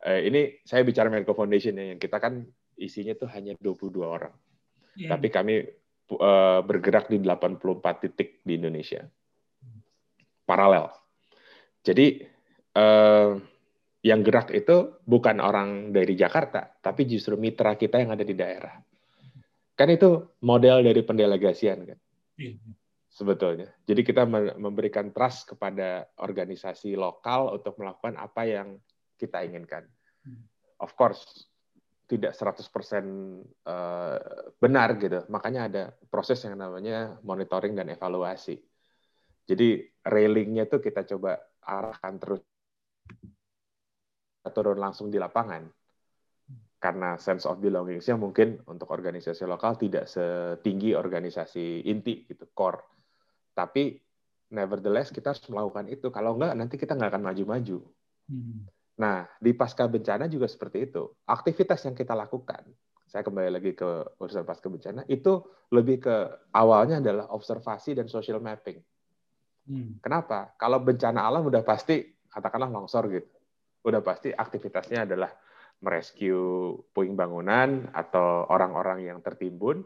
Eh, 0.00 0.20
ini 0.32 0.40
saya 0.64 0.80
bicara 0.80 1.12
Medical 1.12 1.36
Foundation 1.36 1.76
ya, 1.76 1.92
yang 1.92 2.00
kita 2.00 2.16
kan 2.16 2.40
isinya 2.80 3.12
tuh 3.12 3.28
hanya 3.36 3.52
22 3.60 4.00
orang. 4.00 4.32
Yeah. 4.96 5.12
Tapi 5.12 5.28
kami 5.28 5.54
uh, 6.16 6.64
bergerak 6.64 7.12
di 7.12 7.20
84 7.20 8.08
titik 8.08 8.40
di 8.40 8.56
Indonesia. 8.56 9.04
Paralel. 10.48 10.88
Jadi 11.84 12.24
uh, 12.80 13.36
yang 14.00 14.24
gerak 14.24 14.48
itu 14.56 14.96
bukan 15.04 15.44
orang 15.44 15.92
dari 15.92 16.16
Jakarta, 16.16 16.72
tapi 16.80 17.04
justru 17.04 17.36
mitra 17.36 17.76
kita 17.76 18.00
yang 18.00 18.16
ada 18.16 18.24
di 18.24 18.32
daerah. 18.32 18.80
Kan 19.76 19.88
itu 19.92 20.40
model 20.44 20.84
dari 20.84 21.00
pendelegasian 21.04 21.78
kan. 21.84 21.98
Iya. 22.40 22.56
Sebetulnya. 23.10 23.68
Jadi 23.84 24.00
kita 24.00 24.24
memberikan 24.56 25.12
trust 25.12 25.52
kepada 25.52 26.08
organisasi 26.16 26.96
lokal 26.96 27.60
untuk 27.60 27.76
melakukan 27.76 28.16
apa 28.16 28.48
yang 28.48 28.80
kita 29.20 29.44
inginkan. 29.44 29.84
Hmm. 30.24 30.48
Of 30.80 30.96
course, 30.96 31.20
tidak 32.08 32.32
100% 32.32 32.64
eh, 33.68 34.18
benar 34.56 34.88
gitu. 34.96 35.28
Makanya 35.28 35.68
ada 35.68 35.82
proses 36.08 36.40
yang 36.48 36.56
namanya 36.56 37.20
monitoring 37.20 37.76
dan 37.76 37.92
evaluasi. 37.92 38.56
Jadi 39.44 39.84
railingnya 40.08 40.64
tuh 40.64 40.80
kita 40.80 41.04
coba 41.04 41.36
arahkan 41.60 42.16
terus 42.16 42.40
turun 44.48 44.80
langsung 44.80 45.12
di 45.12 45.20
lapangan. 45.20 45.68
Karena 46.80 47.20
sense 47.20 47.44
of 47.44 47.60
belonging-nya 47.60 48.16
mungkin 48.16 48.56
untuk 48.64 48.88
organisasi 48.88 49.44
lokal 49.44 49.76
tidak 49.76 50.08
setinggi 50.08 50.96
organisasi 50.96 51.84
inti 51.84 52.24
gitu 52.24 52.48
core. 52.56 52.80
Tapi 53.52 54.00
nevertheless 54.56 55.12
kita 55.12 55.36
harus 55.36 55.44
melakukan 55.52 55.92
itu. 55.92 56.08
Kalau 56.08 56.40
enggak 56.40 56.56
nanti 56.56 56.80
kita 56.80 56.96
nggak 56.96 57.10
akan 57.16 57.24
maju-maju. 57.28 57.78
Hmm. 58.30 58.62
nah 58.94 59.26
di 59.40 59.50
pasca 59.56 59.88
bencana 59.88 60.30
juga 60.30 60.48
seperti 60.48 60.88
itu. 60.88 61.04
Aktivitas 61.26 61.84
yang 61.88 61.96
kita 61.96 62.14
lakukan 62.16 62.62
saya 63.10 63.26
kembali 63.26 63.50
lagi 63.50 63.74
ke 63.74 64.06
urusan 64.22 64.46
pasca 64.46 64.70
bencana 64.70 65.02
itu 65.10 65.42
lebih 65.74 65.98
ke 65.98 66.14
awalnya 66.54 67.02
adalah 67.02 67.26
observasi 67.34 67.98
dan 67.98 68.06
social 68.06 68.38
mapping. 68.38 68.78
Hmm. 69.66 69.98
kenapa? 69.98 70.54
Kalau 70.54 70.78
bencana 70.78 71.26
alam 71.26 71.42
udah 71.42 71.66
pasti 71.66 72.06
katakanlah 72.30 72.70
longsor 72.70 73.10
gitu 73.10 73.39
udah 73.84 74.00
pasti 74.04 74.32
aktivitasnya 74.32 75.08
adalah 75.08 75.30
merescue 75.80 76.76
puing 76.92 77.16
bangunan 77.16 77.88
atau 77.92 78.44
orang-orang 78.52 79.08
yang 79.08 79.18
tertimbun. 79.24 79.80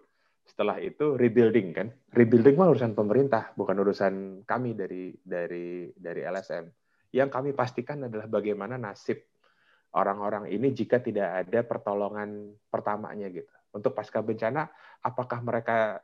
Setelah 0.44 0.76
itu 0.82 1.16
rebuilding 1.16 1.68
kan. 1.72 1.88
Rebuilding 2.12 2.58
mah 2.58 2.68
urusan 2.68 2.92
pemerintah, 2.92 3.54
bukan 3.56 3.76
urusan 3.80 4.14
kami 4.44 4.76
dari 4.76 5.14
dari 5.22 5.88
dari 5.96 6.20
LSM. 6.20 6.68
Yang 7.14 7.30
kami 7.30 7.50
pastikan 7.54 8.04
adalah 8.04 8.26
bagaimana 8.28 8.76
nasib 8.76 9.22
orang-orang 9.94 10.50
ini 10.50 10.74
jika 10.74 10.98
tidak 10.98 11.46
ada 11.46 11.62
pertolongan 11.62 12.52
pertamanya 12.68 13.30
gitu. 13.30 13.48
Untuk 13.74 13.94
pasca 13.94 14.20
bencana, 14.20 14.68
apakah 15.00 15.40
mereka 15.40 16.02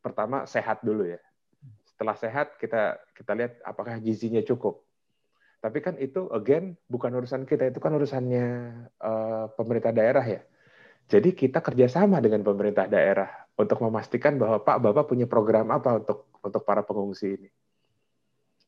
pertama 0.00 0.46
sehat 0.46 0.80
dulu 0.80 1.10
ya? 1.10 1.20
Setelah 1.84 2.16
sehat 2.16 2.56
kita 2.56 2.98
kita 3.12 3.32
lihat 3.36 3.52
apakah 3.66 3.98
gizinya 4.00 4.40
cukup 4.40 4.83
Tapi 5.64 5.80
kan 5.80 5.96
itu 5.96 6.28
again 6.28 6.76
bukan 6.92 7.08
urusan 7.16 7.48
kita, 7.48 7.72
itu 7.72 7.80
kan 7.80 7.96
urusannya 7.96 8.46
uh, 9.00 9.48
pemerintah 9.56 9.96
daerah 9.96 10.20
ya. 10.20 10.44
Jadi 11.08 11.32
kita 11.32 11.64
kerjasama 11.64 12.20
dengan 12.20 12.44
pemerintah 12.44 12.84
daerah 12.84 13.32
untuk 13.56 13.80
memastikan 13.80 14.36
bahwa 14.36 14.60
Pak 14.60 14.76
Bapak 14.84 15.08
punya 15.08 15.24
program 15.24 15.72
apa 15.72 16.04
untuk 16.04 16.28
untuk 16.44 16.60
para 16.68 16.84
pengungsi 16.84 17.40
ini. 17.40 17.48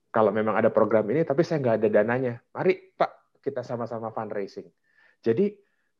Kalau 0.09 0.33
memang 0.33 0.57
ada 0.57 0.73
program 0.73 1.05
ini, 1.13 1.21
tapi 1.29 1.45
saya 1.45 1.61
nggak 1.61 1.85
ada 1.85 1.89
dananya, 1.93 2.41
mari 2.57 2.81
Pak 2.97 3.45
kita 3.45 3.61
sama-sama 3.61 4.09
fundraising. 4.09 4.65
Jadi 5.21 5.53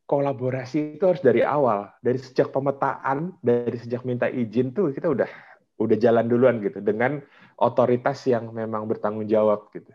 kolaborasi 0.09 0.97
itu 0.97 1.05
harus 1.05 1.21
dari 1.21 1.45
awal, 1.45 1.93
dari 2.01 2.17
sejak 2.17 2.49
pemetaan, 2.49 3.37
dari 3.45 3.77
sejak 3.77 4.01
minta 4.09 4.33
izin 4.33 4.73
tuh 4.73 4.97
kita 4.97 5.13
udah 5.13 5.29
udah 5.77 5.97
jalan 6.01 6.25
duluan 6.25 6.57
gitu 6.65 6.81
dengan 6.81 7.21
otoritas 7.61 8.25
yang 8.25 8.49
memang 8.49 8.89
bertanggung 8.89 9.29
jawab 9.29 9.69
gitu. 9.77 9.93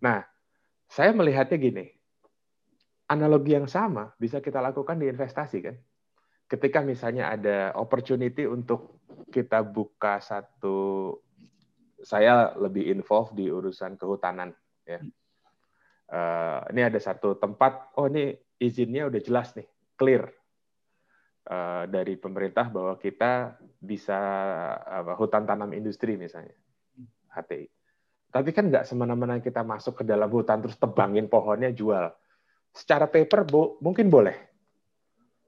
Nah, 0.00 0.24
saya 0.90 1.14
melihatnya 1.14 1.58
gini, 1.60 1.86
analogi 3.10 3.54
yang 3.54 3.68
sama 3.68 4.10
bisa 4.16 4.40
kita 4.40 4.58
lakukan 4.58 4.98
di 4.98 5.06
investasi 5.06 5.58
kan. 5.62 5.76
Ketika 6.50 6.82
misalnya 6.82 7.30
ada 7.30 7.70
opportunity 7.78 8.42
untuk 8.42 9.06
kita 9.30 9.62
buka 9.62 10.18
satu, 10.18 11.14
saya 12.02 12.50
lebih 12.58 12.90
involved 12.90 13.38
di 13.38 13.46
urusan 13.46 13.94
kehutanan 13.94 14.50
ya. 14.82 14.98
Uh, 16.10 16.66
ini 16.74 16.82
ada 16.82 16.98
satu 16.98 17.38
tempat, 17.38 17.94
oh 17.94 18.10
ini 18.10 18.34
izinnya 18.58 19.06
udah 19.06 19.20
jelas 19.22 19.54
nih, 19.54 19.68
clear. 19.94 20.26
Uh, 21.40 21.88
dari 21.88 22.18
pemerintah 22.20 22.68
bahwa 22.68 22.98
kita 23.00 23.56
bisa 23.78 24.18
uh, 24.82 25.14
hutan 25.14 25.46
tanam 25.46 25.70
industri 25.70 26.18
misalnya, 26.18 26.52
HTI 27.30 27.79
tapi 28.30 28.54
kan 28.54 28.70
nggak 28.70 28.86
semena-mena 28.86 29.42
kita 29.42 29.66
masuk 29.66 30.02
ke 30.02 30.04
dalam 30.06 30.30
hutan 30.30 30.62
terus 30.62 30.78
tebangin 30.78 31.26
pohonnya 31.26 31.74
jual. 31.74 32.14
Secara 32.70 33.10
paper 33.10 33.42
bo 33.46 33.76
mungkin 33.82 34.06
boleh. 34.06 34.38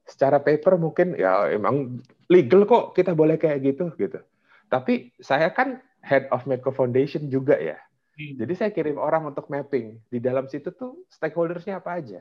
Secara 0.03 0.43
paper 0.43 0.75
mungkin 0.83 1.15
ya 1.15 1.47
emang 1.47 2.03
legal 2.27 2.67
kok 2.67 2.99
kita 2.99 3.15
boleh 3.15 3.39
kayak 3.39 3.63
gitu 3.63 3.95
gitu. 3.95 4.19
Tapi 4.67 5.15
saya 5.23 5.55
kan 5.55 5.79
head 6.03 6.27
of 6.35 6.43
Medco 6.51 6.75
Foundation 6.75 7.31
juga 7.31 7.55
ya. 7.55 7.79
Hmm. 8.19 8.35
Jadi 8.37 8.53
saya 8.59 8.71
kirim 8.75 8.99
orang 8.99 9.31
untuk 9.31 9.47
mapping 9.47 10.03
di 10.11 10.19
dalam 10.19 10.51
situ 10.51 10.75
tuh 10.75 11.07
stakeholdersnya 11.09 11.79
apa 11.79 12.03
aja. 12.03 12.21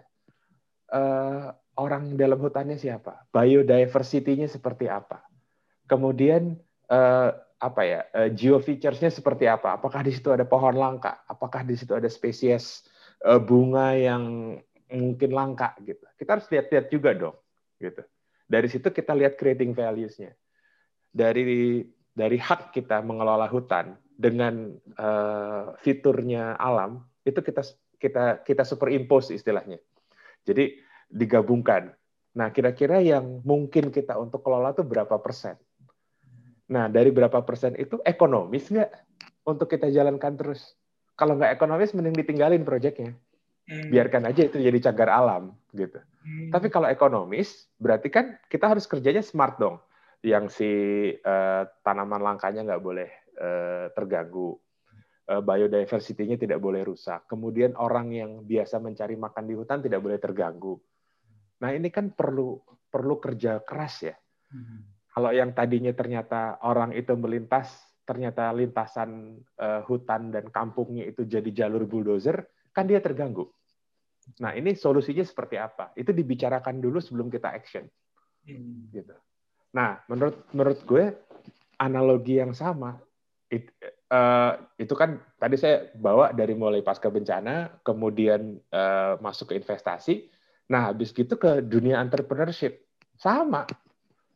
Uh, 0.91 1.55
orang 1.79 2.19
dalam 2.19 2.37
hutannya 2.37 2.75
siapa, 2.75 3.23
biodiversity-nya 3.31 4.51
seperti 4.51 4.91
apa, 4.91 5.23
kemudian 5.87 6.59
uh, 6.91 7.31
apa 7.61 7.81
ya 7.85 8.01
uh, 8.17 8.29
geo 8.33 8.57
features-nya 8.57 9.13
seperti 9.13 9.45
apa? 9.45 9.77
Apakah 9.77 10.01
di 10.01 10.09
situ 10.09 10.33
ada 10.33 10.43
pohon 10.49 10.73
langka? 10.73 11.21
Apakah 11.29 11.61
di 11.61 11.77
situ 11.77 11.93
ada 11.93 12.09
spesies 12.09 12.89
uh, 13.21 13.37
bunga 13.37 13.93
yang 13.93 14.57
mungkin 14.89 15.31
langka 15.31 15.77
gitu? 15.85 16.01
Kita 16.17 16.41
harus 16.41 16.49
lihat-lihat 16.49 16.85
juga 16.89 17.13
dong, 17.13 17.37
gitu. 17.77 18.01
Dari 18.49 18.67
situ 18.67 18.89
kita 18.89 19.13
lihat 19.13 19.37
creating 19.37 19.77
values-nya. 19.77 20.33
Dari 21.13 21.85
dari 22.11 22.37
hak 22.41 22.73
kita 22.75 22.99
mengelola 23.05 23.47
hutan 23.47 23.95
dengan 24.17 24.75
uh, 24.99 25.77
fiturnya 25.79 26.59
alam 26.59 27.05
itu 27.23 27.39
kita 27.39 27.61
kita 28.01 28.41
kita 28.41 28.63
superimpose 28.65 29.31
istilahnya. 29.37 29.77
Jadi 30.43 30.81
digabungkan. 31.07 31.93
Nah, 32.31 32.49
kira-kira 32.49 33.03
yang 33.03 33.43
mungkin 33.43 33.91
kita 33.91 34.15
untuk 34.17 34.41
kelola 34.41 34.71
itu 34.71 34.81
berapa 34.81 35.19
persen? 35.19 35.59
Nah, 36.71 36.87
dari 36.87 37.11
berapa 37.11 37.43
persen 37.43 37.75
itu 37.75 37.99
ekonomis 38.07 38.71
nggak 38.71 38.91
untuk 39.43 39.67
kita 39.67 39.91
jalankan 39.91 40.39
terus? 40.39 40.79
Kalau 41.19 41.35
nggak 41.35 41.51
ekonomis, 41.59 41.91
mending 41.91 42.15
ditinggalin 42.15 42.63
proyeknya. 42.63 43.11
Hmm. 43.67 43.91
Biarkan 43.91 44.31
aja 44.31 44.47
itu 44.47 44.57
jadi 44.57 44.79
cagar 44.89 45.11
alam, 45.11 45.51
gitu. 45.75 45.99
Hmm. 45.99 46.49
Tapi 46.49 46.71
kalau 46.71 46.87
ekonomis, 46.87 47.67
berarti 47.75 48.07
kan 48.07 48.39
kita 48.47 48.71
harus 48.71 48.87
kerjanya 48.87 49.19
smart 49.19 49.59
dong. 49.59 49.83
Yang 50.23 50.45
si 50.55 50.71
uh, 51.11 51.67
tanaman 51.83 52.23
langkanya 52.23 52.63
nggak 52.63 52.81
boleh 52.81 53.09
uh, 53.35 53.91
terganggu. 53.91 54.55
Uh, 55.27 55.43
biodiversity-nya 55.43 56.39
tidak 56.39 56.63
boleh 56.63 56.87
rusak. 56.87 57.27
Kemudian 57.27 57.75
orang 57.75 58.15
yang 58.15 58.31
biasa 58.47 58.79
mencari 58.79 59.19
makan 59.19 59.43
di 59.43 59.53
hutan 59.59 59.83
tidak 59.83 59.99
boleh 59.99 60.17
terganggu. 60.17 60.79
Nah, 61.61 61.69
ini 61.75 61.91
kan 61.91 62.15
perlu 62.15 62.57
perlu 62.87 63.19
kerja 63.19 63.59
keras 63.61 63.95
ya. 64.07 64.15
Hmm 64.49 64.90
kalau 65.11 65.35
yang 65.35 65.51
tadinya 65.51 65.91
ternyata 65.91 66.55
orang 66.63 66.95
itu 66.95 67.11
melintas, 67.19 67.67
ternyata 68.07 68.47
lintasan 68.55 69.39
uh, 69.59 69.83
hutan 69.83 70.31
dan 70.31 70.47
kampungnya 70.47 71.03
itu 71.03 71.27
jadi 71.27 71.51
jalur 71.51 71.83
bulldozer, 71.83 72.47
kan 72.71 72.87
dia 72.87 73.03
terganggu. 73.03 73.51
Nah, 74.39 74.55
ini 74.55 74.71
solusinya 74.71 75.25
seperti 75.27 75.59
apa? 75.59 75.91
Itu 75.99 76.15
dibicarakan 76.15 76.79
dulu 76.79 77.03
sebelum 77.03 77.27
kita 77.27 77.51
action. 77.51 77.83
Hmm. 78.47 78.87
Gitu. 78.87 79.11
Nah, 79.75 79.99
menurut 80.07 80.47
menurut 80.55 80.79
gue 80.87 81.05
analogi 81.75 82.39
yang 82.39 82.55
sama 82.55 82.95
it, 83.51 83.67
uh, 84.07 84.55
itu 84.79 84.95
kan 84.95 85.19
tadi 85.35 85.59
saya 85.59 85.91
bawa 85.91 86.31
dari 86.31 86.55
mulai 86.55 86.79
pasca 86.79 87.11
bencana, 87.11 87.83
kemudian 87.83 88.55
uh, 88.71 89.19
masuk 89.19 89.51
ke 89.51 89.59
investasi. 89.59 90.31
Nah, 90.71 90.87
habis 90.87 91.11
gitu 91.11 91.35
ke 91.35 91.59
dunia 91.59 91.99
entrepreneurship. 91.99 92.87
Sama 93.19 93.67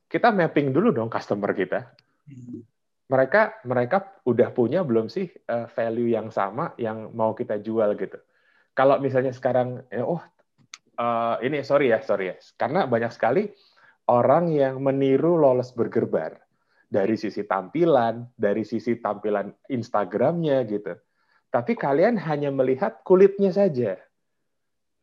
kita 0.06 0.30
mapping 0.32 0.72
dulu 0.72 0.94
dong 0.94 1.10
customer 1.10 1.52
kita. 1.52 1.92
Mereka 3.06 3.66
mereka 3.70 4.18
udah 4.26 4.50
punya 4.50 4.82
belum 4.82 5.10
sih 5.10 5.30
uh, 5.50 5.70
value 5.70 6.10
yang 6.10 6.34
sama 6.34 6.74
yang 6.82 7.14
mau 7.14 7.38
kita 7.38 7.62
jual 7.62 7.94
gitu. 7.98 8.18
Kalau 8.74 8.98
misalnya 8.98 9.32
sekarang 9.32 9.86
ya, 9.94 10.04
oh 10.04 10.22
uh, 10.98 11.38
ini 11.42 11.62
sorry 11.62 11.94
ya 11.94 12.02
sorry 12.02 12.34
ya 12.34 12.36
karena 12.58 12.90
banyak 12.90 13.14
sekali 13.14 13.54
orang 14.10 14.50
yang 14.54 14.82
meniru 14.82 15.38
lolos 15.38 15.74
bergerbar 15.74 16.46
dari 16.86 17.18
sisi 17.18 17.44
tampilan, 17.44 18.30
dari 18.38 18.62
sisi 18.64 18.98
tampilan 19.02 19.50
Instagramnya 19.70 20.64
gitu. 20.70 20.94
Tapi 21.50 21.74
kalian 21.74 22.20
hanya 22.20 22.52
melihat 22.52 23.02
kulitnya 23.04 23.50
saja. 23.50 24.00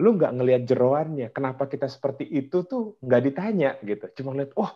Lu 0.00 0.16
nggak 0.16 0.32
ngelihat 0.38 0.62
jeroannya. 0.64 1.28
Kenapa 1.34 1.68
kita 1.68 1.90
seperti 1.90 2.24
itu 2.24 2.64
tuh 2.64 2.96
nggak 3.04 3.22
ditanya 3.28 3.76
gitu. 3.84 4.08
Cuma 4.22 4.32
lihat, 4.38 4.56
oh 4.56 4.72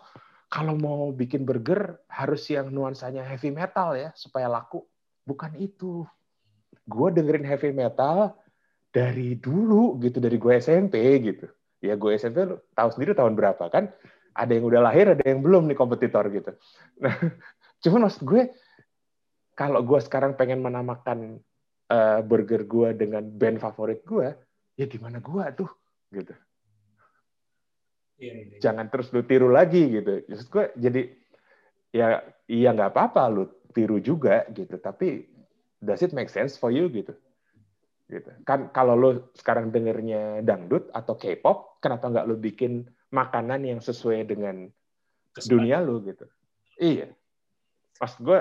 kalau 0.47 0.79
mau 0.79 1.11
bikin 1.11 1.43
burger 1.43 1.99
harus 2.07 2.47
yang 2.47 2.71
nuansanya 2.71 3.23
heavy 3.25 3.51
metal 3.51 3.97
ya 3.97 4.13
supaya 4.13 4.47
laku. 4.47 4.85
Bukan 5.25 5.57
itu. 5.57 6.07
Gue 6.87 7.11
dengerin 7.11 7.43
heavy 7.43 7.75
metal 7.75 8.37
dari 8.91 9.35
dulu 9.35 9.99
gitu 9.99 10.23
dari 10.23 10.39
gue 10.39 10.53
SMP 10.57 10.97
gitu. 11.19 11.47
Ya 11.83 11.93
gue 11.93 12.15
SMP 12.15 12.47
tahu 12.73 12.89
sendiri 12.95 13.13
tahun 13.13 13.37
berapa 13.37 13.67
kan? 13.67 13.91
Ada 14.37 14.53
yang 14.53 14.65
udah 14.69 14.81
lahir, 14.85 15.17
ada 15.17 15.23
yang 15.25 15.41
belum 15.41 15.65
nih 15.67 15.77
kompetitor 15.77 16.29
gitu. 16.29 16.53
Nah, 17.01 17.13
cuman 17.83 18.07
maksud 18.07 18.23
gue 18.23 18.53
kalau 19.57 19.81
gue 19.81 19.99
sekarang 19.99 20.37
pengen 20.37 20.61
menamakan 20.61 21.41
uh, 21.89 22.21
burger 22.21 22.63
gue 22.69 22.93
dengan 22.93 23.25
band 23.25 23.57
favorit 23.57 24.05
gue, 24.05 24.31
ya 24.77 24.85
gimana 24.85 25.17
gue 25.17 25.43
tuh 25.57 25.69
gitu. 26.13 26.33
Iya, 28.21 28.33
iya, 28.33 28.43
iya. 28.53 28.59
Jangan 28.61 28.85
terus 28.93 29.09
lu 29.09 29.25
tiru 29.25 29.49
lagi 29.49 29.89
gitu. 29.89 30.21
Maksud 30.29 30.47
gue 30.53 30.65
jadi 30.77 31.01
ya 31.91 32.21
iya 32.45 32.69
nggak 32.77 32.93
apa-apa 32.93 33.23
lu 33.33 33.43
tiru 33.73 33.97
juga 33.97 34.45
gitu, 34.53 34.77
tapi 34.77 35.25
does 35.81 36.01
it 36.05 36.13
make 36.13 36.29
sense 36.29 36.55
for 36.55 36.69
you 36.69 36.89
gitu? 36.93 37.13
Gitu. 38.07 38.29
Kan 38.45 38.69
kalau 38.71 38.95
lu 38.95 39.09
sekarang 39.35 39.73
dengernya 39.73 40.45
dangdut 40.45 40.87
atau 40.93 41.17
K-pop, 41.17 41.81
kenapa 41.81 42.07
nggak 42.07 42.27
lu 42.29 42.37
bikin 42.37 42.87
makanan 43.09 43.65
yang 43.65 43.79
sesuai 43.81 44.29
dengan 44.29 44.69
Kesukaan. 45.33 45.51
dunia 45.51 45.77
lu 45.81 46.01
gitu? 46.05 46.25
Iya. 46.77 47.13
Maksud 47.97 48.19
gue 48.21 48.39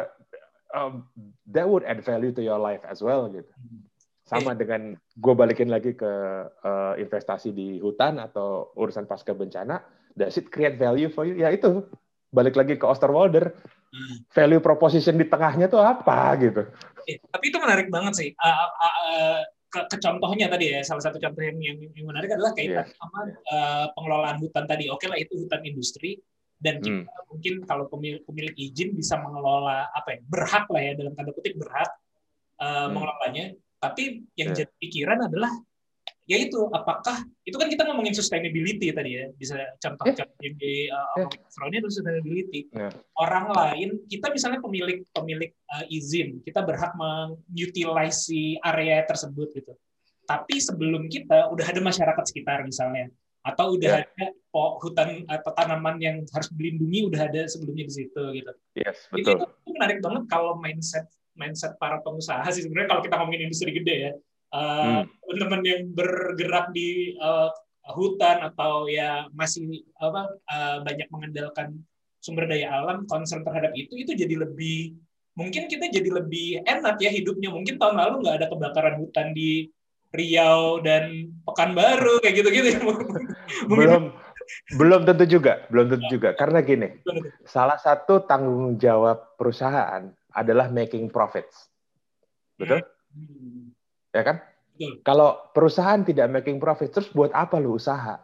um, 0.76 1.04
that 1.48 1.64
would 1.64 1.84
add 1.84 2.00
value 2.04 2.32
to 2.32 2.44
your 2.44 2.60
life 2.60 2.84
as 2.84 3.00
well 3.00 3.28
gitu. 3.32 3.48
Hmm 3.56 3.88
sama 4.26 4.58
dengan 4.58 4.98
gue 4.98 5.34
balikin 5.38 5.70
lagi 5.70 5.94
ke 5.94 6.12
uh, 6.50 6.98
investasi 6.98 7.54
di 7.54 7.78
hutan 7.78 8.18
atau 8.18 8.74
urusan 8.74 9.06
pasca 9.06 9.30
bencana, 9.30 9.78
does 10.18 10.34
it 10.34 10.50
create 10.50 10.74
value 10.74 11.06
for 11.06 11.22
you? 11.22 11.38
Ya 11.38 11.54
itu, 11.54 11.86
balik 12.34 12.58
lagi 12.58 12.74
ke 12.74 12.82
Osterwalder, 12.82 13.54
hmm. 13.94 14.26
value 14.34 14.58
proposition 14.58 15.14
di 15.14 15.30
tengahnya 15.30 15.70
tuh 15.70 15.78
apa 15.78 16.34
gitu. 16.42 16.66
Eh, 17.06 17.22
tapi 17.30 17.54
itu 17.54 17.58
menarik 17.62 17.86
banget 17.86 18.18
sih. 18.18 18.30
Uh, 18.34 18.50
uh, 18.50 18.94
uh, 19.06 19.40
ke, 19.70 19.80
ke 19.94 19.96
contohnya 20.02 20.50
tadi 20.50 20.74
ya, 20.74 20.82
salah 20.82 21.06
satu 21.06 21.22
contoh 21.22 21.46
yang, 21.46 21.62
yang, 21.62 21.78
yang 21.94 22.06
menarik 22.10 22.34
adalah 22.34 22.50
kaitan 22.50 22.82
yeah. 22.82 22.98
sama 22.98 23.30
uh, 23.30 23.86
pengelolaan 23.94 24.42
hutan 24.42 24.66
tadi. 24.66 24.90
Oke 24.90 25.06
lah 25.06 25.22
itu 25.22 25.38
hutan 25.38 25.62
industri, 25.62 26.18
dan 26.58 26.82
kita 26.82 26.98
hmm. 27.06 27.30
mungkin 27.30 27.54
kalau 27.62 27.86
pemilik, 27.86 28.26
pemilik 28.26 28.54
izin 28.58 28.90
bisa 28.98 29.22
mengelola 29.22 29.86
apa 29.94 30.16
ya 30.16 30.20
berhak 30.26 30.66
lah 30.66 30.82
ya 30.82 30.92
dalam 30.98 31.12
tanda 31.14 31.30
kutip 31.30 31.54
berhak 31.62 31.90
uh, 32.58 32.66
hmm. 32.66 32.88
mengelolanya 32.90 33.46
tapi 33.86 34.26
yang 34.34 34.50
yeah. 34.50 34.58
jadi 34.66 34.72
pikiran 34.82 35.18
adalah 35.30 35.52
ya 36.26 36.42
itu 36.42 36.58
apakah 36.74 37.22
itu 37.46 37.54
kan 37.54 37.70
kita 37.70 37.86
ngomongin 37.86 38.10
sustainability 38.10 38.90
tadi 38.90 39.10
ya 39.14 39.24
bisa 39.30 39.62
contoh 39.78 40.10
Yeah. 40.10 40.26
di 40.58 40.90
uh, 40.90 41.22
Yeah. 41.22 41.78
Itu 41.78 41.86
sustainability 41.86 42.66
Yeah. 42.74 42.90
orang 43.14 43.54
lain 43.54 43.88
kita 44.10 44.34
misalnya 44.34 44.58
pemilik 44.58 45.06
pemilik 45.14 45.54
uh, 45.70 45.86
izin 45.86 46.42
kita 46.42 46.66
berhak 46.66 46.98
mengutilize 46.98 48.26
si 48.26 48.58
area 48.58 49.06
tersebut 49.06 49.54
gitu 49.54 49.72
tapi 50.26 50.58
sebelum 50.58 51.06
kita 51.06 51.46
udah 51.54 51.66
ada 51.70 51.78
masyarakat 51.78 52.24
sekitar 52.26 52.66
misalnya 52.66 53.06
atau 53.46 53.78
udah 53.78 54.02
Yeah. 54.02 54.10
ada 54.10 54.26
po- 54.50 54.82
hutan 54.82 55.22
atau 55.30 55.54
tanaman 55.54 56.02
yang 56.02 56.26
harus 56.34 56.50
dilindungi 56.50 57.06
udah 57.06 57.30
ada 57.30 57.46
sebelumnya 57.46 57.86
di 57.86 57.94
situ 58.02 58.22
gitu 58.34 58.52
Yes, 58.74 59.06
Jadi 59.14 59.22
betul. 59.22 59.36
itu, 59.38 59.46
itu 59.62 59.70
menarik 59.78 59.98
banget 60.02 60.22
kalau 60.26 60.58
mindset 60.58 61.06
mindset 61.36 61.76
para 61.78 62.00
pengusaha 62.02 62.44
sih 62.50 62.64
sebenarnya 62.64 62.88
kalau 62.96 63.02
kita 63.04 63.14
ngomongin 63.20 63.46
industri 63.48 63.70
gede 63.72 63.96
ya 64.10 64.12
Uh, 64.46 65.02
Hmm. 65.02 65.04
teman-teman 65.26 65.62
yang 65.66 65.82
bergerak 65.90 66.70
di 66.70 67.18
uh, 67.18 67.50
hutan 67.98 68.46
atau 68.46 68.86
ya 68.86 69.26
masih 69.34 69.82
apa 69.98 70.38
uh, 70.46 70.86
banyak 70.86 71.10
mengandalkan 71.10 71.82
sumber 72.22 72.46
daya 72.46 72.70
alam 72.70 73.10
concern 73.10 73.42
terhadap 73.42 73.74
itu 73.74 73.98
itu 73.98 74.14
jadi 74.14 74.46
lebih 74.46 74.94
mungkin 75.34 75.66
kita 75.66 75.90
jadi 75.90 76.22
lebih 76.22 76.62
enak 76.62 76.94
ya 77.02 77.10
hidupnya 77.10 77.50
mungkin 77.50 77.74
tahun 77.74 77.98
lalu 77.98 78.14
nggak 78.22 78.36
ada 78.38 78.46
kebakaran 78.46 78.96
hutan 79.02 79.34
di 79.34 79.66
Riau 80.14 80.78
dan 80.80 81.34
Pekanbaru 81.42 82.22
kayak 82.22 82.34
gitu-gitu 82.40 82.68
ya. 82.78 82.80
Belum 83.66 84.14
belum 84.78 85.00
tentu 85.02 85.26
juga, 85.26 85.66
belum 85.68 85.86
tentu 85.90 86.06
juga. 86.06 86.38
Karena 86.38 86.62
gini, 86.62 87.02
salah 87.42 87.76
satu 87.76 88.22
tanggung 88.24 88.78
jawab 88.78 89.34
perusahaan 89.34 90.06
adalah 90.36 90.68
making 90.68 91.08
profits. 91.08 91.72
Betul? 92.60 92.84
Hmm. 93.16 93.72
Ya 94.12 94.22
kan? 94.22 94.36
Betul. 94.76 95.00
Kalau 95.00 95.48
perusahaan 95.56 96.04
tidak 96.04 96.28
making 96.28 96.60
profit, 96.60 96.92
terus 96.92 97.08
buat 97.16 97.32
apa 97.32 97.56
lu 97.56 97.80
usaha? 97.80 98.20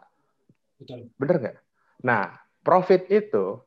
Betul. 0.77 1.09
Bener 1.17 1.35
nggak? 1.41 1.57
Nah, 2.05 2.37
profit 2.61 3.09
itu 3.09 3.57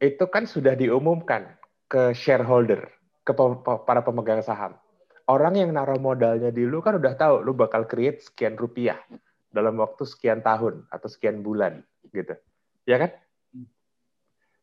itu 0.00 0.24
kan 0.30 0.46
sudah 0.46 0.78
diumumkan 0.78 1.58
ke 1.90 2.14
shareholder, 2.14 2.88
ke 3.26 3.34
para 3.84 4.00
pemegang 4.06 4.40
saham. 4.40 4.78
Orang 5.26 5.58
yang 5.58 5.74
naruh 5.74 5.98
modalnya 5.98 6.50
di 6.50 6.66
lu 6.66 6.82
kan 6.82 6.98
udah 6.98 7.14
tahu 7.14 7.42
lu 7.42 7.54
bakal 7.54 7.86
create 7.86 8.22
sekian 8.22 8.54
rupiah 8.58 8.98
dalam 9.50 9.78
waktu 9.78 10.06
sekian 10.06 10.42
tahun 10.42 10.86
atau 10.90 11.06
sekian 11.10 11.42
bulan 11.42 11.82
gitu. 12.14 12.34
Ya 12.86 12.98
kan? 12.98 13.10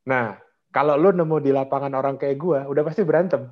Nah, 0.08 0.40
kalau 0.72 0.99
lu 0.99 1.15
nemu 1.15 1.38
di 1.41 1.51
lapangan 1.55 1.93
orang 1.95 2.15
kayak 2.20 2.38
gua, 2.38 2.59
udah 2.68 2.84
pasti 2.84 3.01
berantem. 3.01 3.47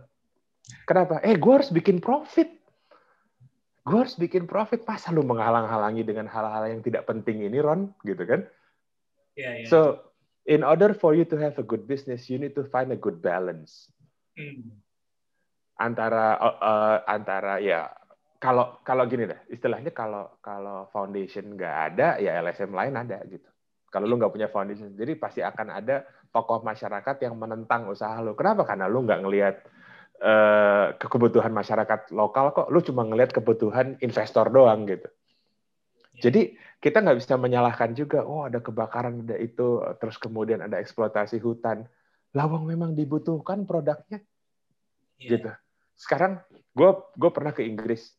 Kenapa? 0.85 1.21
Eh, 1.21 1.37
gua 1.39 1.61
harus 1.61 1.71
bikin 1.71 2.03
profit. 2.03 2.49
Gua 3.85 4.05
harus 4.05 4.17
bikin 4.17 4.49
profit. 4.49 4.83
Masa 4.83 5.13
lu 5.13 5.21
menghalang-halangi 5.21 6.03
dengan 6.03 6.25
hal-hal 6.29 6.69
yang 6.69 6.81
tidak 6.81 7.05
penting 7.05 7.45
ini, 7.45 7.61
Ron? 7.61 7.93
Gitu 8.01 8.23
kan? 8.25 8.45
Ya, 9.37 9.61
ya. 9.61 9.67
So, 9.67 9.79
in 10.45 10.65
order 10.65 10.93
for 10.93 11.13
you 11.13 11.25
to 11.27 11.37
have 11.37 11.57
a 11.61 11.65
good 11.65 11.85
business, 11.85 12.29
you 12.29 12.41
need 12.41 12.57
to 12.57 12.65
find 12.69 12.89
a 12.93 12.99
good 12.99 13.21
balance 13.21 13.89
Hmm. 14.35 14.67
antara 15.79 16.35
uh, 16.35 16.57
uh, 16.59 16.97
antara 17.07 17.63
ya 17.63 17.87
kalau 18.35 18.83
kalau 18.83 19.07
gini 19.07 19.31
deh 19.31 19.39
istilahnya 19.47 19.95
kalau 19.95 20.27
kalau 20.43 20.91
foundation 20.91 21.55
nggak 21.55 21.75
ada 21.95 22.19
ya 22.19 22.43
LSM 22.43 22.75
lain 22.75 22.99
ada 22.99 23.23
gitu. 23.31 23.47
Kalau 23.87 24.11
lu 24.11 24.19
nggak 24.19 24.35
punya 24.35 24.51
foundation, 24.51 24.91
jadi 24.91 25.15
pasti 25.15 25.39
akan 25.39 25.71
ada 25.71 26.03
tokoh 26.35 26.59
masyarakat 26.67 27.15
yang 27.23 27.39
menentang 27.39 27.87
usaha 27.87 28.19
lu. 28.19 28.35
Kenapa? 28.35 28.67
Karena 28.67 28.91
lu 28.91 29.07
nggak 29.07 29.23
ngelihat 29.23 29.55
eh, 30.19 30.85
kebutuhan 30.99 31.55
masyarakat 31.55 32.11
lokal 32.11 32.51
kok, 32.51 32.67
lu 32.67 32.83
cuma 32.83 33.07
ngelihat 33.07 33.31
kebutuhan 33.31 33.95
investor 34.03 34.51
doang 34.51 34.83
gitu. 34.83 35.07
Jadi 36.15 36.55
kita 36.79 37.03
nggak 37.03 37.19
bisa 37.19 37.35
menyalahkan 37.35 37.91
juga, 37.91 38.23
oh 38.23 38.47
ada 38.47 38.63
kebakaran, 38.63 39.27
ada 39.27 39.35
itu, 39.35 39.83
terus 39.99 40.15
kemudian 40.15 40.63
ada 40.63 40.79
eksploitasi 40.79 41.43
hutan. 41.43 41.87
Lawang 42.31 42.67
memang 42.67 42.95
dibutuhkan 42.95 43.67
produknya, 43.67 44.23
Iya. 45.19 45.29
gitu. 45.35 45.51
Sekarang 45.95 46.39
gue 46.71 46.91
gue 47.19 47.31
pernah 47.35 47.51
ke 47.51 47.67
Inggris, 47.67 48.15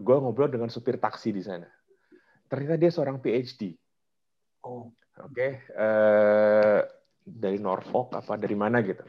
gue 0.00 0.16
ngobrol 0.20 0.48
dengan 0.48 0.72
supir 0.72 0.96
taksi 0.96 1.32
di 1.32 1.44
sana. 1.44 1.68
Ternyata 2.48 2.80
dia 2.80 2.90
seorang 2.92 3.20
PhD, 3.20 3.76
Oh. 4.64 4.90
Oke, 5.24 5.48
eh, 5.64 6.80
dari 7.22 7.58
Norfolk 7.58 8.14
apa 8.14 8.38
dari 8.38 8.56
mana 8.56 8.80
gitu. 8.84 9.02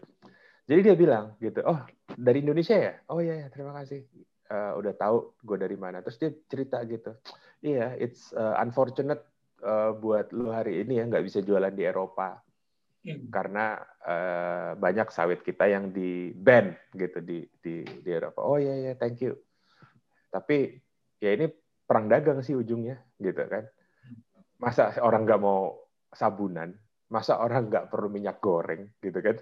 Jadi 0.69 0.79
dia 0.85 0.95
bilang 0.97 1.33
gitu, 1.41 1.65
oh 1.65 1.81
dari 2.13 2.45
Indonesia 2.45 2.77
ya? 2.77 2.93
Oh 3.09 3.21
iya, 3.21 3.45
ya, 3.45 3.47
terima 3.49 3.73
kasih. 3.77 4.05
Eh, 4.49 4.71
udah 4.77 4.93
tahu 4.97 5.37
gue 5.41 5.57
dari 5.57 5.77
mana. 5.77 6.01
Terus 6.05 6.17
dia 6.21 6.31
cerita 6.49 6.81
gitu, 6.85 7.13
iya, 7.61 7.93
it's 7.97 8.33
uh, 8.33 8.57
unfortunate 8.61 9.25
uh, 9.61 9.93
buat 9.97 10.29
lu 10.33 10.49
hari 10.53 10.81
ini 10.85 11.01
ya 11.01 11.03
nggak 11.09 11.25
bisa 11.25 11.39
jualan 11.41 11.73
di 11.73 11.85
Eropa 11.85 12.41
Hmm. 12.99 13.31
karena 13.31 13.79
eh, 14.03 14.71
banyak 14.75 15.07
sawit 15.07 15.39
kita 15.39 15.71
yang 15.71 15.95
di 15.95 16.35
ban 16.35 16.75
gitu 16.91 17.23
di 17.23 17.47
di 17.63 17.87
di 17.87 18.09
Eropa. 18.11 18.43
Oh 18.43 18.59
iya 18.59 18.75
iya, 18.75 18.93
thank 18.99 19.23
you. 19.23 19.39
Tapi 20.27 20.75
ya 21.23 21.31
ini 21.31 21.47
perang 21.87 22.11
dagang 22.11 22.43
sih 22.43 22.59
ujungnya 22.59 22.99
gitu 23.23 23.39
kan. 23.47 23.63
Masa 24.59 24.99
orang 24.99 25.23
nggak 25.23 25.39
mau 25.39 25.79
sabunan, 26.13 26.73
masa 27.09 27.37
orang 27.41 27.69
nggak 27.69 27.89
perlu 27.89 28.09
minyak 28.09 28.41
goreng 28.41 28.89
gitu 29.01 29.19
kan. 29.19 29.37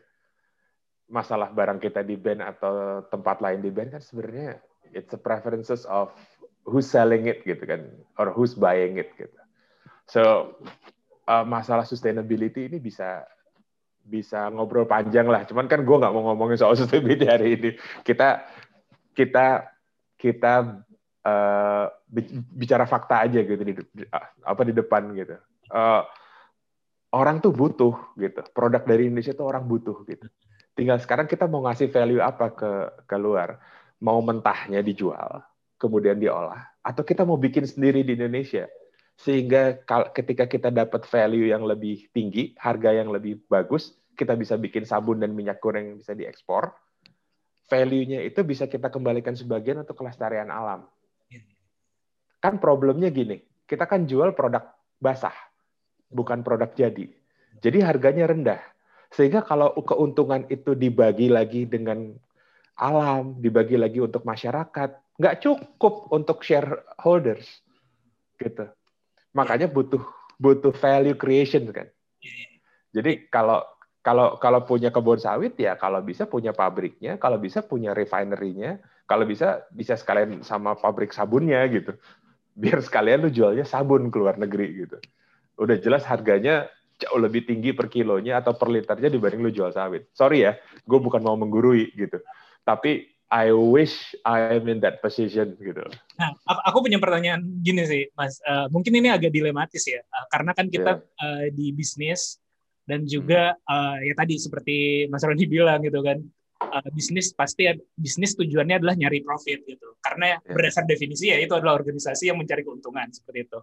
Masalah 1.08 1.56
barang 1.56 1.80
kita 1.80 2.04
di 2.04 2.20
ban 2.20 2.44
atau 2.44 3.04
tempat 3.08 3.40
lain 3.40 3.64
di 3.64 3.72
ban 3.72 3.88
kan 3.88 4.04
sebenarnya 4.04 4.60
it's 4.92 5.16
a 5.16 5.20
preferences 5.20 5.88
of 5.88 6.12
who's 6.68 6.88
selling 6.88 7.32
it 7.32 7.48
gitu 7.48 7.64
kan 7.64 7.88
or 8.20 8.36
who's 8.36 8.56
buying 8.56 9.00
it 9.00 9.12
gitu. 9.16 9.38
So 10.08 10.56
uh, 11.28 11.48
masalah 11.48 11.88
sustainability 11.88 12.68
ini 12.68 12.80
bisa 12.80 13.24
bisa 14.08 14.48
ngobrol 14.52 14.88
panjang 14.88 15.28
lah. 15.28 15.44
Cuman 15.44 15.68
kan 15.68 15.84
gue 15.84 15.98
nggak 16.00 16.14
mau 16.16 16.32
ngomongin 16.32 16.60
soal 16.60 16.76
sustainability 16.80 17.28
hari 17.28 17.60
ini. 17.60 17.70
Kita 18.04 18.44
kita 19.16 19.68
kita 20.20 20.84
uh, 21.28 21.86
bi- 22.08 22.44
bicara 22.56 22.88
fakta 22.88 23.28
aja 23.28 23.40
gitu 23.44 23.64
di, 23.64 23.74
di- 23.76 24.10
apa 24.44 24.62
di 24.64 24.74
depan 24.76 25.12
gitu. 25.16 25.36
Uh, 25.68 26.08
orang 27.14 27.40
tuh 27.40 27.54
butuh 27.56 28.16
gitu. 28.20 28.42
Produk 28.52 28.84
dari 28.84 29.08
Indonesia 29.08 29.36
tuh 29.36 29.48
orang 29.48 29.64
butuh 29.68 30.04
gitu. 30.08 30.28
Tinggal 30.78 31.02
sekarang 31.02 31.26
kita 31.26 31.50
mau 31.50 31.66
ngasih 31.66 31.90
value 31.90 32.22
apa 32.22 32.54
ke 32.54 32.72
keluar. 33.10 33.60
Mau 33.98 34.22
mentahnya 34.22 34.86
dijual, 34.86 35.42
kemudian 35.82 36.22
diolah, 36.22 36.70
atau 36.86 37.02
kita 37.02 37.26
mau 37.26 37.34
bikin 37.34 37.66
sendiri 37.66 38.06
di 38.06 38.14
Indonesia 38.14 38.70
sehingga 39.18 39.82
ketika 40.14 40.46
kita 40.46 40.70
dapat 40.70 41.02
value 41.10 41.50
yang 41.50 41.66
lebih 41.66 42.06
tinggi, 42.14 42.54
harga 42.62 42.94
yang 42.94 43.10
lebih 43.10 43.42
bagus, 43.50 43.98
kita 44.14 44.38
bisa 44.38 44.54
bikin 44.62 44.86
sabun 44.86 45.18
dan 45.18 45.34
minyak 45.34 45.58
goreng 45.58 45.90
yang 45.90 45.98
bisa 45.98 46.14
diekspor. 46.14 46.70
Value-nya 47.68 48.22
itu 48.22 48.46
bisa 48.46 48.70
kita 48.70 48.94
kembalikan 48.94 49.34
sebagian 49.34 49.82
untuk 49.82 49.98
kelestarian 49.98 50.54
alam. 50.54 50.86
Kan 52.38 52.62
problemnya 52.62 53.10
gini, 53.10 53.42
kita 53.66 53.90
kan 53.90 54.06
jual 54.06 54.38
produk 54.38 54.70
basah, 55.02 55.34
bukan 56.12 56.42
produk 56.42 56.72
jadi. 56.74 57.08
Jadi 57.64 57.78
harganya 57.82 58.30
rendah. 58.30 58.62
Sehingga 59.12 59.42
kalau 59.44 59.72
keuntungan 59.82 60.46
itu 60.52 60.76
dibagi 60.76 61.32
lagi 61.32 61.64
dengan 61.64 62.12
alam, 62.78 63.40
dibagi 63.40 63.80
lagi 63.80 64.04
untuk 64.04 64.28
masyarakat, 64.28 65.18
nggak 65.18 65.38
cukup 65.42 66.12
untuk 66.14 66.44
shareholders. 66.44 67.48
Gitu 68.38 68.68
makanya 69.38 69.70
butuh 69.70 70.02
butuh 70.42 70.74
value 70.74 71.14
creation 71.14 71.70
kan. 71.70 71.86
Jadi 72.90 73.30
kalau 73.30 73.62
kalau 74.02 74.42
kalau 74.42 74.66
punya 74.66 74.90
kebun 74.90 75.22
sawit 75.22 75.54
ya 75.62 75.78
kalau 75.78 76.02
bisa 76.02 76.26
punya 76.26 76.58
pabriknya, 76.58 77.22
kalau 77.22 77.38
bisa 77.38 77.62
punya 77.62 77.94
refinery-nya, 77.94 78.82
kalau 79.06 79.30
bisa 79.30 79.62
bisa 79.70 79.94
sekalian 79.94 80.42
sama 80.42 80.74
pabrik 80.74 81.14
sabunnya 81.14 81.62
gitu. 81.70 81.94
Biar 82.58 82.82
sekalian 82.82 83.22
lu 83.22 83.30
jualnya 83.30 83.70
sabun 83.70 84.10
ke 84.10 84.18
luar 84.18 84.42
negeri 84.42 84.88
gitu. 84.88 84.98
Udah 85.58 85.78
jelas 85.82 86.06
harganya 86.06 86.70
jauh 86.98 87.22
lebih 87.22 87.46
tinggi 87.46 87.74
per 87.78 87.90
kilonya 87.90 88.42
atau 88.42 88.58
per 88.58 88.74
liternya 88.74 89.10
dibanding 89.10 89.42
lu 89.46 89.52
jual 89.54 89.70
sawit. 89.70 90.10
Sorry 90.18 90.46
ya, 90.46 90.58
gue 90.86 91.00
bukan 91.02 91.22
mau 91.22 91.38
menggurui 91.38 91.94
gitu. 91.94 92.18
Tapi 92.66 93.18
I 93.28 93.52
wish 93.52 94.16
I 94.24 94.56
am 94.56 94.72
in 94.72 94.80
that 94.82 95.04
position 95.04 95.60
gitu. 95.60 95.84
Nah, 96.16 96.32
aku 96.64 96.80
punya 96.80 96.96
pertanyaan 96.96 97.44
gini 97.60 97.84
sih, 97.84 98.08
Mas. 98.16 98.40
Eh, 98.40 98.72
mungkin 98.72 98.96
ini 98.96 99.12
agak 99.12 99.36
dilematis 99.36 99.84
ya, 99.84 100.00
Eh, 100.00 100.26
karena 100.32 100.52
kan 100.56 100.72
kita 100.72 101.04
eh, 101.04 101.52
di 101.52 101.76
bisnis 101.76 102.40
dan 102.88 103.04
juga 103.04 103.54
eh, 103.60 103.98
ya 104.08 104.14
tadi 104.16 104.40
seperti 104.40 105.06
Mas 105.12 105.28
Roni 105.28 105.44
bilang 105.44 105.84
gitu 105.84 106.00
kan, 106.00 106.24
eh, 106.72 106.90
bisnis 106.96 107.36
pasti 107.36 107.68
bisnis 108.00 108.34
tujuannya 108.40 108.80
adalah 108.80 108.96
nyari 108.96 109.20
profit 109.28 109.68
gitu. 109.68 110.00
Karena 110.00 110.40
Ya. 110.40 110.56
berdasar 110.56 110.88
definisi 110.88 111.28
ya 111.28 111.38
itu 111.38 111.52
adalah 111.52 111.76
organisasi 111.76 112.32
yang 112.32 112.40
mencari 112.40 112.64
keuntungan 112.64 113.12
seperti 113.12 113.52
itu. 113.52 113.60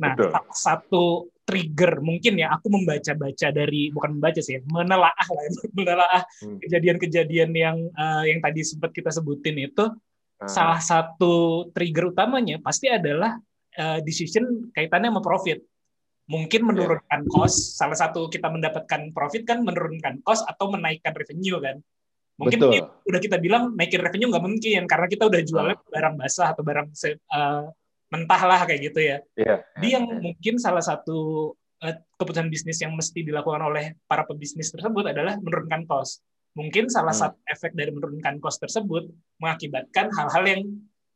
Nah, 0.00 0.16
Betul. 0.16 0.30
salah 0.32 0.56
satu 0.56 1.04
trigger 1.42 2.00
mungkin 2.00 2.38
ya 2.38 2.54
aku 2.54 2.70
membaca-baca 2.70 3.50
dari 3.50 3.90
bukan 3.92 4.16
membaca 4.16 4.40
sih, 4.40 4.56
ya, 4.56 4.60
menelaah 4.64 5.26
lah, 5.26 5.42
ya, 5.42 5.50
menelaah 5.78 6.22
Hmm. 6.40 6.58
kejadian-kejadian 6.62 7.50
yang 7.52 7.76
eh, 7.92 8.24
yang 8.32 8.40
tadi 8.40 8.60
sempat 8.64 8.94
kita 8.94 9.10
sebutin 9.12 9.58
itu 9.58 9.90
Ah. 10.42 10.50
salah 10.50 10.82
satu 10.82 11.66
trigger 11.70 12.10
utamanya 12.10 12.58
pasti 12.58 12.90
adalah 12.90 13.38
uh, 13.78 13.98
decision 14.02 14.74
kaitannya 14.74 15.14
sama 15.14 15.22
profit. 15.22 15.62
Mungkin 16.26 16.66
menurunkan 16.66 17.30
cost, 17.30 17.78
salah 17.78 17.94
satu 17.94 18.26
kita 18.26 18.50
mendapatkan 18.50 19.14
profit 19.14 19.46
kan 19.46 19.62
menurunkan 19.62 20.18
cost 20.26 20.42
atau 20.50 20.66
menaikkan 20.66 21.14
revenue 21.14 21.62
kan. 21.62 21.78
Mungkin 22.42 22.58
Betul. 22.58 22.70
ini 22.74 22.78
udah 22.82 23.20
kita 23.22 23.36
bilang 23.38 23.78
naikin 23.78 24.02
revenue 24.02 24.34
nggak 24.34 24.42
mungkin 24.42 24.82
karena 24.90 25.06
kita 25.06 25.30
udah 25.30 25.40
jualnya 25.46 25.76
barang 25.78 26.14
basah 26.18 26.48
atau 26.50 26.62
barang 26.66 26.88
uh, 27.30 27.64
mentah 28.12 28.42
lah 28.44 28.60
kayak 28.68 28.92
gitu 28.92 29.00
ya. 29.00 29.16
Iya. 29.34 29.56
Jadi 29.80 29.88
yang 29.88 30.04
mungkin 30.20 30.54
salah 30.60 30.84
satu 30.84 31.18
uh, 31.80 31.94
keputusan 32.20 32.52
bisnis 32.52 32.78
yang 32.84 32.92
mesti 32.92 33.24
dilakukan 33.24 33.64
oleh 33.64 33.96
para 34.04 34.28
pebisnis 34.28 34.68
tersebut 34.68 35.08
adalah 35.08 35.40
menurunkan 35.40 35.88
cost. 35.88 36.20
Mungkin 36.52 36.92
salah 36.92 37.16
Hmm. 37.16 37.32
satu 37.32 37.38
efek 37.48 37.72
dari 37.72 37.88
menurunkan 37.88 38.36
cost 38.36 38.60
tersebut 38.60 39.08
mengakibatkan 39.40 40.12
hal-hal 40.12 40.44
yang 40.44 40.62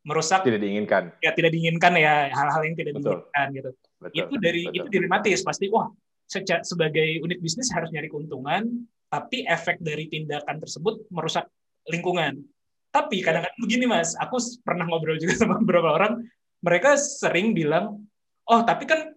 merusak 0.01 0.41
Tidak 0.41 0.57
diinginkan. 0.57 1.13
ya 1.21 1.35
tidak 1.35 1.51
diinginkan 1.53 1.93
ya 1.93 2.33
hal-hal 2.33 2.61
yang 2.65 2.73
tidak 2.73 2.97
Betul. 2.97 3.21
diinginkan 3.21 3.47
gitu. 3.53 3.69
Betul. 3.97 4.17
itu 4.17 4.33
dari 4.41 4.61
betul. 4.65 4.77
itu 4.81 4.87
dilematis 4.89 5.39
pasti 5.43 5.65
wah 5.69 5.87
seca- 6.25 6.63
sebagai 6.65 7.21
unit 7.21 7.37
bisnis 7.37 7.69
harus 7.69 7.91
nyari 7.91 8.07
keuntungan 8.07 8.87
tapi 9.07 9.45
efek 9.45 9.77
dari 9.79 10.09
tindakan 10.09 10.57
tersebut 10.57 11.05
merusak 11.11 11.45
lingkungan. 11.87 12.39
Tapi 12.87 13.19
kadang-kadang 13.19 13.59
begini 13.61 13.85
mas, 13.85 14.15
aku 14.17 14.35
pernah 14.63 14.87
ngobrol 14.87 15.19
juga 15.19 15.35
sama 15.43 15.59
beberapa 15.59 15.91
orang, 15.93 16.23
mereka 16.61 16.97
sering 16.97 17.53
bilang, 17.53 18.03
oh 18.45 18.61
tapi 18.63 18.87
kan 18.87 19.13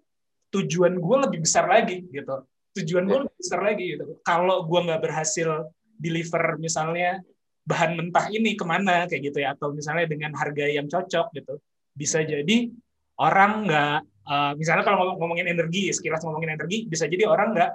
tujuan 0.50 0.98
gue 0.98 1.16
lebih 1.28 1.38
besar 1.46 1.64
lagi 1.70 2.04
gitu, 2.10 2.44
tujuan 2.80 3.06
gue 3.06 3.18
Ya. 3.18 3.22
lebih 3.26 3.36
besar 3.38 3.60
lagi 3.62 3.84
gitu. 3.96 4.04
Kalau 4.26 4.66
gue 4.66 4.80
nggak 4.82 5.00
berhasil 5.02 5.70
deliver 5.96 6.58
misalnya 6.58 7.22
bahan 7.64 7.94
mentah 7.94 8.26
ini 8.32 8.58
ke 8.58 8.64
mana 8.66 9.06
kayak 9.06 9.30
gitu 9.30 9.38
ya, 9.44 9.54
atau 9.54 9.70
misalnya 9.70 10.10
dengan 10.10 10.34
harga 10.34 10.66
yang 10.66 10.90
cocok 10.90 11.30
gitu, 11.38 11.54
bisa 11.94 12.24
jadi 12.24 12.66
orang 13.20 13.68
nggak, 13.68 13.98
eh, 14.26 14.52
misalnya 14.58 14.82
kalau 14.82 14.96
ngomong- 15.06 15.18
ngomongin 15.22 15.48
energi, 15.54 15.92
sekilas 15.94 16.24
ngomongin 16.26 16.56
energi, 16.58 16.88
bisa 16.88 17.06
jadi 17.06 17.30
orang 17.30 17.54
nggak 17.54 17.70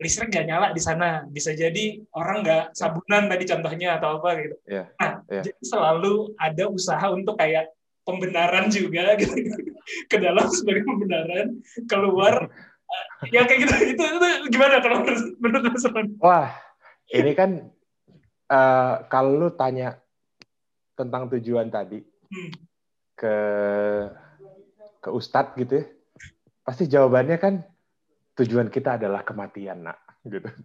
listrik 0.00 0.32
nggak 0.32 0.46
nyala 0.48 0.66
di 0.74 0.82
sana, 0.82 1.22
bisa 1.28 1.54
jadi 1.54 2.02
orang 2.16 2.42
nggak 2.42 2.64
sabunan 2.74 3.30
tadi 3.30 3.44
contohnya 3.46 4.00
atau 4.00 4.18
apa 4.18 4.28
gitu. 4.42 4.56
Iya, 4.66 4.84
Nah, 4.98 5.12
iya. 5.30 5.42
jadi 5.44 5.60
selalu 5.62 6.34
ada 6.34 6.64
usaha 6.66 7.06
untuk 7.14 7.38
kayak 7.38 7.68
pembenaran 8.04 8.68
juga 8.68 9.14
gitu 9.20 9.32
ke 10.08 10.16
dalam 10.20 10.46
sebagai 10.52 10.84
pembenaran 10.84 11.60
keluar 11.88 12.52
ya 13.32 13.48
kayak 13.48 13.66
gitu 13.66 13.74
itu, 13.96 14.02
itu 14.04 14.26
gimana 14.54 14.78
kalau 14.78 15.02
menurut 15.02 15.24
menurut 15.40 15.72
Mas 15.72 15.86
Ron? 15.88 16.08
Wah, 16.22 16.48
ini 17.10 17.32
kan 17.34 17.50
eh, 18.52 18.94
kalau 19.10 19.40
lu 19.40 19.48
tanya 19.56 19.98
tentang 20.94 21.26
tujuan 21.32 21.72
tadi 21.72 22.04
Hmm. 22.24 22.50
ke 23.14 23.36
ke 25.04 25.08
Ustadz 25.12 25.54
gitu 25.60 25.84
ya, 25.84 25.86
pasti 26.64 26.88
jawabannya 26.88 27.36
kan 27.38 27.60
tujuan 28.40 28.72
kita 28.72 28.96
adalah 28.98 29.22
kematian, 29.22 29.86
nak, 29.86 30.00
gitu. 30.26 30.48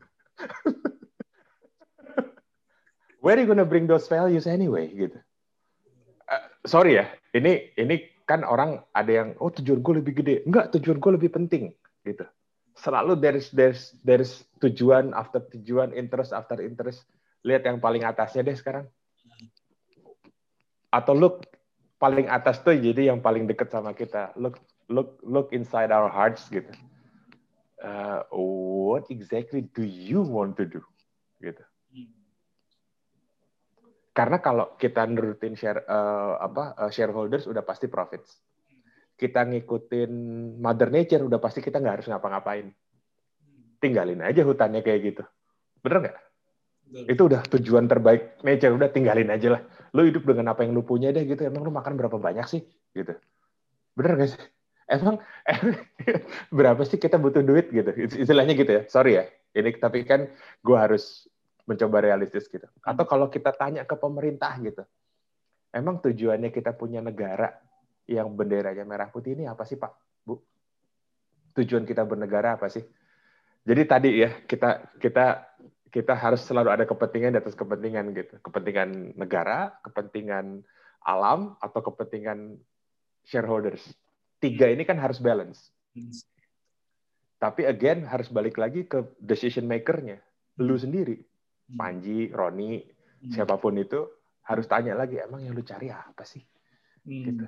Where 3.21 3.37
are 3.37 3.43
you 3.43 3.51
gonna 3.51 3.67
bring 3.67 3.85
those 3.85 4.07
values 4.07 4.47
anyway, 4.47 4.87
gitu? 4.89 5.19
Sorry 6.69 7.01
ya, 7.01 7.09
ini 7.33 7.73
ini 7.73 8.13
kan 8.29 8.45
orang 8.45 8.85
ada 8.93 9.09
yang 9.09 9.33
oh 9.41 9.49
tujuan 9.49 9.81
gue 9.81 9.93
lebih 10.05 10.21
gede, 10.21 10.45
enggak 10.45 10.69
tujuan 10.77 11.01
gue 11.01 11.11
lebih 11.17 11.33
penting, 11.33 11.73
gitu. 12.05 12.29
Selalu 12.77 13.17
there's 13.17 13.49
there's 13.49 13.97
there's 14.05 14.45
tujuan 14.61 15.17
after 15.17 15.41
tujuan, 15.49 15.97
interest 15.97 16.29
after 16.29 16.61
interest. 16.61 17.09
Lihat 17.41 17.65
yang 17.65 17.81
paling 17.81 18.05
atasnya 18.05 18.45
deh 18.45 18.53
sekarang. 18.53 18.85
Atau 20.93 21.17
look 21.17 21.49
paling 21.97 22.29
atas 22.29 22.61
tuh 22.61 22.77
jadi 22.77 23.09
yang 23.09 23.19
paling 23.19 23.49
deket 23.49 23.73
sama 23.73 23.97
kita. 23.97 24.37
Look 24.37 24.61
look 24.93 25.17
look 25.25 25.49
inside 25.49 25.89
our 25.89 26.07
hearts 26.07 26.45
gitu. 26.53 26.69
Uh, 27.81 28.21
what 28.35 29.09
exactly 29.09 29.65
do 29.73 29.81
you 29.81 30.21
want 30.21 30.53
to 30.53 30.69
do? 30.69 30.85
Gitu. 31.41 31.63
Karena 34.19 34.43
kalau 34.43 34.75
kita 34.75 35.07
nurutin 35.07 35.55
share 35.55 35.87
uh, 35.87 36.43
apa 36.43 36.75
uh, 36.75 36.91
shareholders 36.91 37.47
udah 37.47 37.63
pasti 37.63 37.87
profits. 37.87 38.43
Kita 39.15 39.47
ngikutin 39.47 40.11
mother 40.59 40.91
nature 40.91 41.23
udah 41.23 41.39
pasti 41.39 41.63
kita 41.63 41.79
nggak 41.79 42.03
harus 42.03 42.07
ngapa-ngapain. 42.11 42.67
Tinggalin 43.79 44.19
aja 44.19 44.43
hutannya 44.43 44.83
kayak 44.83 44.99
gitu. 45.07 45.23
Bener 45.79 45.97
nggak? 46.03 46.17
Itu 47.07 47.31
udah 47.31 47.47
tujuan 47.47 47.87
terbaik 47.87 48.43
nature 48.43 48.75
udah 48.75 48.91
tinggalin 48.91 49.31
aja 49.31 49.55
lah. 49.55 49.61
Lu 49.95 50.03
hidup 50.03 50.27
dengan 50.27 50.51
apa 50.51 50.67
yang 50.67 50.75
lu 50.75 50.83
punya 50.83 51.15
deh 51.15 51.23
gitu. 51.23 51.39
Emang 51.47 51.63
lu 51.63 51.71
makan 51.71 51.95
berapa 51.95 52.19
banyak 52.19 52.43
sih? 52.43 52.67
Gitu. 52.91 53.15
Bener 53.95 54.19
nggak 54.19 54.35
sih? 54.35 54.41
Emang 54.91 55.23
berapa 56.59 56.83
sih 56.83 56.99
kita 56.99 57.15
butuh 57.15 57.39
duit 57.39 57.71
gitu? 57.71 57.87
Istilahnya 58.19 58.51
gitu 58.51 58.83
ya. 58.83 58.83
Sorry 58.91 59.15
ya. 59.15 59.31
Ini 59.55 59.79
tapi 59.79 60.03
kan 60.03 60.27
gue 60.59 60.75
harus 60.75 61.23
mencoba 61.69 62.01
realistis 62.01 62.49
gitu. 62.49 62.65
Atau 62.81 63.05
kalau 63.05 63.29
kita 63.29 63.53
tanya 63.53 63.85
ke 63.85 63.93
pemerintah 63.93 64.57
gitu, 64.57 64.81
emang 65.69 66.01
tujuannya 66.01 66.49
kita 66.49 66.73
punya 66.73 66.97
negara 66.97 67.53
yang 68.09 68.33
benderanya 68.33 68.81
merah 68.81 69.13
putih 69.13 69.37
ini 69.37 69.45
apa 69.45 69.61
sih 69.69 69.77
Pak, 69.77 70.25
Bu? 70.25 70.41
Tujuan 71.53 71.85
kita 71.85 72.01
bernegara 72.09 72.57
apa 72.57 72.73
sih? 72.73 72.81
Jadi 73.61 73.81
tadi 73.85 74.09
ya 74.17 74.33
kita 74.49 74.97
kita 74.97 75.45
kita 75.93 76.13
harus 76.17 76.41
selalu 76.41 76.73
ada 76.73 76.89
kepentingan 76.89 77.37
di 77.37 77.39
atas 77.41 77.53
kepentingan 77.53 78.17
gitu, 78.17 78.41
kepentingan 78.41 79.13
negara, 79.13 79.77
kepentingan 79.85 80.65
alam 81.05 81.53
atau 81.61 81.85
kepentingan 81.85 82.57
shareholders. 83.29 83.85
Tiga 84.41 84.73
ini 84.73 84.89
kan 84.89 84.97
harus 84.97 85.21
balance. 85.21 85.69
Tapi 87.37 87.69
again 87.69 88.09
harus 88.09 88.29
balik 88.33 88.57
lagi 88.57 88.89
ke 88.89 89.05
decision 89.21 89.69
maker-nya, 89.69 90.17
lu 90.57 90.73
sendiri. 90.75 91.21
Panji, 91.69 92.33
Roni, 92.33 92.81
siapa 93.29 93.59
pun 93.61 93.77
itu 93.77 94.07
harus 94.47 94.65
tanya 94.65 94.97
lagi 94.97 95.21
emang 95.21 95.45
yang 95.45 95.53
lu 95.53 95.61
cari 95.61 95.93
apa 95.93 96.25
sih? 96.25 96.41
Gitu. 97.05 97.45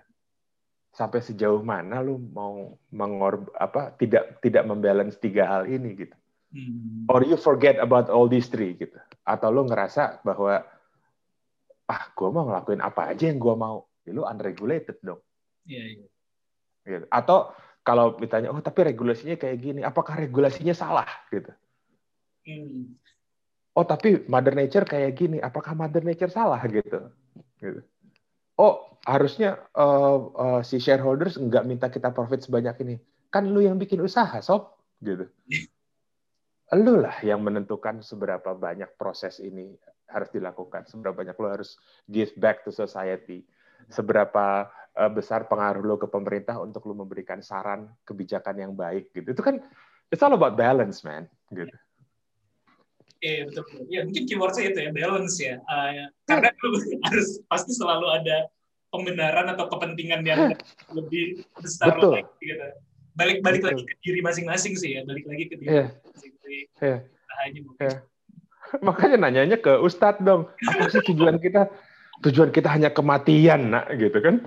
Sampai 0.94 1.24
sejauh 1.24 1.64
mana 1.64 2.04
lu 2.04 2.20
mau 2.20 2.78
mengor 2.94 3.50
apa 3.58 3.96
tidak 3.98 4.44
tidak 4.44 4.68
membalance 4.68 5.18
tiga 5.18 5.50
hal 5.50 5.64
ini 5.66 5.98
gitu. 5.98 6.16
Or 7.08 7.24
you 7.24 7.40
forget 7.40 7.80
about 7.80 8.12
all 8.12 8.28
these 8.28 8.52
three 8.52 8.76
gitu. 8.76 9.00
Atau 9.24 9.50
lu 9.50 9.64
ngerasa 9.66 10.20
bahwa 10.22 10.62
ah 11.88 12.04
gue 12.12 12.30
mau 12.30 12.44
ngelakuin 12.46 12.84
apa 12.84 13.16
aja 13.16 13.32
yang 13.32 13.40
gue 13.40 13.56
mau. 13.56 13.88
Ya, 14.04 14.12
lu 14.12 14.28
unregulated 14.28 15.00
dong. 15.00 15.24
Iya, 15.64 15.84
iya. 15.96 16.08
Gitu. 16.84 17.06
Atau 17.08 17.56
kalau 17.82 18.14
ditanya, 18.20 18.54
oh 18.54 18.62
tapi 18.62 18.94
regulasinya 18.94 19.34
kayak 19.40 19.58
gini, 19.58 19.82
apakah 19.82 20.14
regulasinya 20.14 20.76
salah 20.76 21.10
gitu? 21.34 21.50
Hmm. 22.46 22.94
Oh 23.72 23.88
tapi 23.88 24.28
Mother 24.28 24.52
Nature 24.52 24.84
kayak 24.84 25.16
gini, 25.16 25.38
apakah 25.40 25.72
Mother 25.72 26.04
Nature 26.04 26.32
salah 26.32 26.60
gitu? 26.68 27.08
gitu. 27.60 27.80
Oh 28.60 29.00
harusnya 29.08 29.64
uh, 29.74 30.18
uh, 30.36 30.62
si 30.62 30.78
shareholders 30.78 31.40
nggak 31.40 31.64
minta 31.66 31.88
kita 31.88 32.12
profit 32.12 32.44
sebanyak 32.44 32.76
ini, 32.84 32.96
kan 33.32 33.48
lu 33.48 33.64
yang 33.64 33.80
bikin 33.80 34.04
usaha 34.04 34.38
sob, 34.44 34.76
gitu. 35.00 35.26
Lu 36.72 37.04
lah 37.04 37.20
yang 37.20 37.44
menentukan 37.44 38.00
seberapa 38.00 38.56
banyak 38.56 38.96
proses 38.96 39.44
ini 39.44 39.76
harus 40.08 40.32
dilakukan, 40.32 40.88
seberapa 40.88 41.20
banyak 41.20 41.36
lu 41.36 41.52
harus 41.52 41.76
give 42.08 42.32
back 42.40 42.64
to 42.64 42.72
society, 42.72 43.44
seberapa 43.92 44.72
uh, 44.96 45.12
besar 45.12 45.52
pengaruh 45.52 45.84
lu 45.84 46.00
ke 46.00 46.08
pemerintah 46.08 46.56
untuk 46.64 46.88
lu 46.88 46.96
memberikan 46.96 47.44
saran 47.44 47.92
kebijakan 48.08 48.56
yang 48.56 48.72
baik 48.72 49.12
gitu. 49.12 49.36
Itu 49.36 49.44
kan 49.44 49.60
it's 50.08 50.24
all 50.24 50.32
about 50.32 50.56
balance 50.56 51.04
man, 51.04 51.28
gitu. 51.52 51.76
Iya 53.22 53.46
betul. 53.48 53.64
Ya 53.94 54.02
mungkin 54.02 54.24
keywordnya 54.26 54.64
itu 54.74 54.80
ya 54.82 54.90
balance 54.90 55.38
ya. 55.38 55.56
Uh, 55.70 56.10
karena 56.26 56.50
lu 56.66 56.78
harus 57.06 57.30
pasti 57.46 57.72
selalu 57.78 58.08
ada 58.10 58.50
pembenaran 58.92 59.48
atau 59.54 59.70
kepentingan 59.72 60.22
yang 60.26 60.52
lebih 60.92 61.46
besar 61.62 61.96
Betul. 61.96 62.20
lagi 62.20 62.34
gitu. 62.44 62.68
Balik-balik 63.16 63.62
Betul. 63.62 63.72
lagi 63.78 63.84
ke 63.88 63.96
diri 64.04 64.20
masing-masing 64.26 64.74
sih 64.76 65.00
ya. 65.00 65.02
Balik 65.06 65.26
lagi 65.30 65.44
ke 65.48 65.56
diri 65.56 65.70
Iya. 65.70 65.86
masing-masing. 66.12 66.64
Mungkin. 67.70 67.86
Iya. 67.88 67.98
Makanya 68.88 69.18
nanyanya 69.22 69.58
ke 69.62 69.74
Ustadz 69.80 70.24
dong. 70.26 70.50
Apa 70.66 70.90
sih 70.90 71.04
tujuan 71.14 71.38
kita? 71.38 71.70
Tujuan 72.22 72.54
kita 72.54 72.70
hanya 72.70 72.94
kematian, 72.94 73.74
nak, 73.74 73.90
gitu 73.98 74.14
kan? 74.22 74.46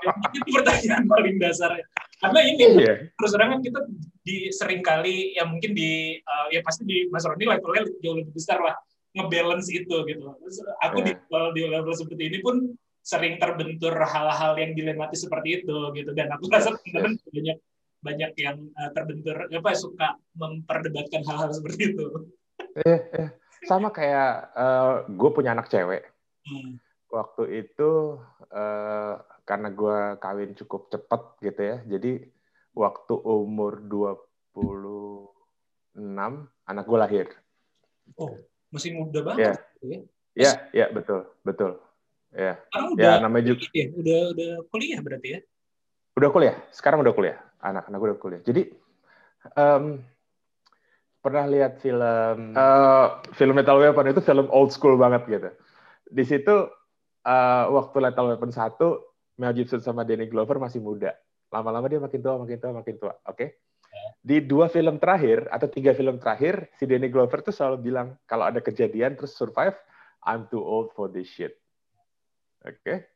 Ya, 0.00 0.12
itu 0.40 0.48
pertanyaan 0.48 1.04
paling 1.04 1.36
dasar. 1.36 1.76
Karena 2.20 2.40
ini 2.44 2.62
Iya. 2.84 2.94
terus 3.16 3.32
terang 3.32 3.56
kan 3.56 3.60
kita 3.64 3.80
di 4.20 4.52
sering 4.52 4.84
kali 4.84 5.32
ya 5.32 5.48
mungkin 5.48 5.72
di 5.72 6.20
uh, 6.20 6.46
ya 6.52 6.60
pasti 6.60 6.84
di 6.84 7.08
Mas 7.08 7.24
Roni 7.24 7.48
levelnya 7.48 7.88
jauh 8.04 8.16
lebih 8.20 8.36
besar 8.36 8.60
lah 8.60 8.76
ngebalance 9.16 9.72
itu 9.72 9.96
gitu. 10.04 10.24
Terus 10.28 10.56
aku 10.84 11.00
di 11.00 11.12
Iya. 11.16 11.24
level 11.24 11.44
di 11.56 11.62
level 11.64 11.94
seperti 11.96 12.22
ini 12.28 12.38
pun 12.44 12.76
sering 13.00 13.40
terbentur 13.40 13.96
hal-hal 13.96 14.52
yang 14.60 14.76
dilematis 14.76 15.24
seperti 15.24 15.64
itu 15.64 15.76
gitu 15.96 16.12
dan 16.12 16.28
aku 16.36 16.52
rasa 16.52 16.76
teman-teman 16.84 17.16
banyak 17.32 17.58
banyak 18.00 18.32
yang 18.36 18.56
uh, 18.76 18.90
terbentur 18.92 19.48
apa 19.48 19.70
suka 19.72 20.20
memperdebatkan 20.36 21.24
hal-hal 21.24 21.50
seperti 21.56 21.96
itu. 21.96 22.06
Eh, 22.84 23.00
eh. 23.16 23.28
Sama 23.64 23.92
kayak 23.92 24.56
gue 25.08 25.30
punya 25.32 25.52
anak 25.52 25.68
cewek. 25.72 26.04
Hmm. 26.40 26.80
waktu 27.12 27.66
itu 27.66 28.16
eh, 28.48 29.14
karena 29.50 29.74
gue 29.74 30.14
kawin 30.22 30.54
cukup 30.54 30.94
cepet 30.94 31.22
gitu 31.42 31.58
ya. 31.58 31.82
Jadi 31.82 32.22
waktu 32.70 33.18
umur 33.18 33.82
26 33.82 35.98
anak 36.70 36.84
gue 36.86 36.98
lahir. 37.02 37.26
Oh, 38.14 38.38
masih 38.70 38.94
muda 38.94 39.18
Ya, 39.18 39.26
banget. 39.26 39.58
gitu 39.82 39.90
ya. 39.90 39.98
ya, 40.38 40.52
ya 40.70 40.86
betul, 40.94 41.26
betul. 41.42 41.82
Ya, 42.30 42.62
Sekarang 42.70 42.94
ya 42.94 42.94
udah 42.94 43.26
namanya 43.26 43.50
juga 43.50 43.66
ya, 43.74 43.90
udah 43.90 44.20
udah 44.30 44.50
kuliah 44.70 45.02
berarti 45.02 45.28
ya. 45.34 45.42
udah 46.14 46.30
kuliah. 46.30 46.54
Sekarang 46.70 47.02
udah 47.02 47.10
kuliah. 47.10 47.42
Anak-anak 47.58 47.98
gue 47.98 48.08
udah 48.14 48.20
kuliah. 48.22 48.42
Jadi 48.46 48.70
em, 49.58 49.98
pernah 51.18 51.50
lihat 51.50 51.82
film 51.82 52.54
eh, 52.54 53.06
film 53.34 53.58
Lethal 53.58 53.82
Weapon 53.82 54.14
itu 54.14 54.22
film 54.22 54.46
old 54.54 54.70
school 54.70 54.94
banget 54.94 55.26
gitu. 55.26 55.50
Di 56.06 56.22
situ 56.22 56.70
eh, 57.26 57.64
waktu 57.66 57.98
Lethal 57.98 58.30
Weapon 58.30 58.54
1 58.54 59.09
Mel 59.40 59.56
Gibson 59.56 59.80
sama 59.80 60.04
Danny 60.04 60.28
Glover 60.28 60.60
masih 60.60 60.84
muda. 60.84 61.16
Lama-lama 61.48 61.88
dia 61.88 61.96
makin 61.96 62.20
tua, 62.20 62.36
makin 62.36 62.58
tua, 62.60 62.72
makin 62.76 62.96
tua. 63.00 63.16
Oke. 63.24 63.64
Di 64.20 64.44
dua 64.44 64.68
film 64.68 65.00
terakhir 65.00 65.48
atau 65.48 65.66
tiga 65.66 65.96
film 65.96 66.20
terakhir 66.20 66.68
si 66.76 66.84
Danny 66.84 67.08
Glover 67.08 67.40
tuh 67.40 67.50
selalu 67.50 67.90
bilang 67.90 68.20
kalau 68.28 68.44
ada 68.44 68.60
kejadian 68.60 69.16
terus 69.16 69.32
survive, 69.32 69.74
I'm 70.20 70.44
too 70.52 70.60
old 70.60 70.92
for 70.92 71.08
this 71.08 71.26
shit. 71.32 71.56
Oke. 72.60 73.08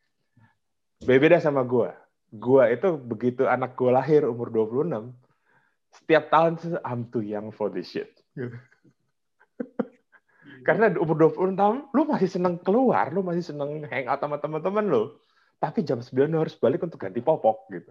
Berbeda 1.05 1.37
sama 1.45 1.61
gua. 1.61 1.93
Gua 2.33 2.73
itu 2.73 2.97
begitu 2.97 3.45
anak 3.45 3.77
gua 3.77 4.01
lahir 4.01 4.25
umur 4.25 4.49
26, 4.49 5.13
setiap 5.93 6.33
tahun 6.33 6.57
I'm 6.83 7.13
too 7.13 7.21
young 7.21 7.53
for 7.53 7.69
this 7.69 7.93
shit. 7.93 8.11
Gitu. 8.33 8.57
Karena 10.67 10.89
umur 10.97 11.29
20 11.29 11.61
tahun, 11.61 11.77
lu 11.93 12.09
masih 12.09 12.27
seneng 12.33 12.57
keluar, 12.65 13.13
lu 13.13 13.21
masih 13.21 13.45
seneng 13.45 13.85
hang 13.85 14.09
out 14.09 14.25
sama 14.25 14.41
teman-teman 14.41 14.89
lu. 14.89 15.13
Tapi 15.65 15.81
jam 15.81 16.05
9 16.05 16.29
lu 16.29 16.45
harus 16.45 16.53
balik 16.61 16.85
untuk 16.85 17.01
ganti 17.01 17.25
popok 17.25 17.73
gitu. 17.73 17.89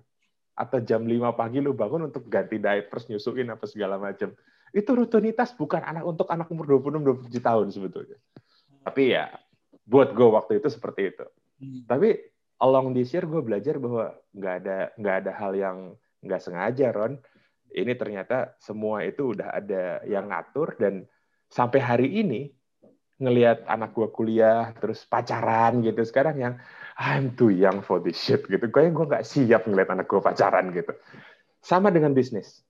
Atau 0.54 0.86
jam 0.86 1.02
5 1.02 1.34
pagi 1.34 1.58
lu 1.58 1.74
bangun 1.74 2.06
untuk 2.14 2.30
ganti 2.30 2.62
diapers, 2.62 3.10
nyusuin 3.10 3.50
apa 3.50 3.66
segala 3.66 3.98
macam. 3.98 4.30
Itu 4.70 4.94
rutinitas 4.94 5.58
bukan 5.58 5.82
anak 5.82 6.06
untuk 6.06 6.30
anak 6.30 6.54
umur 6.54 6.70
26 6.78 7.34
27 7.34 7.42
tahun 7.42 7.68
sebetulnya. 7.74 8.18
Tapi 8.86 9.18
ya 9.18 9.34
buat 9.90 10.14
gue 10.14 10.28
waktu 10.30 10.62
itu 10.62 10.70
seperti 10.70 11.18
itu. 11.18 11.26
Hmm. 11.58 11.82
Tapi 11.90 12.14
along 12.62 12.94
this 12.94 13.10
year 13.10 13.26
gue 13.26 13.42
belajar 13.42 13.82
bahwa 13.82 14.14
nggak 14.38 14.56
ada 14.62 14.78
nggak 14.94 15.16
ada 15.26 15.32
hal 15.34 15.52
yang 15.58 15.78
nggak 16.22 16.42
sengaja 16.46 16.94
Ron. 16.94 17.18
Ini 17.74 17.98
ternyata 17.98 18.54
semua 18.62 19.02
itu 19.02 19.34
udah 19.34 19.50
ada 19.50 20.06
yang 20.06 20.30
ngatur 20.30 20.78
dan 20.78 21.10
sampai 21.50 21.82
hari 21.82 22.22
ini 22.22 22.54
ngelihat 23.24 23.64
anak 23.66 23.96
gue 23.96 24.08
kuliah 24.12 24.76
terus 24.78 25.08
pacaran 25.08 25.80
gitu 25.80 26.04
sekarang 26.04 26.36
yang 26.38 26.56
I'm 27.00 27.34
too 27.34 27.50
young 27.50 27.82
for 27.82 27.98
this 28.04 28.20
shit 28.20 28.46
gitu. 28.46 28.70
Kayaknya 28.70 28.94
gue 28.94 29.06
nggak 29.10 29.26
siap 29.26 29.66
ngelihat 29.66 29.90
anak 29.98 30.06
gue 30.06 30.22
pacaran 30.22 30.70
gitu. 30.76 30.94
Sama 31.64 31.90
dengan 31.90 32.12
bisnis. 32.14 32.62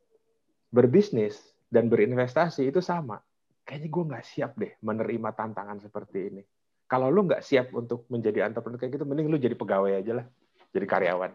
Berbisnis 0.71 1.41
dan 1.67 1.89
berinvestasi 1.89 2.69
itu 2.69 2.79
sama. 2.79 3.19
Kayaknya 3.65 3.89
gue 3.89 4.03
nggak 4.13 4.25
siap 4.25 4.51
deh 4.55 4.73
menerima 4.79 5.29
tantangan 5.33 5.81
seperti 5.81 6.19
ini. 6.29 6.43
Kalau 6.87 7.09
lu 7.09 7.25
nggak 7.25 7.41
siap 7.41 7.73
untuk 7.73 8.05
menjadi 8.13 8.45
entrepreneur 8.45 8.77
kayak 8.77 9.01
gitu, 9.01 9.05
mending 9.07 9.31
lu 9.31 9.41
jadi 9.41 9.57
pegawai 9.57 9.97
aja 9.97 10.21
lah, 10.21 10.25
jadi 10.69 10.85
karyawan. 10.85 11.31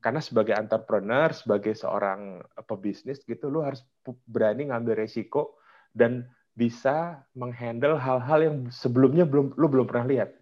Karena 0.00 0.18
sebagai 0.24 0.56
entrepreneur, 0.56 1.30
sebagai 1.30 1.76
seorang 1.76 2.40
pebisnis 2.64 3.20
gitu, 3.22 3.52
lu 3.52 3.62
harus 3.62 3.84
berani 4.24 4.72
ngambil 4.72 5.04
resiko 5.04 5.60
dan 5.92 6.26
bisa 6.60 7.24
menghandle 7.32 7.96
hal-hal 7.96 8.38
yang 8.44 8.56
sebelumnya 8.68 9.24
belum 9.24 9.56
lu 9.56 9.66
belum 9.72 9.88
pernah 9.88 10.04
lihat. 10.04 10.36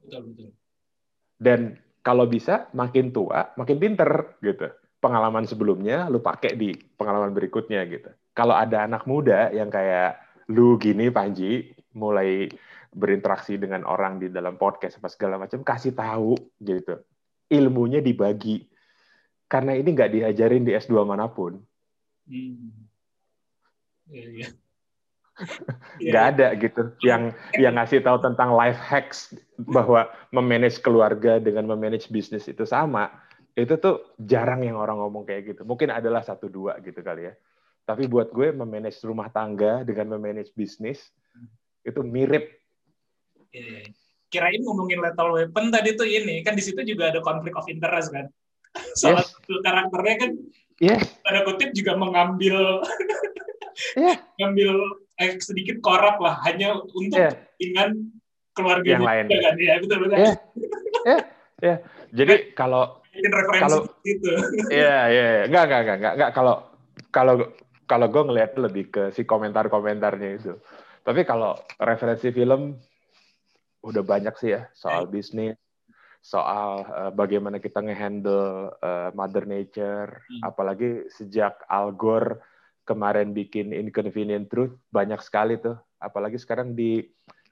Betul 0.00 0.32
betul. 0.32 0.50
Dan 1.36 1.76
kalau 2.00 2.24
bisa 2.24 2.72
makin 2.72 3.12
tua, 3.12 3.52
makin 3.60 3.76
pinter 3.76 4.40
gitu. 4.40 4.72
Pengalaman 5.04 5.44
sebelumnya 5.44 6.08
lu 6.08 6.24
pakai 6.24 6.56
di 6.56 6.72
pengalaman 6.96 7.36
berikutnya 7.36 7.84
gitu. 7.84 8.08
Kalau 8.32 8.56
ada 8.56 8.88
anak 8.88 9.04
muda 9.04 9.52
yang 9.52 9.68
kayak 9.68 10.16
lu 10.48 10.80
gini 10.80 11.12
Panji, 11.12 11.76
mulai 11.92 12.48
berinteraksi 12.88 13.60
dengan 13.60 13.84
orang 13.84 14.16
di 14.16 14.32
dalam 14.32 14.56
podcast 14.56 14.96
apa 14.96 15.12
segala 15.12 15.36
macam, 15.36 15.60
kasih 15.60 15.92
tahu 15.92 16.32
gitu. 16.64 16.96
Ilmunya 17.52 18.00
dibagi. 18.00 18.64
Karena 19.44 19.76
ini 19.76 19.92
nggak 19.92 20.12
diajarin 20.16 20.64
di 20.64 20.72
S2 20.72 21.04
mana 21.04 21.28
pun. 21.28 21.60
Hmm. 22.24 22.72
Iya, 24.08 24.28
iya. 24.32 24.48
Nggak 25.98 26.24
ada 26.36 26.54
gitu 26.54 26.94
yang 27.02 27.34
yang 27.58 27.74
ngasih 27.74 28.06
tahu 28.06 28.22
tentang 28.22 28.54
life 28.54 28.78
hacks 28.78 29.34
bahwa 29.58 30.06
memanage 30.30 30.78
keluarga 30.78 31.42
dengan 31.42 31.66
memanage 31.66 32.06
bisnis 32.06 32.46
itu 32.46 32.62
sama 32.62 33.10
itu 33.58 33.74
tuh 33.78 34.14
jarang 34.22 34.62
yang 34.62 34.78
orang 34.78 34.98
ngomong 35.02 35.26
kayak 35.26 35.54
gitu 35.54 35.62
mungkin 35.66 35.90
adalah 35.90 36.22
satu 36.22 36.46
dua 36.46 36.78
gitu 36.82 37.02
kali 37.02 37.30
ya 37.30 37.34
tapi 37.82 38.06
buat 38.06 38.30
gue 38.30 38.54
memanage 38.54 39.02
rumah 39.02 39.26
tangga 39.28 39.82
dengan 39.82 40.14
memanage 40.14 40.54
bisnis 40.54 41.02
itu 41.82 42.00
mirip 42.02 42.50
Iya. 43.54 43.86
Kirain 44.34 44.66
ngomongin 44.66 44.98
lethal 44.98 45.30
weapon 45.30 45.70
tadi 45.70 45.94
tuh 45.94 46.10
ini 46.10 46.42
kan 46.42 46.58
di 46.58 46.62
situ 46.66 46.82
juga 46.82 47.14
ada 47.14 47.22
konflik 47.22 47.54
of 47.54 47.70
interest 47.70 48.10
kan. 48.10 48.26
Salah 48.98 49.22
Yes. 49.22 49.30
satu 49.30 49.62
karakternya 49.62 50.14
kan 50.18 50.30
yes 50.82 51.06
tanda 51.22 51.46
kutip 51.46 51.70
juga 51.70 51.94
mengambil 51.94 52.82
Iya. 53.94 54.18
ngambil 54.42 54.74
eh, 55.16 55.38
sedikit 55.38 55.78
korak 55.78 56.18
lah 56.18 56.42
hanya 56.42 56.74
untuk 56.80 57.14
Iya. 57.14 57.30
kepentingan 57.30 57.90
keluarga 58.50 58.88
Yang 58.88 59.04
lain. 59.04 59.24
kan 59.30 59.54
ya 59.56 59.74
betul 59.78 59.98
betul. 60.00 60.16
Iya. 60.16 60.32
Iya. 61.04 61.18
Iya. 61.60 61.76
jadi 62.10 62.34
kalau 62.60 62.82
Kalau- 63.54 63.86
gitu. 64.02 64.26
Iya, 64.74 64.96
iya, 65.06 65.24
iya. 65.30 65.42
Enggak, 65.46 65.62
enggak, 65.64 65.80
enggak, 65.80 65.96
enggak, 65.96 66.12
enggak. 66.14 66.30
Kalau 66.32 66.54
kalau 67.10 67.34
kalau 67.84 68.06
gue 68.08 68.22
ngelihat 68.24 68.52
lebih 68.58 68.84
ke 68.88 69.02
si 69.10 69.22
komentar-komentarnya 69.22 70.30
itu. 70.34 70.58
Tapi 71.00 71.22
kalau 71.22 71.52
referensi 71.78 72.32
film 72.32 72.74
udah 73.80 74.02
banyak 74.02 74.34
sih 74.34 74.50
ya 74.50 74.66
soal 74.72 75.06
bisnis, 75.06 75.54
soal 76.18 76.82
eh, 76.82 77.12
bagaimana 77.12 77.60
kita 77.60 77.78
ngehandle 77.78 78.72
eh, 78.74 79.10
mother 79.12 79.44
nature, 79.44 80.24
Hmm. 80.24 80.40
apalagi 80.42 81.06
sejak 81.08 81.54
Al 81.66 81.92
Gore 81.92 82.40
kemarin 82.84 83.32
bikin 83.32 83.72
Inconvenient 83.72 84.48
Truth 84.48 84.76
banyak 84.92 85.20
sekali 85.24 85.56
tuh. 85.60 85.76
Apalagi 85.98 86.36
sekarang 86.36 86.76
di 86.76 87.04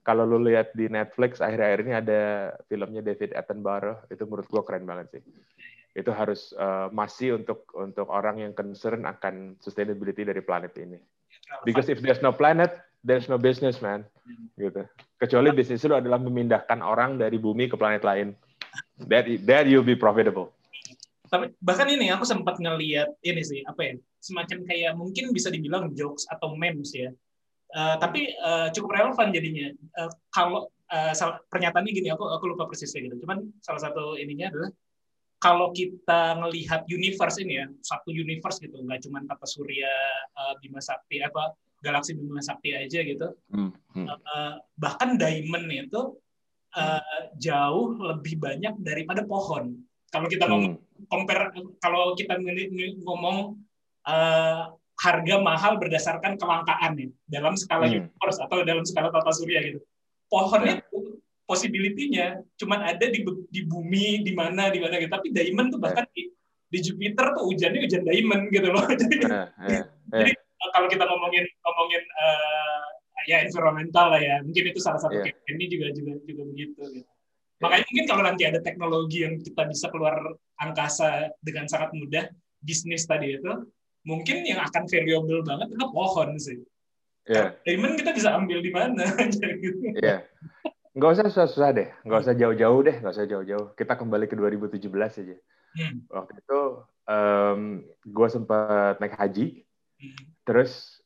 kalau 0.02 0.26
lu 0.26 0.42
lihat 0.44 0.74
di 0.76 0.90
Netflix 0.90 1.38
akhir-akhir 1.40 1.78
ini 1.86 1.92
ada 1.94 2.20
filmnya 2.66 3.02
David 3.02 3.32
Attenborough 3.32 4.02
itu 4.10 4.22
menurut 4.26 4.46
gua 4.50 4.62
keren 4.66 4.84
banget 4.84 5.18
sih 5.18 5.22
itu 5.92 6.08
harus 6.08 6.56
eh, 6.56 6.88
masih 6.88 7.36
untuk 7.36 7.68
untuk 7.76 8.08
orang 8.08 8.40
yang 8.40 8.52
concern 8.56 9.04
akan 9.04 9.60
sustainability 9.60 10.24
dari 10.24 10.40
planet 10.40 10.72
ini. 10.80 10.96
Because 11.68 11.92
if 11.92 12.00
there's 12.00 12.24
no 12.24 12.32
planet, 12.32 12.72
there's 13.04 13.28
no 13.28 13.36
business, 13.36 13.84
man. 13.84 14.08
Gitu. 14.56 14.88
Kecuali 15.20 15.52
bisnis 15.52 15.84
itu 15.84 15.92
adalah 15.92 16.16
memindahkan 16.16 16.80
orang 16.80 17.20
dari 17.20 17.36
bumi 17.36 17.68
ke 17.68 17.76
planet 17.76 18.02
lain. 18.02 18.32
That 19.04 19.28
that 19.44 19.68
you'll 19.68 19.84
be 19.84 19.98
profitable. 19.98 20.56
Tapi 21.32 21.56
bahkan 21.64 21.88
ini 21.88 22.12
aku 22.12 22.28
sempat 22.28 22.60
ngeliat 22.60 23.08
ini 23.24 23.40
sih 23.40 23.64
apa 23.64 23.80
ya 23.80 23.94
semacam 24.20 24.68
kayak 24.68 24.92
mungkin 25.00 25.32
bisa 25.32 25.48
dibilang 25.48 25.96
jokes 25.96 26.28
atau 26.28 26.52
memes 26.52 26.92
ya. 26.92 27.08
Eh, 27.72 27.96
tapi 27.96 28.36
eh, 28.36 28.68
cukup 28.76 28.92
relevan 28.92 29.32
jadinya. 29.32 29.72
Eh, 29.72 30.10
kalau 30.28 30.68
sal- 31.16 31.40
pernyataannya 31.48 31.88
gini, 31.88 32.12
aku 32.12 32.28
aku 32.28 32.52
lupa 32.52 32.68
persisnya 32.68 33.08
gitu. 33.08 33.24
Cuman 33.24 33.48
salah 33.64 33.80
satu 33.80 34.20
ininya 34.20 34.52
adalah 34.52 34.70
kalau 35.40 35.72
kita 35.72 36.36
ngelihat 36.38 36.84
universe 36.86 37.40
ini 37.40 37.64
ya 37.64 37.66
satu 37.80 38.12
universe 38.12 38.60
gitu, 38.60 38.76
nggak 38.78 39.00
cuma 39.08 39.24
tata 39.24 39.48
surya 39.48 39.90
eh, 40.36 40.54
Bima 40.60 40.84
Sakti 40.84 41.24
apa 41.24 41.56
galaksi 41.80 42.12
Bima 42.12 42.44
Sakti 42.44 42.76
aja 42.76 43.00
gitu. 43.00 43.26
Eh, 44.06 44.54
bahkan 44.76 45.16
diamond 45.16 45.64
itu 45.72 46.00
eh, 46.76 47.24
jauh 47.40 47.96
lebih 47.96 48.36
banyak 48.36 48.76
daripada 48.84 49.24
pohon. 49.24 49.80
Kalau 50.12 50.28
kita 50.28 50.44
ngomong 50.44 50.76
Hmm. 50.76 51.04
compare 51.08 51.50
kalau 51.80 52.12
kita 52.12 52.36
ng- 52.36 52.70
ng- 52.70 53.00
ngomong 53.02 53.56
eh, 54.02 54.62
harga 54.98 55.36
mahal 55.38 55.78
berdasarkan 55.78 56.34
kelangkaan 56.36 56.92
ya 56.98 57.08
dalam 57.30 57.54
skala 57.54 57.86
Hmm. 57.86 58.06
universe 58.06 58.38
atau 58.38 58.60
dalam 58.62 58.84
skala 58.84 59.08
tata 59.08 59.32
surya 59.32 59.62
gitu. 59.62 59.80
Pohon 60.26 60.62
itu 60.68 60.98
possibility-nya 61.46 62.42
cuman 62.56 62.82
ada 62.82 63.06
di 63.08 63.22
di 63.48 63.60
bumi 63.62 64.20
di 64.20 64.32
mana 64.34 64.68
di 64.68 64.78
mana 64.82 64.98
gitu. 64.98 65.06
Tapi 65.08 65.30
diamond 65.30 65.70
tuh 65.70 65.80
bahkan 65.80 66.04
di, 66.12 66.28
di 66.66 66.78
Jupiter 66.80 67.30
tuh 67.32 67.46
hujannya 67.46 67.78
hujan 67.82 68.02
diamond 68.02 68.42
gitu 68.50 68.68
loh. 68.68 68.84
Jadi 69.00 69.16
eh, 69.70 69.82
jadi 70.10 70.30
kalau 70.72 70.86
kita 70.90 71.04
ngomongin 71.06 71.44
ngomongin 71.62 72.02
eh, 72.02 72.82
ya 73.30 73.38
environmental 73.46 74.06
lah 74.10 74.18
ya, 74.18 74.42
mungkin 74.42 74.66
itu 74.66 74.82
salah 74.82 74.98
satu 74.98 75.14
Iya. 75.14 75.30
campaign 75.30 75.56
ini 75.56 75.66
juga 75.70 75.86
juga 75.94 76.12
juga 76.26 76.42
begitu. 76.50 76.80
Gitu. 76.90 77.11
Makanya 77.62 77.84
mungkin 77.86 78.06
kalau 78.10 78.22
nanti 78.26 78.42
ada 78.42 78.58
teknologi 78.58 79.22
yang 79.22 79.38
kita 79.38 79.62
bisa 79.70 79.86
keluar 79.88 80.18
angkasa 80.58 81.30
dengan 81.38 81.70
sangat 81.70 81.94
mudah, 81.94 82.26
bisnis 82.58 83.06
tadi 83.06 83.38
itu, 83.38 83.52
mungkin 84.02 84.42
yang 84.42 84.58
akan 84.66 84.90
valuable 84.90 85.46
banget 85.46 85.70
itu 85.70 85.86
pohon 85.94 86.30
sih. 86.42 86.58
Iya, 87.22 87.54
Diamond 87.62 87.94
kita 87.94 88.10
bisa 88.10 88.34
ambil 88.34 88.58
di 88.58 88.74
mana 88.74 89.06
gitu. 89.62 89.94
iya. 89.94 90.26
Nggak 90.92 91.10
usah 91.14 91.24
susah-susah 91.30 91.70
deh, 91.70 91.88
nggak 92.02 92.20
usah 92.26 92.34
jauh-jauh 92.34 92.80
deh, 92.82 92.96
nggak 92.98 93.14
usah 93.14 93.24
jauh-jauh. 93.30 93.66
Kita 93.78 93.94
kembali 93.94 94.26
ke 94.26 94.34
2017 94.34 95.22
aja. 95.22 95.36
Hmm. 95.78 96.04
Waktu 96.10 96.32
itu 96.42 96.60
gue 98.04 98.28
sempat 98.28 98.98
naik 98.98 99.14
haji, 99.16 99.62
Hmm. 100.02 100.18
terus 100.42 100.98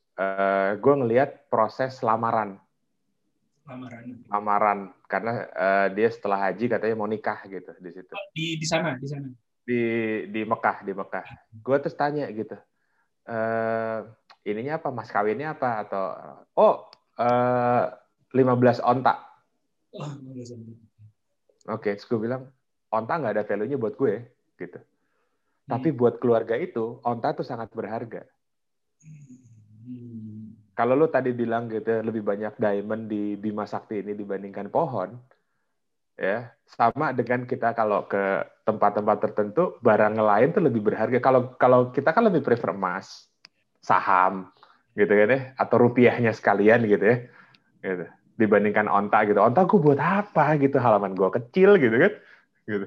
gue 0.81 0.93
ngelihat 0.97 1.53
proses 1.53 2.01
lamaran, 2.01 2.57
Lamaran. 3.67 4.05
lamaran 4.31 4.79
karena 5.11 5.43
eh, 5.51 5.87
dia 5.91 6.07
setelah 6.07 6.39
haji 6.47 6.71
katanya 6.71 6.95
mau 6.95 7.09
nikah 7.09 7.43
gitu 7.51 7.71
di 7.83 7.91
situ. 7.91 8.13
Di 8.31 8.55
di 8.55 8.63
sana, 8.63 8.95
di 8.95 9.07
sana. 9.07 9.27
di 9.67 9.81
di 10.31 10.41
Mekah 10.47 10.87
di 10.87 10.95
Mekah. 10.95 11.27
Gue 11.59 11.75
terus 11.83 11.99
tanya 11.99 12.31
gitu, 12.31 12.55
eh 13.27 13.99
ininya 14.47 14.79
apa 14.79 14.87
mas 14.95 15.11
kawinnya 15.11 15.59
apa 15.59 15.83
atau 15.83 16.03
oh 16.55 16.87
eh 17.19 17.83
15 18.31 18.79
onta. 18.87 19.19
Oh. 19.91 20.15
Oke, 21.75 21.91
terus 21.99 22.07
gue 22.07 22.19
bilang 22.23 22.47
onta 22.87 23.19
nggak 23.19 23.33
ada 23.35 23.43
value-nya 23.43 23.75
buat 23.75 23.99
gue 23.99 24.23
gitu. 24.55 24.79
Tapi 25.67 25.91
buat 25.91 26.23
keluarga 26.23 26.55
itu 26.55 27.03
onta 27.03 27.35
tuh 27.35 27.43
sangat 27.43 27.67
berharga. 27.75 28.23
Hmm. 29.03 30.26
Kalau 30.77 30.93
lu 30.93 31.09
tadi 31.09 31.33
bilang 31.33 31.65
gitu 31.65 32.05
lebih 32.05 32.21
banyak 32.21 32.53
diamond 32.61 33.09
di 33.09 33.33
Bima 33.33 33.65
Sakti 33.65 34.05
ini 34.05 34.13
dibandingkan 34.13 34.69
pohon, 34.69 35.17
ya 36.13 36.53
sama 36.69 37.17
dengan 37.17 37.49
kita 37.49 37.73
kalau 37.73 38.05
ke 38.05 38.45
tempat-tempat 38.61 39.17
tertentu 39.25 39.81
barang 39.81 40.21
lain 40.21 40.53
tuh 40.53 40.61
lebih 40.61 40.85
berharga. 40.85 41.17
Kalau 41.17 41.57
kalau 41.57 41.89
kita 41.89 42.13
kan 42.13 42.29
lebih 42.29 42.45
prefer 42.45 42.77
emas, 42.77 43.25
saham, 43.81 44.53
gitu 44.93 45.09
kan 45.09 45.33
ya, 45.33 45.39
atau 45.57 45.81
rupiahnya 45.81 46.29
sekalian 46.29 46.85
gitu 46.85 47.05
ya, 47.09 47.17
gitu. 47.81 48.05
Dibandingkan 48.37 48.85
onta 48.85 49.25
gitu, 49.25 49.41
onta 49.41 49.65
gue 49.65 49.81
buat 49.81 49.97
apa 49.97 50.61
gitu, 50.61 50.77
halaman 50.77 51.17
gue 51.17 51.29
kecil 51.41 51.81
gitu 51.81 51.97
kan, 51.97 52.13
gitu. 52.69 52.85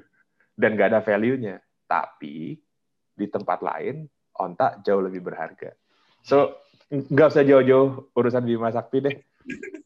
Dan 0.54 0.78
gak 0.78 0.94
ada 0.94 1.02
value-nya. 1.02 1.58
Tapi 1.90 2.54
di 3.18 3.26
tempat 3.26 3.58
lain 3.66 4.06
onta 4.38 4.78
jauh 4.86 5.02
lebih 5.02 5.26
berharga. 5.26 5.74
So 6.22 6.69
nggak 6.90 7.30
usah 7.30 7.46
jauh-jauh 7.46 8.10
urusan 8.18 8.42
Bima 8.42 8.74
Sakti 8.74 8.98
deh. 9.00 9.16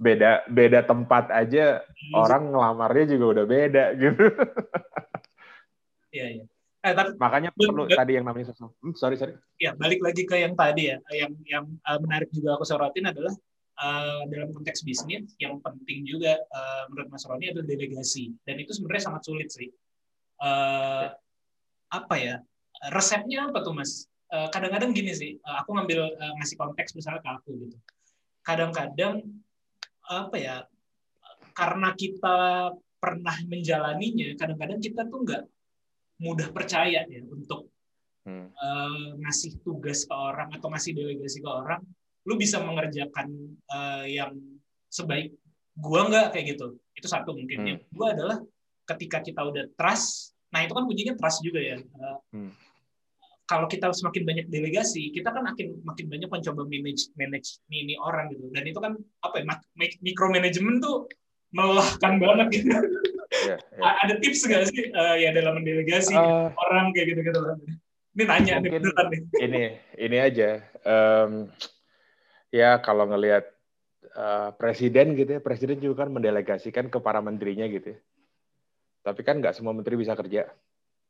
Beda 0.01 0.43
beda 0.51 0.83
tempat 0.83 1.31
aja 1.31 1.85
orang 2.17 2.51
ngelamarnya 2.51 3.05
juga 3.17 3.25
udah 3.39 3.45
beda 3.47 3.85
gitu. 3.97 4.25
Iya, 6.15 6.27
iya. 6.31 6.45
Eh, 6.85 6.93
tapi 6.93 7.17
Makanya 7.17 7.51
perlu 7.57 7.89
tadi 7.89 8.13
yang 8.21 8.29
namanya 8.29 8.53
sosok. 8.53 8.77
Hmm, 8.85 8.93
sorry 8.93 9.17
sorry. 9.17 9.35
ya 9.57 9.73
balik 9.73 10.05
lagi 10.05 10.29
ke 10.29 10.37
yang 10.37 10.53
tadi 10.53 10.93
ya, 10.93 11.01
yang 11.11 11.33
yang 11.49 11.65
uh, 11.81 11.97
menarik 11.97 12.29
juga 12.29 12.61
aku 12.61 12.69
sorotin 12.69 13.09
adalah 13.09 13.33
uh, 13.81 14.23
dalam 14.29 14.53
konteks 14.53 14.85
bisnis 14.85 15.33
yang 15.41 15.59
penting 15.65 16.05
juga 16.05 16.37
uh, 16.37 16.85
menurut 16.93 17.09
Mas 17.09 17.25
Roni 17.25 17.51
adalah 17.51 17.65
delegasi 17.65 18.37
dan 18.45 18.61
itu 18.61 18.77
sebenarnya 18.77 19.11
sangat 19.11 19.23
sulit 19.25 19.49
sih. 19.49 19.73
Uh, 20.39 21.09
apa 21.89 22.15
ya 22.21 22.35
resepnya 22.93 23.49
apa 23.49 23.65
tuh 23.65 23.73
Mas? 23.73 24.05
Uh, 24.35 24.51
kadang-kadang 24.51 24.91
gini 24.91 25.15
sih, 25.15 25.39
uh, 25.47 25.63
aku 25.63 25.79
ngambil 25.79 26.11
uh, 26.19 26.33
ngasih 26.43 26.59
konteks 26.59 26.99
misalnya 26.99 27.23
ke 27.23 27.31
aku 27.31 27.51
gitu. 27.63 27.77
Kadang-kadang 28.43 29.23
apa 30.11 30.37
ya 30.37 30.57
karena 31.55 31.95
kita 31.95 32.37
pernah 32.99 33.37
menjalaninya, 33.47 34.35
kadang-kadang 34.35 34.83
kita 34.83 35.07
tuh 35.07 35.23
nggak 35.23 35.43
mudah 36.19 36.51
percaya 36.51 37.07
ya 37.07 37.23
untuk 37.31 37.71
Hmm. 38.25 38.49
eh, 38.49 39.09
ngasih 39.21 39.61
tugas 39.61 40.09
ke 40.09 40.15
orang 40.17 40.49
atau 40.57 40.73
ngasih 40.73 40.97
delegasi 40.97 41.45
ke 41.45 41.51
orang, 41.61 41.85
lu 42.25 42.41
bisa 42.41 42.57
mengerjakan 42.57 43.29
eh, 43.53 44.17
yang 44.17 44.33
sebaik 44.89 45.37
gua 45.77 46.09
nggak 46.09 46.33
kayak 46.33 46.57
gitu. 46.57 46.81
Itu 46.97 47.05
satu 47.05 47.37
mungkin. 47.37 47.59
Hmm. 47.61 47.69
Yang 47.69 47.81
kedua 47.85 48.07
adalah 48.17 48.39
ketika 48.89 49.21
kita 49.21 49.45
udah 49.45 49.65
trust, 49.77 50.33
nah 50.49 50.65
itu 50.65 50.73
kan 50.73 50.89
kuncinya 50.89 51.15
trust 51.21 51.45
juga 51.45 51.61
ya. 51.61 51.77
Eh, 51.77 52.19
Hmm. 52.33 52.51
Kalau 53.45 53.69
kita 53.69 53.93
semakin 53.93 54.25
banyak 54.25 54.47
delegasi, 54.49 55.13
kita 55.13 55.29
kan 55.29 55.45
makin 55.45 55.77
makin 55.85 56.09
banyak 56.09 56.29
mencoba 56.33 56.65
manage 56.65 57.13
manage 57.13 57.61
ini, 57.69 57.93
ini 57.93 57.95
orang 58.01 58.33
gitu. 58.33 58.49
Dan 58.49 58.65
itu 58.65 58.81
kan 58.81 58.97
apa 59.21 59.35
ya? 59.45 59.45
Micromanagement 60.01 60.81
tuh 60.81 61.13
melelahkan 61.53 62.13
banget 62.17 62.47
gitu. 62.57 62.73
Iya, 63.45 63.57
iya. 63.77 63.83
A- 63.85 63.99
Ada 64.09 64.15
tips 64.25 64.49
nggak 64.49 64.65
sih 64.73 64.83
eh, 64.89 65.17
ya 65.21 65.31
dalam 65.37 65.61
mendelegasi 65.61 66.17
Eh, 66.17 66.47
orang 66.57 66.97
kayak 66.97 67.07
gitu-gitu? 67.13 67.41
Ini 68.17 68.23
nanya 68.25 68.55
nih 68.65 68.71
nih. 68.81 68.83
ini 69.45 69.63
ini 70.01 70.17
aja. 70.17 70.49
Em, 70.81 71.53
ya 72.49 72.81
kalau 72.81 73.05
ngelihat 73.13 73.45
eh, 74.09 74.51
presiden 74.57 75.21
gitu 75.21 75.37
ya, 75.37 75.41
presiden 75.45 75.85
juga 75.85 76.09
kan 76.09 76.17
mendelegasikan 76.17 76.89
ke 76.89 76.97
para 76.97 77.21
menterinya 77.21 77.69
gitu 77.69 77.93
ya. 77.93 77.99
Tapi 79.05 79.21
kan 79.21 79.37
nggak 79.37 79.53
semua 79.53 79.77
menteri 79.77 80.01
bisa 80.01 80.17
kerja. 80.17 80.49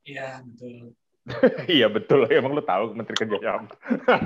Iya 0.02 0.42
betul. 0.42 0.98
iya 1.72 1.88
betul, 1.88 2.28
emang 2.28 2.52
lu 2.52 2.60
tahu 2.60 2.92
menteri 2.92 3.16
kerja 3.16 3.36
siapa? 3.40 3.72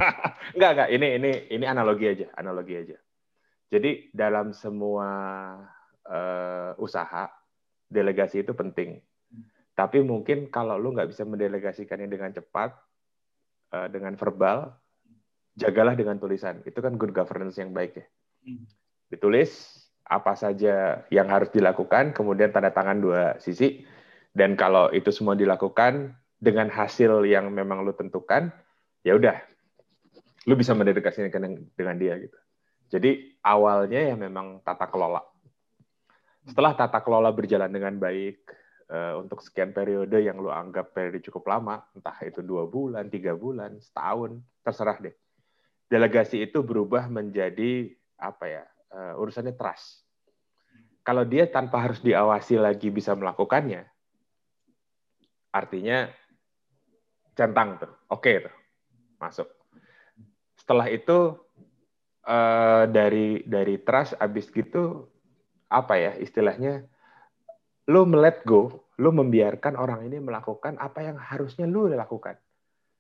enggak 0.58 0.70
enggak, 0.74 0.88
ini 0.90 1.06
ini 1.22 1.30
ini 1.54 1.64
analogi 1.64 2.10
aja, 2.10 2.26
analogi 2.34 2.74
aja. 2.74 2.98
Jadi 3.70 4.10
dalam 4.10 4.50
semua 4.50 5.10
eh, 6.02 6.72
usaha 6.82 7.30
delegasi 7.86 8.42
itu 8.42 8.50
penting. 8.50 8.98
Tapi 9.78 10.02
mungkin 10.02 10.50
kalau 10.50 10.74
lu 10.74 10.90
nggak 10.90 11.14
bisa 11.14 11.22
mendelegasikannya 11.22 12.10
dengan 12.10 12.34
cepat, 12.34 12.74
eh, 13.78 13.88
dengan 13.94 14.18
verbal, 14.18 14.74
jagalah 15.54 15.94
dengan 15.94 16.18
tulisan. 16.18 16.66
Itu 16.66 16.82
kan 16.82 16.98
good 16.98 17.14
governance 17.14 17.62
yang 17.62 17.70
baik 17.70 17.94
ya. 17.94 18.06
Hmm. 18.42 18.66
Ditulis 19.06 19.50
apa 20.02 20.34
saja 20.34 21.06
yang 21.14 21.30
harus 21.30 21.54
dilakukan, 21.54 22.10
kemudian 22.10 22.50
tanda 22.50 22.74
tangan 22.74 22.98
dua 22.98 23.38
sisi. 23.38 23.86
Dan 24.34 24.58
kalau 24.58 24.90
itu 24.90 25.14
semua 25.14 25.38
dilakukan 25.38 26.14
dengan 26.38 26.70
hasil 26.70 27.26
yang 27.26 27.50
memang 27.50 27.82
lu 27.82 27.92
tentukan, 27.92 28.50
ya 29.02 29.18
udah, 29.18 29.36
lu 30.46 30.54
bisa 30.54 30.72
mendelegasikan 30.72 31.30
dengan, 31.74 31.96
dia 31.98 32.14
gitu. 32.22 32.38
Jadi 32.88 33.36
awalnya 33.44 34.00
ya 34.00 34.16
memang 34.16 34.64
tata 34.64 34.88
kelola. 34.88 35.20
Setelah 36.48 36.72
tata 36.72 37.04
kelola 37.04 37.28
berjalan 37.28 37.68
dengan 37.68 38.00
baik 38.00 38.40
eh, 38.88 39.14
untuk 39.20 39.44
sekian 39.44 39.76
periode 39.76 40.24
yang 40.24 40.40
lu 40.40 40.48
anggap 40.48 40.96
periode 40.96 41.20
cukup 41.28 41.52
lama, 41.52 41.84
entah 41.92 42.16
itu 42.24 42.40
dua 42.40 42.64
bulan, 42.64 43.12
tiga 43.12 43.36
bulan, 43.36 43.76
setahun, 43.76 44.40
terserah 44.64 44.96
deh. 45.04 45.12
Delegasi 45.92 46.40
itu 46.48 46.64
berubah 46.64 47.12
menjadi 47.12 47.92
apa 48.16 48.44
ya? 48.48 48.64
eh, 48.92 49.20
urusannya 49.20 49.54
trust. 49.56 50.04
Kalau 51.04 51.24
dia 51.24 51.48
tanpa 51.48 51.80
harus 51.80 52.04
diawasi 52.04 52.60
lagi 52.60 52.92
bisa 52.92 53.16
melakukannya, 53.16 53.88
artinya 55.48 56.12
centang 57.38 57.78
tuh, 57.78 57.92
oke 58.10 58.32
tuh, 58.42 58.54
masuk. 59.22 59.46
Setelah 60.58 60.90
itu 60.90 61.38
eh, 62.26 62.84
dari 62.90 63.46
dari 63.46 63.78
trust 63.78 64.18
abis 64.18 64.50
gitu 64.50 65.06
apa 65.70 65.94
ya 65.94 66.12
istilahnya 66.18 66.82
lu 67.88 68.04
melet 68.04 68.44
go, 68.44 68.84
lu 69.00 69.14
membiarkan 69.14 69.78
orang 69.78 70.04
ini 70.04 70.20
melakukan 70.20 70.76
apa 70.76 71.00
yang 71.06 71.16
harusnya 71.16 71.64
lu 71.64 71.88
lakukan. 71.88 72.36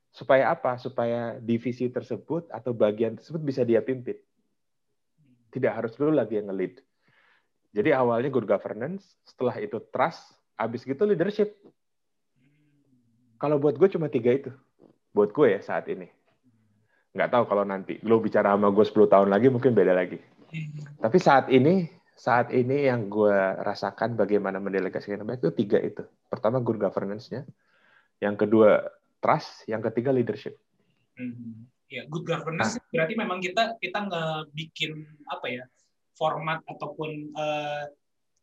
Supaya 0.08 0.48
apa? 0.56 0.80
Supaya 0.80 1.36
divisi 1.36 1.92
tersebut 1.92 2.48
atau 2.48 2.72
bagian 2.72 3.20
tersebut 3.20 3.42
bisa 3.44 3.68
dia 3.68 3.84
pimpin. 3.84 4.16
Tidak 5.52 5.68
harus 5.68 5.92
lu 6.00 6.08
lagi 6.08 6.40
yang 6.40 6.48
nge-lead. 6.48 6.80
Jadi 7.76 7.92
awalnya 7.92 8.32
good 8.32 8.48
governance, 8.48 9.20
setelah 9.28 9.60
itu 9.60 9.76
trust, 9.92 10.24
habis 10.56 10.88
gitu 10.88 11.04
leadership. 11.04 11.60
Kalau 13.38 13.56
buat 13.62 13.78
gue 13.78 13.88
cuma 13.90 14.10
tiga 14.10 14.34
itu. 14.34 14.50
Buat 15.14 15.30
gue 15.32 15.46
ya 15.54 15.60
saat 15.62 15.86
ini. 15.88 16.10
Nggak 17.14 17.30
tahu 17.32 17.44
kalau 17.48 17.64
nanti 17.64 17.98
lu 18.04 18.20
bicara 18.20 18.54
sama 18.54 18.68
gue 18.70 18.84
10 18.84 19.14
tahun 19.14 19.28
lagi 19.30 19.48
mungkin 19.48 19.72
beda 19.72 19.94
lagi. 19.94 20.18
Tapi 20.98 21.18
saat 21.18 21.48
ini, 21.48 21.86
saat 22.18 22.50
ini 22.50 22.90
yang 22.90 23.06
gue 23.06 23.36
rasakan 23.62 24.18
bagaimana 24.18 24.58
mendelegasikan 24.58 25.22
baik 25.22 25.40
itu 25.40 25.50
tiga 25.54 25.78
itu. 25.78 26.02
Pertama 26.28 26.60
good 26.60 26.80
governance-nya, 26.82 27.46
yang 28.20 28.34
kedua 28.34 28.84
trust, 29.22 29.64
yang 29.70 29.82
ketiga 29.82 30.10
leadership. 30.10 30.58
Hmm. 31.14 31.68
Ya, 31.88 32.04
good 32.04 32.28
governance 32.28 32.76
berarti 32.92 33.16
memang 33.16 33.40
kita 33.40 33.80
kita 33.80 34.12
ngebikin 34.12 35.08
apa 35.24 35.46
ya 35.48 35.64
format 36.12 36.60
ataupun 36.68 37.32
eh, 37.32 37.84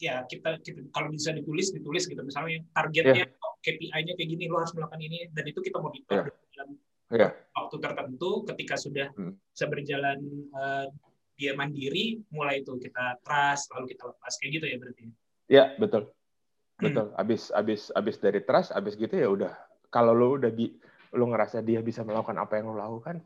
ya 0.02 0.26
kita, 0.26 0.60
kita 0.66 0.90
kalau 0.90 1.14
bisa 1.14 1.30
ditulis 1.30 1.70
ditulis 1.70 2.10
gitu 2.10 2.26
misalnya 2.26 2.66
targetnya 2.74 3.30
KPI-nya 3.66 4.14
kayak 4.14 4.30
gini 4.30 4.46
lo 4.46 4.62
harus 4.62 4.78
melakukan 4.78 5.02
ini. 5.02 5.26
Dan 5.34 5.50
itu 5.50 5.60
kita 5.66 5.82
monitor 5.82 6.30
dalam 6.30 6.78
Iya. 7.06 7.30
waktu 7.54 7.76
tertentu 7.82 8.46
ketika 8.50 8.76
sudah 8.78 9.10
Hmm. 9.14 9.38
bisa 9.50 9.66
berjalan 9.66 10.20
eh, 10.54 10.86
dia 11.36 11.52
mandiri 11.54 12.22
mulai 12.32 12.62
itu 12.62 12.78
kita 12.78 13.20
trust 13.26 13.74
lalu 13.74 13.94
kita 13.98 14.14
lepas. 14.14 14.34
Kayak 14.38 14.52
gitu 14.62 14.66
ya 14.66 14.78
berarti? 14.78 15.04
Ya 15.46 15.64
betul, 15.78 16.10
betul. 16.80 17.14
Abis 17.18 17.50
abis 17.52 17.90
abis 17.92 18.16
dari 18.18 18.42
trust, 18.42 18.74
abis 18.74 18.98
gitu 18.98 19.14
ya 19.14 19.30
udah. 19.30 19.54
Kalau 19.94 20.18
lu 20.18 20.42
udah 20.42 20.50
bi, 20.50 20.74
lu 21.14 21.30
ngerasa 21.30 21.62
dia 21.62 21.80
bisa 21.86 22.02
melakukan 22.02 22.42
apa 22.42 22.58
yang 22.58 22.74
lu 22.74 22.78
lakukan, 22.80 23.22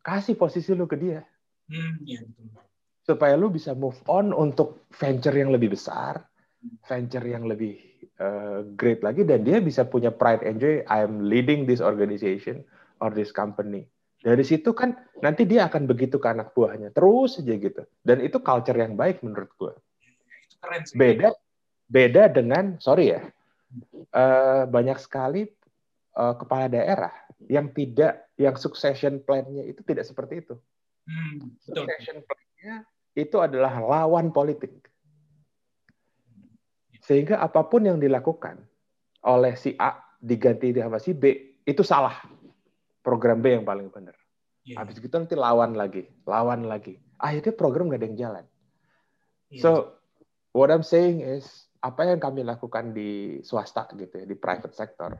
kasih 0.00 0.34
posisi 0.34 0.72
lu 0.72 0.88
ke 0.88 0.96
dia. 0.96 1.20
Hmm 1.68 2.00
ya 2.08 2.24
betul. 2.24 2.48
Supaya 3.02 3.34
lu 3.34 3.50
bisa 3.50 3.74
move 3.74 3.98
on 4.06 4.30
untuk 4.32 4.86
venture 4.94 5.34
yang 5.34 5.50
lebih 5.52 5.74
besar, 5.74 6.22
venture 6.86 7.24
yang 7.26 7.46
lebih 7.46 7.78
uh, 8.22 8.62
great 8.78 9.02
lagi 9.02 9.26
dan 9.26 9.42
dia 9.42 9.58
bisa 9.58 9.86
punya 9.86 10.14
pride 10.14 10.46
and 10.46 10.62
joy 10.62 10.82
I 10.86 11.02
am 11.02 11.26
leading 11.26 11.66
this 11.66 11.82
organization 11.82 12.62
or 13.02 13.10
this 13.10 13.34
company. 13.34 13.86
Dari 14.22 14.46
situ 14.46 14.70
kan 14.70 14.94
nanti 15.18 15.42
dia 15.42 15.66
akan 15.66 15.90
begitu 15.90 16.22
ke 16.22 16.30
anak 16.30 16.54
buahnya 16.54 16.94
terus 16.94 17.42
aja 17.42 17.54
gitu. 17.58 17.82
Dan 18.06 18.22
itu 18.22 18.38
culture 18.38 18.78
yang 18.78 18.94
baik 18.94 19.26
menurut 19.26 19.50
gue. 19.58 19.74
Beda 20.94 21.34
beda 21.90 22.30
dengan 22.30 22.78
sorry 22.78 23.12
ya 23.12 23.20
uh, 24.14 24.64
banyak 24.70 24.96
sekali 25.02 25.44
uh, 26.14 26.34
kepala 26.38 26.70
daerah 26.70 27.12
yang 27.50 27.74
tidak 27.74 28.30
yang 28.38 28.54
succession 28.54 29.18
plan-nya 29.20 29.66
itu 29.66 29.82
tidak 29.82 30.06
seperti 30.06 30.46
itu. 30.46 30.54
Hmm, 31.10 31.58
betul. 31.66 31.84
Succession 31.84 32.22
plan-nya 32.22 32.86
itu 33.18 33.36
adalah 33.42 33.82
lawan 33.82 34.30
politik. 34.30 34.91
Sehingga 37.02 37.42
apa 37.42 37.66
pun 37.66 37.82
yang 37.82 37.98
dilakukan 37.98 38.62
oleh 39.26 39.58
si 39.58 39.74
A 39.78 39.98
diganti 40.22 40.70
sama 40.78 41.02
si 41.02 41.14
B 41.14 41.58
itu 41.66 41.82
salah 41.82 42.14
program 43.02 43.42
B 43.42 43.58
yang 43.58 43.66
paling 43.66 43.90
benar. 43.90 44.14
Iya. 44.62 44.78
Habis 44.78 45.02
gitu 45.02 45.10
nanti 45.18 45.34
lawan 45.34 45.74
lagi, 45.74 46.06
lawan 46.22 46.70
lagi. 46.70 46.94
Akhirnya 47.18 47.54
program 47.54 47.90
nggak 47.90 47.98
ada 47.98 48.06
yang 48.06 48.18
jalan. 48.18 48.44
Iya. 49.50 49.60
So 49.62 49.70
what 50.54 50.70
I'm 50.70 50.86
saying 50.86 51.26
is 51.26 51.66
apa 51.82 52.06
yang 52.06 52.22
kami 52.22 52.46
lakukan 52.46 52.94
di 52.94 53.42
swasta 53.42 53.90
gitu 53.98 54.22
ya, 54.22 54.24
di 54.26 54.38
private 54.38 54.70
sector, 54.70 55.18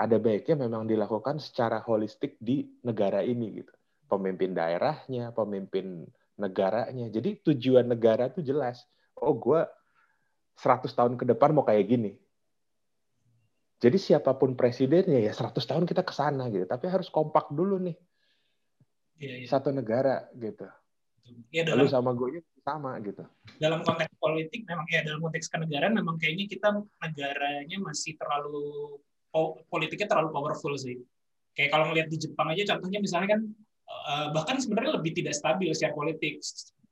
ada 0.00 0.16
baiknya 0.16 0.64
memang 0.64 0.88
dilakukan 0.88 1.36
secara 1.36 1.84
holistik 1.84 2.40
di 2.40 2.64
negara 2.88 3.20
ini 3.20 3.60
gitu. 3.60 3.72
Pemimpin 4.08 4.56
daerahnya, 4.56 5.36
pemimpin 5.36 6.08
negaranya. 6.40 7.12
Jadi 7.12 7.44
tujuan 7.44 7.84
negara 7.84 8.32
tuh 8.32 8.40
jelas. 8.40 8.88
Oh, 9.20 9.36
gue 9.36 9.60
100 10.54 10.86
tahun 10.90 11.14
ke 11.18 11.24
depan 11.26 11.50
mau 11.50 11.66
kayak 11.66 11.84
gini. 11.86 12.12
Jadi 13.82 13.98
siapa 14.00 14.32
pun 14.38 14.56
presidennya 14.56 15.20
ya 15.20 15.32
100 15.34 15.60
tahun 15.60 15.84
kita 15.84 16.06
ke 16.06 16.14
sana 16.14 16.48
gitu. 16.48 16.64
Tapi 16.64 16.86
harus 16.88 17.10
kompak 17.10 17.50
dulu 17.52 17.76
nih. 17.82 17.96
Iya, 19.20 19.34
iya. 19.44 19.46
Satu 19.46 19.74
negara 19.74 20.30
gitu. 20.32 20.64
Ya, 21.48 21.64
dalam 21.64 21.84
Lalu 21.84 21.88
sama 21.88 22.10
gue 22.12 22.44
sama 22.60 22.96
gitu. 23.00 23.24
dalam 23.60 23.80
konteks 23.80 24.12
politik 24.16 24.64
memang 24.64 24.84
ya 24.88 25.04
dalam 25.04 25.20
konteks 25.20 25.48
kenegaraan 25.48 25.96
memang 25.96 26.16
kayaknya 26.16 26.48
kita 26.48 26.68
negaranya 27.00 27.76
masih 27.80 28.16
terlalu 28.16 28.96
po- 29.28 29.60
politiknya 29.68 30.08
terlalu 30.08 30.32
powerful 30.32 30.72
sih. 30.76 31.00
Kayak 31.52 31.70
kalau 31.72 31.84
ngelihat 31.92 32.08
di 32.08 32.18
Jepang 32.20 32.48
aja 32.52 32.76
contohnya 32.76 33.00
misalnya 33.00 33.36
kan 33.36 33.40
eh, 33.84 34.26
bahkan 34.32 34.56
sebenarnya 34.60 34.96
lebih 35.00 35.12
tidak 35.16 35.36
stabil 35.36 35.72
secara 35.76 35.92
politik 35.92 36.40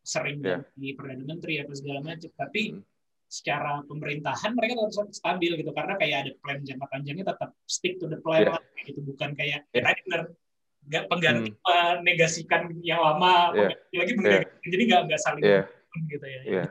sering 0.02 0.40
Iya. 0.44 0.60
di 0.76 0.92
perdana 0.92 1.24
menteri 1.24 1.60
atau 1.60 1.72
segala 1.72 2.00
macam 2.04 2.30
tapi 2.32 2.62
Hmm. 2.72 2.84
Secara 3.32 3.80
pemerintahan 3.88 4.52
mereka 4.52 4.76
tetap 4.92 5.08
stabil 5.16 5.56
gitu 5.56 5.72
karena 5.72 5.96
kayak 5.96 6.16
ada 6.28 6.32
plan 6.44 6.60
jangka 6.60 6.84
panjangnya 6.92 7.24
tetap 7.32 7.56
stick 7.64 7.96
to 7.96 8.04
the 8.04 8.20
plan 8.20 8.44
Iya. 8.44 8.50
lah 8.52 8.60
kayak 8.76 8.84
gitu 8.92 9.00
bukan 9.08 9.30
kayak 9.32 9.64
Iya. 9.72 9.80
ya 9.80 9.80
tadi 9.88 10.00
benar 10.04 10.22
nggak 10.82 11.04
pengganti 11.08 11.50
Hmm. 11.56 11.96
menegasikan 12.04 12.62
yang 12.84 13.00
lama 13.00 13.56
Iya. 13.56 13.72
pengganti 13.72 13.96
lagi 13.96 14.12
menegasikan 14.20 14.68
jadi 14.68 14.82
nggak 14.84 15.00
nggak 15.08 15.20
saling 15.24 15.42
Iya. 15.48 15.62
gitu 16.12 16.26
ya. 16.28 16.40
Iya, 16.44 16.64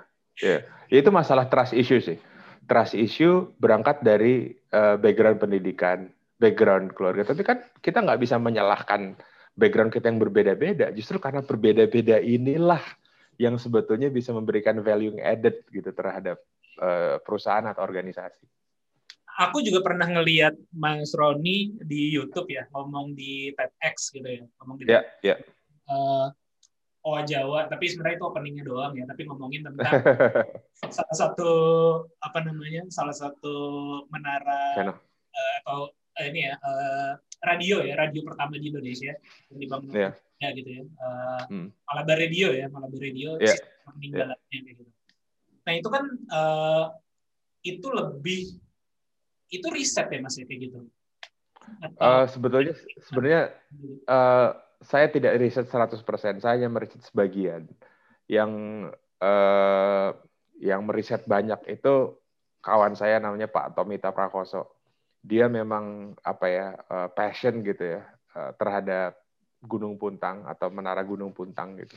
iya. 0.45 0.57
Itu 0.93 1.09
masalah 1.09 1.49
trust 1.49 1.74
issue 1.74 1.97
sih. 1.97 2.18
Trust 2.70 2.93
issue 2.93 3.49
berangkat 3.57 4.05
dari 4.05 4.53
eh, 4.53 4.95
background 5.01 5.41
pendidikan, 5.41 6.07
background 6.38 6.93
keluarga. 6.93 7.26
Tapi 7.28 7.41
kan 7.41 7.59
kita 7.82 8.05
nggak 8.05 8.22
bisa 8.22 8.38
menyalahkan 8.38 9.18
background 9.51 9.91
kita 9.91 10.07
yang 10.07 10.22
berbeda-beda. 10.22 10.93
Justru 10.95 11.20
karena 11.20 11.41
berbeda-beda 11.43 12.22
inilah 12.24 12.80
yang 13.36 13.57
sebetulnya 13.57 14.07
bisa 14.14 14.32
memberikan 14.32 14.78
value 14.80 15.18
added 15.20 15.66
gitu 15.74 15.89
terhadap 15.91 16.38
eh, 16.82 17.15
perusahaan 17.21 17.63
atau 17.63 17.82
organisasi. 17.82 18.43
Aku 19.39 19.63
juga 19.63 19.79
pernah 19.79 20.05
ngelihat 20.05 20.53
Mas 20.75 21.15
Roni 21.15 21.73
di 21.79 22.11
YouTube 22.11 22.51
ya 22.51 22.67
ngomong 22.69 23.15
di 23.15 23.55
TEDx 23.55 24.11
gitu 24.11 24.27
ya, 24.27 24.43
ngomong 24.59 24.75
di 24.75 24.84
Ya, 24.86 25.01
ya. 25.23 25.36
eh, 25.88 26.27
Owa 27.01 27.25
Jawa, 27.25 27.65
tapi 27.65 27.89
sebenarnya 27.89 28.19
itu 28.19 28.27
openingnya 28.27 28.61
doang 28.61 28.93
ya, 28.93 29.09
tapi 29.09 29.25
ngomongin 29.25 29.65
tentang 29.65 29.89
salah 30.93 31.15
satu 31.15 31.49
apa 32.19 32.39
namanya, 32.43 32.86
salah 32.89 33.15
satu 33.15 33.55
menara 34.09 34.77
Channel. 34.77 34.97
eh, 35.32 35.53
atau 35.63 35.79
eh, 36.13 36.25
ini 36.29 36.39
ya 36.45 36.53
eh, 36.53 37.11
radio 37.41 37.82
ya, 37.82 37.97
radio 37.97 38.21
pertama 38.21 38.53
di 38.53 38.69
Indonesia 38.69 39.17
yang 39.49 39.57
dibangun 39.57 39.89
Iya. 39.89 40.11
ya 40.38 40.49
gitu 40.53 40.69
ya, 40.69 40.84
Eh, 40.86 41.41
Hmm. 41.49 41.67
Malabar 41.88 42.17
Radio 42.19 42.47
ya, 42.53 42.65
Malabar 42.69 42.99
Radio 42.99 43.29
sistem 43.41 43.89
peninggalannya 43.89 44.45
kayak 44.45 44.63
gitu. 44.69 44.84
Nah 45.66 45.74
itu 45.78 45.89
kan 45.89 46.05
eh, 46.09 46.86
itu 47.62 47.88
lebih 47.93 48.57
itu 49.51 49.68
riset 49.68 50.07
ya 50.09 50.20
mas 50.24 50.36
ya 50.39 50.45
kayak 50.47 50.59
gitu. 50.72 50.80
Eh, 52.01 52.26
sebetulnya 52.32 52.74
sebenarnya 53.05 53.43
eh, 54.09 54.49
saya 54.82 55.07
tidak 55.14 55.38
riset 55.38 55.70
100%, 55.70 56.41
saya 56.41 56.53
hanya 56.57 56.70
meriset 56.72 57.05
sebagian. 57.05 57.70
Yang 58.26 58.51
eh, 59.22 60.09
yang 60.62 60.82
meriset 60.86 61.26
banyak 61.26 61.62
itu 61.70 62.18
kawan 62.62 62.93
saya 62.97 63.22
namanya 63.22 63.49
Pak 63.49 63.78
Tomita 63.78 64.09
Prakoso. 64.09 64.82
Dia 65.22 65.45
memang 65.45 66.18
apa 66.26 66.45
ya 66.49 66.68
eh, 66.74 67.09
passion 67.14 67.62
gitu 67.62 67.97
ya 67.97 68.01
eh, 68.38 68.51
terhadap 68.57 69.22
Gunung 69.62 70.01
Puntang 70.01 70.49
atau 70.49 70.74
Menara 70.74 71.05
Gunung 71.05 71.30
Puntang 71.38 71.78
gitu. 71.78 71.93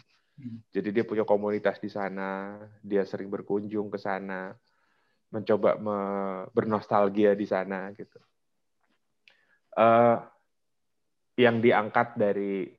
Jadi 0.74 0.88
dia 0.90 1.04
punya 1.06 1.22
komunitas 1.22 1.78
di 1.78 1.86
sana, 1.86 2.58
dia 2.82 3.06
sering 3.06 3.30
berkunjung 3.30 3.86
ke 3.86 3.98
sana, 4.02 4.50
mencoba 5.30 5.78
me- 5.78 6.46
bernostalgia 6.50 7.38
di 7.38 7.46
sana 7.46 7.94
gitu. 7.94 8.18
Eh, 9.74 10.16
yang 11.38 11.58
diangkat 11.58 12.14
dari 12.14 12.70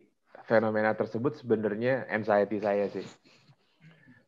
fenomena 0.47 0.95
tersebut 0.95 1.39
sebenarnya 1.39 2.08
anxiety 2.12 2.60
saya 2.60 2.88
sih. 2.91 3.03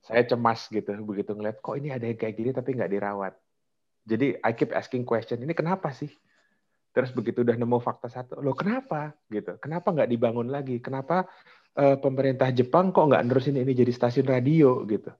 Saya 0.03 0.23
cemas 0.23 0.71
gitu 0.71 0.95
begitu 1.03 1.35
ngeliat 1.35 1.59
kok 1.59 1.75
ini 1.75 1.91
ada 1.91 2.07
yang 2.07 2.15
kayak 2.15 2.35
gini 2.35 2.51
tapi 2.55 2.75
nggak 2.75 2.91
dirawat. 2.91 3.35
Jadi 4.07 4.39
I 4.39 4.51
keep 4.55 4.71
asking 4.71 5.03
question 5.03 5.43
ini 5.43 5.51
kenapa 5.51 5.91
sih? 5.91 6.07
Terus 6.95 7.11
begitu 7.11 7.43
udah 7.43 7.53
nemu 7.59 7.77
fakta 7.83 8.07
satu, 8.07 8.39
loh 8.39 8.55
kenapa 8.55 9.13
gitu? 9.29 9.59
Kenapa 9.59 9.91
nggak 9.91 10.09
dibangun 10.09 10.47
lagi? 10.47 10.79
Kenapa 10.79 11.27
eh, 11.77 11.97
pemerintah 12.01 12.49
Jepang 12.51 12.89
kok 12.89 13.07
nggak 13.07 13.23
nerusin 13.29 13.61
ini 13.61 13.71
jadi 13.77 13.93
stasiun 13.93 14.27
radio 14.27 14.81
gitu? 14.89 15.13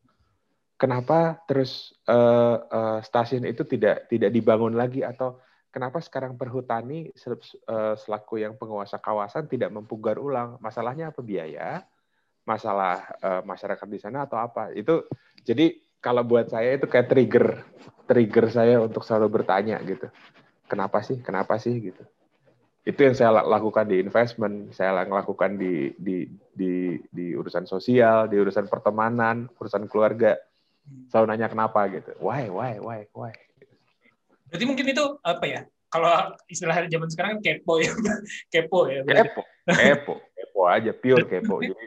Kenapa 0.78 1.42
terus 1.46 1.94
eh, 2.06 2.58
eh, 2.58 3.00
stasiun 3.06 3.46
itu 3.46 3.64
tidak 3.66 4.10
tidak 4.10 4.30
dibangun 4.34 4.74
lagi 4.74 5.06
atau 5.06 5.42
kenapa 5.70 6.02
sekarang 6.02 6.38
perhutani 6.38 7.14
sel- 7.14 7.42
selaku 7.98 8.42
yang 8.42 8.58
penguasa 8.58 8.98
kawasan 8.98 9.46
tidak 9.46 9.70
mempugar 9.70 10.18
ulang? 10.18 10.58
Masalahnya 10.58 11.14
apa 11.14 11.22
biaya? 11.22 11.86
Masalah 12.44 13.16
eh, 13.22 13.42
masyarakat 13.46 13.88
di 13.88 14.00
sana 14.02 14.26
atau 14.26 14.42
apa? 14.42 14.74
Itu 14.74 15.06
jadi 15.46 15.78
kalau 16.02 16.22
buat 16.26 16.50
saya 16.50 16.78
itu 16.78 16.86
kayak 16.86 17.10
trigger 17.10 17.46
trigger 18.08 18.46
saya 18.50 18.76
untuk 18.82 19.04
selalu 19.04 19.42
bertanya 19.42 19.78
gitu. 19.84 20.08
Kenapa 20.68 21.04
sih? 21.04 21.20
Kenapa 21.24 21.60
sih 21.60 21.74
gitu? 21.80 22.04
Itu 22.88 23.04
yang 23.04 23.16
saya 23.20 23.36
la- 23.36 23.60
lakukan 23.60 23.84
di 23.84 24.00
investment, 24.00 24.72
saya 24.72 25.04
lakukan 25.04 25.60
di 25.60 25.92
di 26.00 26.24
di 26.56 26.96
di 27.12 27.36
urusan 27.36 27.68
sosial, 27.68 28.32
di 28.32 28.40
urusan 28.40 28.72
pertemanan, 28.72 29.52
urusan 29.60 29.92
keluarga. 29.92 30.40
Selalu 31.12 31.36
nanya 31.36 31.52
kenapa 31.52 31.84
gitu. 31.92 32.16
Why, 32.24 32.48
why, 32.48 32.80
why, 32.80 33.04
why? 33.12 33.36
Berarti 34.48 34.64
mungkin 34.64 34.88
itu 34.88 35.04
apa 35.20 35.44
ya? 35.44 35.62
Kalau 35.92 36.32
istilah 36.48 36.88
zaman 36.88 37.12
sekarang 37.12 37.32
kan 37.36 37.42
kepo 37.44 37.84
ya, 37.84 37.92
kepo 38.56 38.88
ya. 38.88 39.04
Berarti. 39.04 39.36
Kepo, 39.36 39.44
kepo, 39.68 40.14
kepo 40.32 40.62
aja, 40.72 40.92
pure 40.96 41.28
kepo. 41.28 41.56
Jadi 41.68 41.86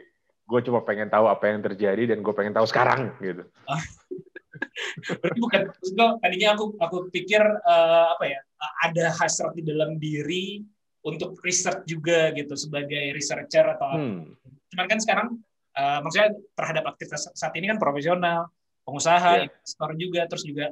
gue 0.51 0.61
cuma 0.69 0.85
pengen 0.85 1.09
tahu 1.09 1.33
apa 1.33 1.49
yang 1.49 1.65
terjadi 1.65 2.13
dan 2.13 2.21
gue 2.21 2.35
pengen 2.37 2.53
tahu 2.53 2.69
sekarang 2.69 3.17
gitu. 3.25 3.49
Berarti 5.21 5.39
bukan 5.41 5.61
maksud 5.73 5.93
gua, 5.97 6.09
tadinya 6.21 6.49
aku 6.53 6.77
aku 6.77 6.97
pikir 7.09 7.41
eh, 7.41 8.07
apa 8.13 8.25
ya? 8.29 8.41
Ada 8.85 9.17
hasrat 9.17 9.57
di 9.57 9.65
dalam 9.65 9.97
diri 9.97 10.61
untuk 11.01 11.41
research 11.41 11.89
juga 11.89 12.29
gitu 12.37 12.53
sebagai 12.57 13.17
researcher 13.17 13.65
atau. 13.65 13.97
Hmm. 13.97 14.37
Cuman 14.73 14.87
kan 14.87 14.99
sekarang 15.01 15.29
eh, 15.77 15.99
maksudnya 16.05 16.31
terhadap 16.53 16.85
aktivitas 16.93 17.33
saat 17.33 17.55
ini 17.57 17.71
kan 17.73 17.79
profesional, 17.81 18.51
pengusaha, 18.85 19.41
Iya. 19.41 19.49
investor 19.49 19.91
juga, 19.97 20.21
terus 20.29 20.45
juga 20.45 20.67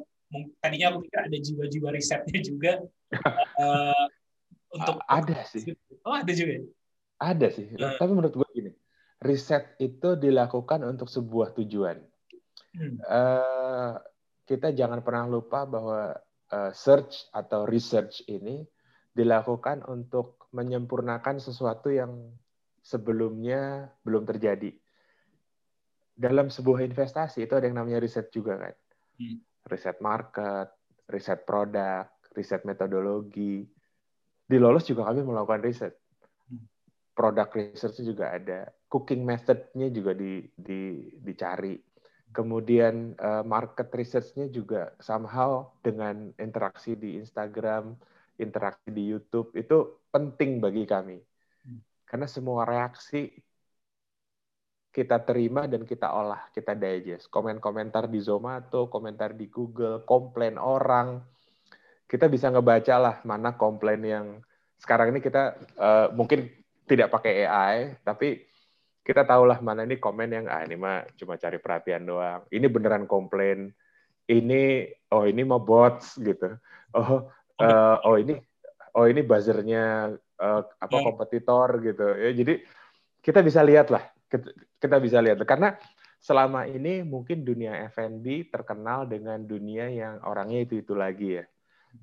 tadinya 0.60 0.92
aku 0.92 1.08
pikir 1.08 1.20
ada 1.24 1.38
jiwa-jiwa 1.40 1.88
risetnya 1.88 2.40
juga 2.44 2.72
eh, 3.64 4.04
untuk 4.76 5.00
ada 5.08 5.38
sih. 5.48 5.72
Oh 6.04 6.12
ada 6.12 6.32
juga. 6.36 6.60
ya? 6.60 6.64
Ada 7.18 7.46
sih. 7.50 7.66
Eh. 7.72 7.96
Tapi 7.96 8.10
menurut 8.12 8.36
gue 8.36 8.48
gini, 8.52 8.72
riset 9.24 9.74
itu 9.80 10.14
dilakukan 10.14 10.84
untuk 10.84 11.08
sebuah 11.08 11.56
tujuan. 11.56 11.98
Hmm. 12.76 12.96
Eh, 13.00 13.92
kita 14.44 14.76
jangan 14.76 15.00
pernah 15.00 15.24
lupa 15.24 15.64
bahwa 15.64 16.12
eh, 16.52 16.72
search 16.76 17.32
atau 17.32 17.64
research 17.64 18.28
ini 18.28 18.62
dilakukan 19.18 19.82
untuk 19.90 20.46
menyempurnakan 20.54 21.42
sesuatu 21.42 21.90
yang 21.90 22.30
sebelumnya 22.78 23.90
belum 24.06 24.22
terjadi. 24.22 24.70
Dalam 26.14 26.54
sebuah 26.54 26.86
investasi 26.86 27.42
itu 27.42 27.58
ada 27.58 27.66
yang 27.66 27.82
namanya 27.82 27.98
riset 27.98 28.30
juga 28.30 28.54
kan. 28.54 28.74
Hmm. 29.18 29.42
riset 29.68 29.98
market, 29.98 30.70
riset 31.10 31.42
produk, 31.42 32.06
riset 32.32 32.62
metodologi. 32.62 33.66
Di 34.48 34.56
Lolos 34.56 34.86
juga 34.86 35.10
kami 35.10 35.26
melakukan 35.26 35.60
riset. 35.60 35.98
Product 37.12 37.50
research 37.58 38.00
juga 38.06 38.32
ada. 38.32 38.70
Cooking 38.86 39.26
method-nya 39.26 39.90
juga 39.90 40.14
di, 40.14 40.46
di, 40.54 41.10
dicari. 41.18 41.74
Kemudian 42.30 43.18
uh, 43.18 43.42
market 43.42 43.90
research-nya 43.90 44.48
juga 44.48 44.94
somehow 45.02 45.74
dengan 45.82 46.30
interaksi 46.38 46.94
di 46.94 47.18
Instagram, 47.18 47.98
interaksi 48.38 48.88
di 48.94 49.10
YouTube 49.10 49.52
itu 49.58 50.06
penting 50.08 50.62
bagi 50.62 50.86
kami. 50.88 51.18
Karena 52.08 52.24
semua 52.24 52.64
reaksi 52.64 53.28
kita 54.88 55.20
terima 55.22 55.68
dan 55.68 55.84
kita 55.84 56.10
olah, 56.10 56.48
kita 56.50 56.72
digest. 56.72 57.28
Komen-komentar 57.28 58.08
di 58.08 58.18
Zomato, 58.18 58.88
komentar 58.88 59.36
di 59.36 59.46
Google, 59.52 60.02
komplain 60.08 60.56
orang, 60.56 61.20
kita 62.08 62.26
bisa 62.26 62.48
ngebaca 62.48 62.96
lah 62.96 63.16
mana 63.28 63.52
komplain 63.54 64.00
yang 64.00 64.26
sekarang 64.80 65.12
ini 65.12 65.20
kita 65.20 65.60
uh, 65.76 66.08
mungkin 66.16 66.48
tidak 66.88 67.12
pakai 67.12 67.44
AI, 67.44 68.00
tapi 68.00 68.48
kita 69.04 69.28
tahulah 69.28 69.60
mana 69.60 69.84
ini 69.84 70.00
komen 70.00 70.28
yang 70.32 70.46
ah 70.48 70.64
ini 70.64 70.76
mah 70.76 71.04
cuma 71.16 71.36
cari 71.36 71.60
perhatian 71.60 72.08
doang. 72.08 72.44
Ini 72.48 72.66
beneran 72.68 73.04
komplain. 73.04 73.72
Ini 74.28 74.84
oh 75.12 75.24
ini 75.24 75.42
mau 75.44 75.60
bots 75.60 76.16
gitu. 76.20 76.56
Oh 76.92 77.28
uh, 77.58 77.96
oh 78.06 78.16
ini 78.18 78.34
oh 78.94 79.06
ini 79.06 79.20
buzzernya 79.22 80.14
uh, 80.38 80.62
apa 80.66 80.96
ya. 80.98 81.04
kompetitor 81.04 81.68
gitu. 81.82 82.06
Ya 82.18 82.30
jadi 82.34 82.54
kita 83.22 83.40
bisa 83.42 83.60
lihat 83.62 83.90
lah. 83.92 84.04
Kita 84.78 84.96
bisa 85.00 85.18
lihat 85.18 85.40
karena 85.48 85.74
selama 86.18 86.66
ini 86.66 87.06
mungkin 87.06 87.46
dunia 87.46 87.88
F&B 87.94 88.50
terkenal 88.50 89.06
dengan 89.06 89.40
dunia 89.42 89.88
yang 89.88 90.20
orangnya 90.26 90.66
itu 90.66 90.82
itu 90.82 90.92
lagi 90.92 91.40
ya. 91.40 91.44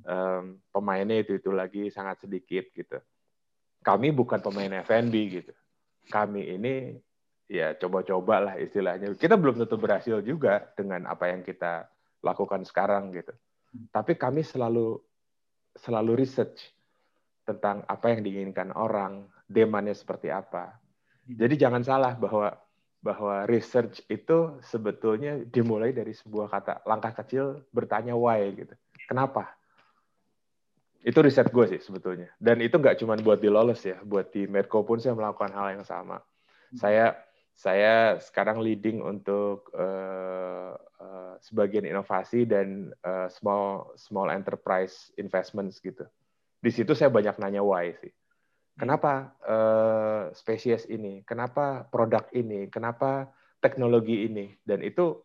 Um, 0.01 0.65
pemainnya 0.73 1.21
itu 1.21 1.37
itu 1.37 1.53
lagi 1.53 1.93
sangat 1.93 2.25
sedikit 2.25 2.73
gitu 2.73 2.97
kami 3.85 4.09
bukan 4.09 4.41
pemain 4.41 4.81
F&B 4.81 5.13
gitu. 5.29 5.53
Kami 6.09 6.57
ini 6.57 6.97
ya 7.45 7.77
coba-coba 7.77 8.41
lah 8.41 8.55
istilahnya. 8.57 9.13
Kita 9.13 9.37
belum 9.37 9.61
tentu 9.61 9.77
berhasil 9.77 10.25
juga 10.25 10.65
dengan 10.73 11.05
apa 11.05 11.29
yang 11.29 11.45
kita 11.45 11.85
lakukan 12.25 12.65
sekarang 12.65 13.13
gitu. 13.13 13.29
Tapi 13.93 14.17
kami 14.17 14.41
selalu 14.41 14.97
selalu 15.75 16.23
research 16.25 16.71
tentang 17.45 17.85
apa 17.85 18.15
yang 18.15 18.25
diinginkan 18.25 18.73
orang, 18.73 19.27
demandnya 19.45 19.93
seperti 19.93 20.33
apa. 20.33 20.81
Jadi 21.25 21.55
jangan 21.57 21.81
salah 21.85 22.13
bahwa 22.17 22.53
bahwa 23.05 23.45
research 23.45 24.01
itu 24.09 24.57
sebetulnya 24.65 25.37
dimulai 25.45 25.93
dari 25.93 26.17
sebuah 26.17 26.49
kata 26.49 26.73
langkah 26.89 27.13
kecil 27.21 27.61
bertanya 27.69 28.17
why 28.17 28.49
gitu. 28.49 28.73
Kenapa? 29.05 29.53
Itu 31.05 31.21
riset 31.21 31.53
gue 31.53 31.65
sih 31.69 31.81
sebetulnya. 31.85 32.33
Dan 32.41 32.65
itu 32.65 32.81
nggak 32.81 32.97
cuma 32.97 33.13
buat 33.21 33.37
di 33.37 33.45
Lawless 33.45 33.85
ya, 33.85 34.01
buat 34.01 34.33
di 34.33 34.49
Medco 34.49 34.81
pun 34.81 34.97
saya 34.97 35.13
melakukan 35.13 35.53
hal 35.53 35.77
yang 35.77 35.85
sama. 35.85 36.17
Hmm. 36.17 36.77
Saya 36.81 37.13
saya 37.55 38.19
sekarang 38.19 38.59
leading 38.59 38.99
untuk 38.99 39.71
uh, 39.71 40.75
uh, 40.75 41.33
sebagian 41.39 41.87
inovasi 41.87 42.43
dan 42.43 42.91
uh, 42.99 43.31
small 43.31 43.95
small 43.95 44.27
enterprise 44.27 45.15
investments 45.15 45.79
gitu. 45.79 46.03
Di 46.59 46.71
situ 46.75 46.91
saya 46.91 47.07
banyak 47.07 47.39
nanya 47.39 47.63
why 47.63 47.95
sih. 47.95 48.11
Kenapa 48.75 49.31
uh, 49.47 50.35
spesies 50.35 50.83
ini? 50.91 51.23
Kenapa 51.23 51.87
produk 51.87 52.27
ini? 52.35 52.67
Kenapa 52.67 53.31
teknologi 53.63 54.27
ini? 54.27 54.51
Dan 54.59 54.83
itu 54.83 55.15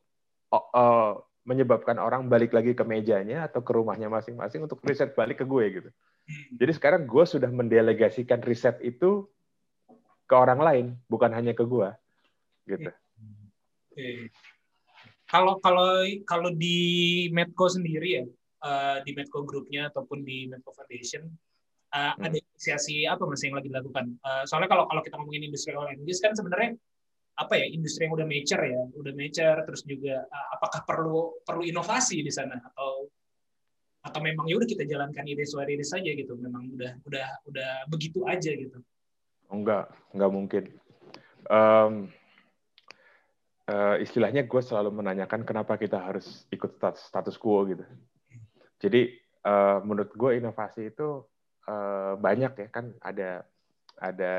uh, 0.54 1.18
menyebabkan 1.42 1.98
orang 1.98 2.30
balik 2.30 2.54
lagi 2.54 2.78
ke 2.78 2.86
mejanya 2.86 3.50
atau 3.50 3.58
ke 3.58 3.74
rumahnya 3.74 4.06
masing-masing 4.06 4.70
untuk 4.70 4.78
riset 4.86 5.18
balik 5.18 5.42
ke 5.42 5.46
gue 5.50 5.64
gitu. 5.82 5.90
Hmm. 5.90 6.62
Jadi 6.62 6.72
sekarang 6.78 7.10
gue 7.10 7.24
sudah 7.26 7.50
mendelegasikan 7.50 8.38
riset 8.46 8.78
itu 8.86 9.26
ke 10.30 10.34
orang 10.38 10.62
lain, 10.62 10.86
bukan 11.10 11.34
hanya 11.34 11.58
ke 11.58 11.66
gue, 11.66 11.90
gitu. 12.70 12.90
Kalau 15.30 15.62
kalau 15.62 16.02
kalau 16.26 16.50
di 16.50 17.30
Medco 17.30 17.70
sendiri 17.70 18.08
ya, 18.18 18.24
uh, 18.66 18.98
di 19.06 19.14
Medco 19.14 19.46
grupnya 19.46 19.86
ataupun 19.86 20.26
di 20.26 20.50
Medco 20.50 20.74
Foundation, 20.74 21.22
uh, 21.94 22.18
hmm. 22.18 22.26
ada 22.26 22.36
inisiasi 22.38 23.06
apa 23.06 23.22
mas 23.30 23.42
yang 23.46 23.54
lagi 23.54 23.70
dilakukan? 23.70 24.10
Uh, 24.26 24.42
soalnya 24.42 24.66
kalau 24.66 24.90
kalau 24.90 25.02
kita 25.06 25.14
ngomongin 25.14 25.46
industri 25.46 25.70
gas 26.02 26.18
kan 26.18 26.34
sebenarnya 26.34 26.74
apa 27.38 27.56
ya 27.56 27.66
industri 27.70 28.10
yang 28.10 28.18
udah 28.18 28.26
mature 28.26 28.64
ya, 28.66 28.82
udah 28.90 29.12
mature 29.14 29.58
terus 29.70 29.82
juga 29.86 30.26
uh, 30.26 30.48
apakah 30.58 30.82
perlu 30.82 31.38
perlu 31.46 31.62
inovasi 31.62 32.26
di 32.26 32.32
sana 32.34 32.58
atau 32.58 33.06
atau 34.00 34.20
memang 34.24 34.48
ya 34.50 34.58
udah 34.58 34.66
kita 34.66 34.82
jalankan 34.82 35.28
ide 35.30 35.46
suara 35.46 35.70
ide 35.70 35.86
saja 35.86 36.10
gitu, 36.10 36.34
memang 36.34 36.74
udah 36.74 36.98
udah 37.06 37.28
udah 37.46 37.70
begitu 37.86 38.26
aja 38.26 38.50
gitu. 38.50 38.82
Enggak, 39.46 39.94
enggak 40.10 40.30
mungkin. 40.34 40.64
Um, 41.46 42.10
uh, 43.70 43.96
istilahnya 44.02 44.44
gue 44.50 44.62
selalu 44.62 44.90
menanyakan 44.90 45.46
kenapa 45.46 45.78
kita 45.78 46.02
harus 46.02 46.44
ikut 46.50 46.82
status, 46.98 47.36
quo 47.38 47.62
gitu. 47.70 47.86
Jadi 48.82 49.14
uh, 49.46 49.78
menurut 49.86 50.10
gue 50.12 50.30
inovasi 50.42 50.90
itu 50.90 51.22
uh, 51.70 52.18
banyak 52.18 52.52
ya 52.66 52.68
kan 52.72 52.90
ada 52.98 53.46
ada 54.00 54.34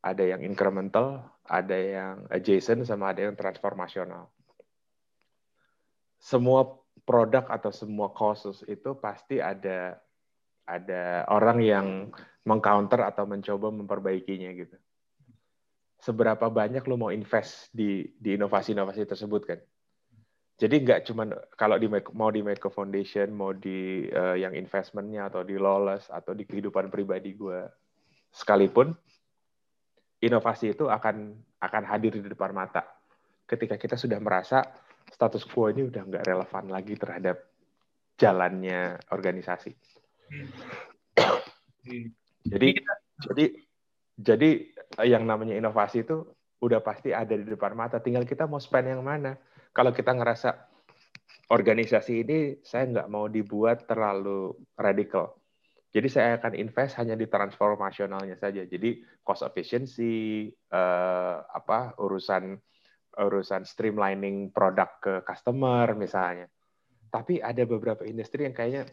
ada 0.00 0.22
yang 0.22 0.40
incremental, 0.46 1.26
ada 1.44 1.76
yang 1.76 2.14
adjacent, 2.30 2.86
sama 2.86 3.10
ada 3.10 3.26
yang 3.26 3.34
transformasional. 3.34 4.30
Semua 6.16 6.78
produk 7.02 7.50
atau 7.50 7.74
semua 7.74 8.14
kasus 8.14 8.62
itu 8.70 8.94
pasti 8.98 9.42
ada 9.42 9.98
ada 10.66 11.26
orang 11.30 11.58
yang 11.62 11.86
mengcounter 12.46 13.02
atau 13.02 13.26
mencoba 13.26 13.70
memperbaikinya 13.74 14.50
gitu. 14.54 14.78
Seberapa 15.96 16.52
banyak 16.52 16.84
lo 16.86 16.96
mau 17.00 17.10
invest 17.10 17.72
di 17.72 18.04
di 18.20 18.36
inovasi-inovasi 18.36 19.08
tersebut 19.08 19.42
kan? 19.48 19.60
Jadi 20.56 20.76
nggak 20.88 21.00
cuma 21.04 21.28
kalau 21.52 21.76
di 21.76 21.84
mau 22.16 22.32
di 22.32 22.40
Medco 22.40 22.72
Foundation, 22.72 23.28
mau 23.32 23.52
di 23.52 24.08
uh, 24.08 24.36
yang 24.36 24.56
investmentnya 24.56 25.28
atau 25.28 25.44
di 25.44 25.60
Lawless 25.60 26.08
atau 26.08 26.32
di 26.32 26.48
kehidupan 26.48 26.88
pribadi 26.88 27.36
gue 27.36 27.60
sekalipun, 28.32 28.96
inovasi 30.24 30.72
itu 30.72 30.88
akan 30.88 31.36
akan 31.60 31.82
hadir 31.84 32.16
di 32.16 32.24
depan 32.24 32.56
mata 32.56 32.84
ketika 33.44 33.76
kita 33.76 34.00
sudah 34.00 34.16
merasa 34.16 34.64
status 35.12 35.44
quo 35.44 35.70
ini 35.70 35.86
udah 35.86 36.02
nggak 36.02 36.24
relevan 36.24 36.64
lagi 36.72 36.94
terhadap 36.96 37.36
jalannya 38.16 38.96
organisasi. 39.12 39.76
Hmm. 40.32 40.48
jadi 42.52 42.68
jadi 43.28 43.44
jadi 44.16 44.50
yang 45.04 45.28
namanya 45.28 45.52
inovasi 45.58 46.06
itu 46.06 46.24
udah 46.62 46.80
pasti 46.80 47.12
ada 47.12 47.36
di 47.36 47.44
depan 47.44 47.76
mata. 47.76 48.00
Tinggal 48.00 48.24
kita 48.24 48.48
mau 48.48 48.62
spend 48.62 48.88
yang 48.88 49.04
mana. 49.04 49.36
Kalau 49.76 49.92
kita 49.92 50.16
ngerasa 50.16 50.56
organisasi 51.52 52.12
ini 52.24 52.38
saya 52.64 52.88
nggak 52.88 53.08
mau 53.12 53.28
dibuat 53.28 53.84
terlalu 53.84 54.56
radikal 54.78 55.36
jadi 55.96 56.12
saya 56.12 56.36
akan 56.36 56.60
invest 56.60 57.00
hanya 57.00 57.16
di 57.16 57.24
transformasionalnya 57.24 58.36
saja. 58.36 58.68
Jadi 58.68 59.00
cost 59.24 59.40
efficiency, 59.48 60.52
uh, 60.52 61.40
apa 61.40 61.96
urusan 61.96 62.52
urusan 63.16 63.64
streamlining 63.64 64.52
produk 64.52 65.00
ke 65.00 65.24
customer 65.24 65.96
misalnya. 65.96 66.52
Tapi 67.08 67.40
ada 67.40 67.64
beberapa 67.64 68.04
industri 68.04 68.44
yang 68.44 68.52
kayaknya 68.52 68.92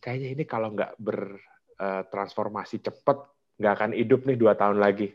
kayaknya 0.00 0.28
ini 0.40 0.44
kalau 0.48 0.72
nggak 0.72 0.96
bertransformasi 0.96 2.80
uh, 2.80 2.82
cepat 2.88 3.18
nggak 3.60 3.72
akan 3.76 3.90
hidup 3.92 4.24
nih 4.24 4.40
dua 4.40 4.56
tahun 4.56 4.80
lagi. 4.80 5.12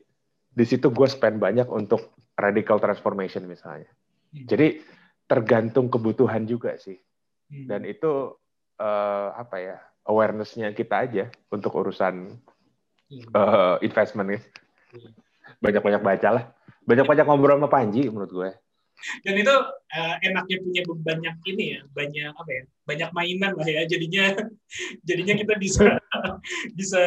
Di 0.55 0.63
situ 0.63 0.93
gue 0.93 1.07
spend 1.09 1.41
banyak 1.41 1.67
untuk 1.67 2.13
radical 2.37 2.77
transformation 2.77 3.49
misalnya. 3.49 3.89
Hmm. 4.31 4.45
Jadi 4.45 4.85
tergantung 5.25 5.89
kebutuhan 5.89 6.45
juga 6.45 6.77
sih. 6.77 6.95
Hmm. 7.49 7.65
Dan 7.65 7.81
itu 7.89 8.37
uh, 8.79 9.29
apa 9.33 9.57
ya? 9.59 9.77
awareness-nya 10.05 10.69
kita 10.77 11.09
aja 11.09 11.33
untuk 11.49 11.73
urusan 11.81 12.29
uh, 13.33 13.81
investment 13.81 14.37
ya. 14.37 14.41
Banyak-banyak 15.57 16.01
baca 16.05 16.29
lah. 16.29 16.43
Banyak-banyak 16.85 17.25
ngobrol 17.25 17.57
sama 17.57 17.69
Panji 17.73 18.05
menurut 18.05 18.29
gue. 18.29 18.49
Dan 19.21 19.37
itu 19.37 19.55
uh, 19.95 20.15
enaknya 20.23 20.57
punya 20.63 20.81
banyak 20.87 21.35
ini 21.51 21.65
ya, 21.77 21.81
banyak 21.93 22.31
apa 22.33 22.51
ya, 22.51 22.63
banyak 22.87 23.09
mainan 23.13 23.53
lah 23.53 23.67
ya. 23.67 23.81
Jadinya 23.85 24.33
jadinya 25.07 25.33
kita 25.37 25.53
bisa 25.59 25.99
bisa 26.79 27.03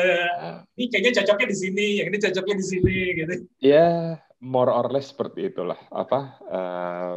ini 0.78 0.84
kayaknya 0.92 1.22
cocoknya 1.22 1.46
di 1.50 1.56
sini, 1.58 1.86
yang 2.02 2.06
ini 2.12 2.18
cocoknya 2.22 2.54
di 2.54 2.66
sini 2.66 2.98
gitu. 3.18 3.34
Ya, 3.58 4.20
more 4.38 4.70
or 4.70 4.86
less 4.92 5.10
seperti 5.10 5.50
itulah. 5.50 5.78
Apa? 5.90 6.20
Uh, 6.46 7.16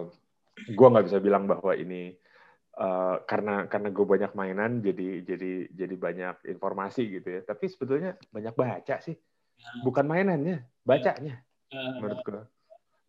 gue 0.69 0.87
nggak 0.87 1.05
bisa 1.09 1.19
bilang 1.19 1.49
bahwa 1.49 1.73
ini 1.73 2.13
uh, 2.77 3.23
karena 3.25 3.65
karena 3.65 3.89
gue 3.89 4.05
banyak 4.05 4.31
mainan 4.37 4.79
jadi 4.83 5.25
jadi 5.25 5.51
jadi 5.73 5.95
banyak 5.97 6.35
informasi 6.47 7.07
gitu 7.09 7.27
ya 7.27 7.41
tapi 7.43 7.65
sebetulnya 7.67 8.15
banyak 8.29 8.53
baca 8.53 8.95
sih 9.01 9.15
ya. 9.15 9.71
bukan 9.81 10.05
mainannya 10.05 10.65
bacanya 10.85 11.41
ya. 11.71 11.97
menurut 11.97 12.19
gue 12.21 12.43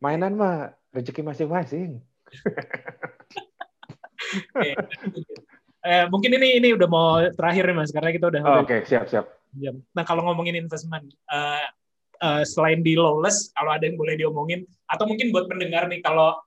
mainan 0.00 0.34
mah 0.34 0.72
rezeki 0.92 1.22
masing-masing 1.22 2.00
Oke. 4.32 4.72
Eh, 5.82 6.04
mungkin 6.08 6.30
ini 6.38 6.62
ini 6.62 6.68
udah 6.72 6.86
mau 6.88 7.18
terakhir 7.34 7.66
nih 7.66 7.74
mas, 7.74 7.90
karena 7.90 8.14
kita 8.14 8.30
udah, 8.30 8.40
Oh, 8.46 8.62
Oke, 8.62 8.86
siap 8.86 9.10
siap. 9.10 9.26
jam. 9.58 9.82
Nah 9.92 10.06
kalau 10.06 10.22
ngomongin 10.24 10.54
investment, 10.54 11.10
eh, 11.26 11.66
eh, 12.16 12.42
selain 12.46 12.80
di 12.80 12.94
lawless, 12.94 13.50
kalau 13.52 13.74
ada 13.74 13.82
yang 13.82 13.98
boleh 13.98 14.14
diomongin, 14.14 14.62
atau 14.86 15.04
mungkin 15.04 15.34
buat 15.34 15.50
pendengar 15.50 15.90
nih, 15.90 15.98
kalau 16.00 16.38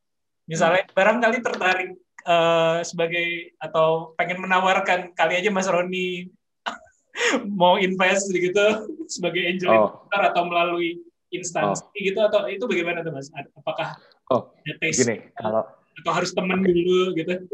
misalnya 0.47 0.87
barangkali 0.89 1.43
tertarik 1.43 1.89
eh, 2.25 2.79
sebagai 2.81 3.53
atau 3.59 4.15
pengen 4.15 4.39
menawarkan 4.41 5.11
kali 5.13 5.37
aja 5.37 5.51
Mas 5.51 5.67
Roni 5.67 6.31
mau 7.59 7.75
invest 7.77 8.31
gitu 8.31 8.65
sebagai 9.05 9.43
angel 9.45 9.69
Oh. 9.69 9.99
investor 9.99 10.21
atau 10.31 10.41
melalui 10.47 11.03
instansi 11.29 11.83
gitu 11.99 12.23
atau 12.23 12.47
itu 12.47 12.63
bagaimana 12.65 13.03
tuh 13.03 13.11
Mas? 13.13 13.27
Apakah 13.53 13.93
Oh, 14.33 14.49
taste 14.81 15.05
Gini, 15.05 15.21
kalau 15.37 15.61
atau 16.01 16.11
harus 16.11 16.31
temen 16.35 16.59
dulu 16.61 17.13
gitu? 17.15 17.33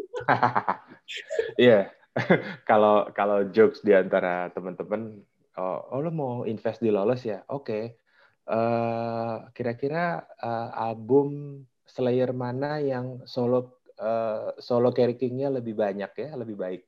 Iya, 1.59 1.91
kalau 2.69 3.11
kalau 3.11 3.51
jokes 3.51 3.83
di 3.83 3.91
antara 3.91 4.47
teman-teman, 4.55 5.19
oh, 5.59 5.79
oh 5.91 5.99
lo 5.99 6.11
mau 6.13 6.33
invest 6.47 6.79
di 6.79 6.87
Lawless 6.87 7.27
ya? 7.27 7.43
Oke. 7.51 7.99
Eh, 8.47 9.35
kira-kira 9.51 10.23
eh, 10.39 10.69
album 10.71 11.59
Slayer 11.83 12.31
mana 12.31 12.79
yang 12.79 13.27
solo 13.27 13.83
eh, 13.99 14.55
solo 14.63 14.95
carrying-nya 14.95 15.51
lebih 15.51 15.75
banyak 15.75 16.11
ya, 16.15 16.29
lebih 16.39 16.55
baik? 16.55 16.81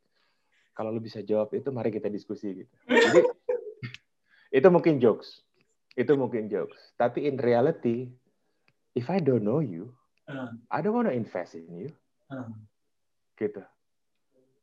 Kalau 0.72 0.90
lo 0.96 1.04
bisa 1.04 1.20
jawab 1.20 1.52
itu, 1.52 1.68
mari 1.76 1.92
kita 1.92 2.08
diskusi 2.08 2.64
gitu. 2.64 2.74
Jadi 2.88 3.22
itu 4.64 4.68
mungkin 4.72 5.04
jokes, 5.04 5.44
itu 6.00 6.16
mungkin 6.16 6.48
jokes. 6.48 6.96
Tapi 6.96 7.28
in 7.28 7.36
reality, 7.36 8.08
if 8.94 9.10
I 9.10 9.20
don't 9.20 9.44
know 9.44 9.60
you, 9.60 9.94
Eh, 10.24 10.49
I 10.72 10.80
don't 10.80 10.95
want 10.95 11.11
to 11.11 11.15
invest 11.15 11.56
in 11.60 11.68
you. 11.68 11.90
Eh. 12.32 12.48
gitu. 13.36 13.60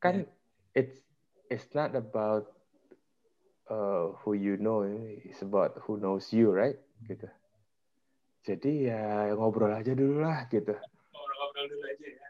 Kan 0.01 0.24
it's 0.73 1.05
it's 1.52 1.69
not 1.77 1.93
about 1.93 2.48
uh, 3.69 4.16
who 4.24 4.32
you 4.32 4.57
know 4.57 4.86
it's 5.20 5.44
about 5.44 5.77
who 5.85 6.01
knows 6.01 6.32
you 6.32 6.48
right? 6.48 6.81
Gitu. 7.05 7.28
Jadi 8.40 8.89
ya 8.89 9.36
ngobrol 9.36 9.74
aja 9.77 9.93
dulu 9.93 10.24
lah 10.24 10.48
gitu. 10.48 10.73
Ngobrol-ngobrol 11.12 11.66
dulu 11.69 11.85
aja 11.85 12.07
ya. 12.09 12.27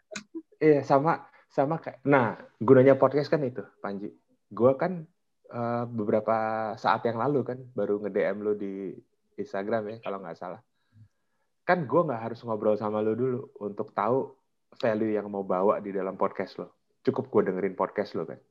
iya 0.66 0.80
sama 0.82 1.22
sama 1.46 1.78
kayak 1.78 2.02
nah 2.02 2.34
gunanya 2.58 2.98
podcast 2.98 3.30
kan 3.30 3.46
itu 3.46 3.62
Panji. 3.78 4.10
Gua 4.50 4.74
kan 4.74 5.06
uh, 5.54 5.86
beberapa 5.86 6.72
saat 6.74 7.06
yang 7.06 7.22
lalu 7.22 7.46
kan 7.46 7.58
baru 7.78 8.02
nge 8.02 8.10
DM 8.10 8.36
lu 8.42 8.58
di 8.58 8.90
Instagram 9.38 9.86
ya 9.86 9.96
kalau 10.02 10.18
nggak 10.18 10.34
salah 10.34 10.58
kan 11.70 11.86
gua 11.86 12.02
nggak 12.10 12.22
harus 12.26 12.42
ngobrol 12.42 12.74
sama 12.74 12.98
lu 12.98 13.14
dulu 13.14 13.40
untuk 13.62 13.94
tahu 13.94 14.34
value 14.82 15.14
yang 15.14 15.30
mau 15.30 15.46
bawa 15.46 15.78
di 15.78 15.94
dalam 15.94 16.18
podcast 16.18 16.58
lo. 16.58 16.74
Cukup 17.06 17.30
gue 17.30 17.48
dengerin 17.48 17.78
podcast 17.78 18.18
lo 18.18 18.26
kan 18.26 18.42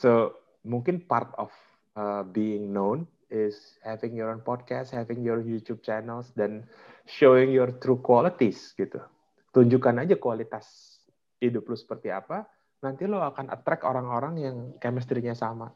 so 0.00 0.32
mungkin 0.64 1.04
part 1.04 1.28
of 1.36 1.52
uh, 2.00 2.24
being 2.24 2.72
known 2.72 3.04
is 3.28 3.76
having 3.84 4.16
your 4.16 4.32
own 4.32 4.40
podcast 4.40 4.96
having 4.96 5.20
your 5.20 5.44
YouTube 5.44 5.84
channels 5.84 6.32
dan 6.32 6.64
showing 7.04 7.52
your 7.52 7.76
true 7.84 8.00
qualities 8.00 8.72
gitu. 8.80 9.04
Tunjukkan 9.52 10.08
aja 10.08 10.16
kualitas 10.16 10.96
hidup 11.36 11.68
lu 11.68 11.76
seperti 11.76 12.08
apa 12.08 12.48
nanti 12.80 13.04
lo 13.04 13.20
akan 13.20 13.52
attract 13.52 13.84
orang-orang 13.84 14.34
yang 14.40 14.56
chemistry-nya 14.80 15.36
sama. 15.36 15.68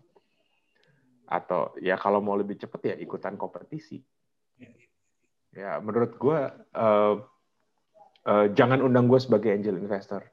Atau 1.29 1.77
ya 1.85 2.01
kalau 2.01 2.25
mau 2.25 2.37
lebih 2.37 2.57
cepet 2.57 2.81
ya 2.81 2.95
ikutan 2.97 3.37
kompetisi 3.37 4.01
ya 5.55 5.79
menurut 5.79 6.19
gue 6.19 6.39
uh, 6.75 7.15
uh, 8.27 8.47
jangan 8.53 8.83
undang 8.83 9.07
gue 9.07 9.21
sebagai 9.23 9.55
angel 9.55 9.79
investor. 9.79 10.27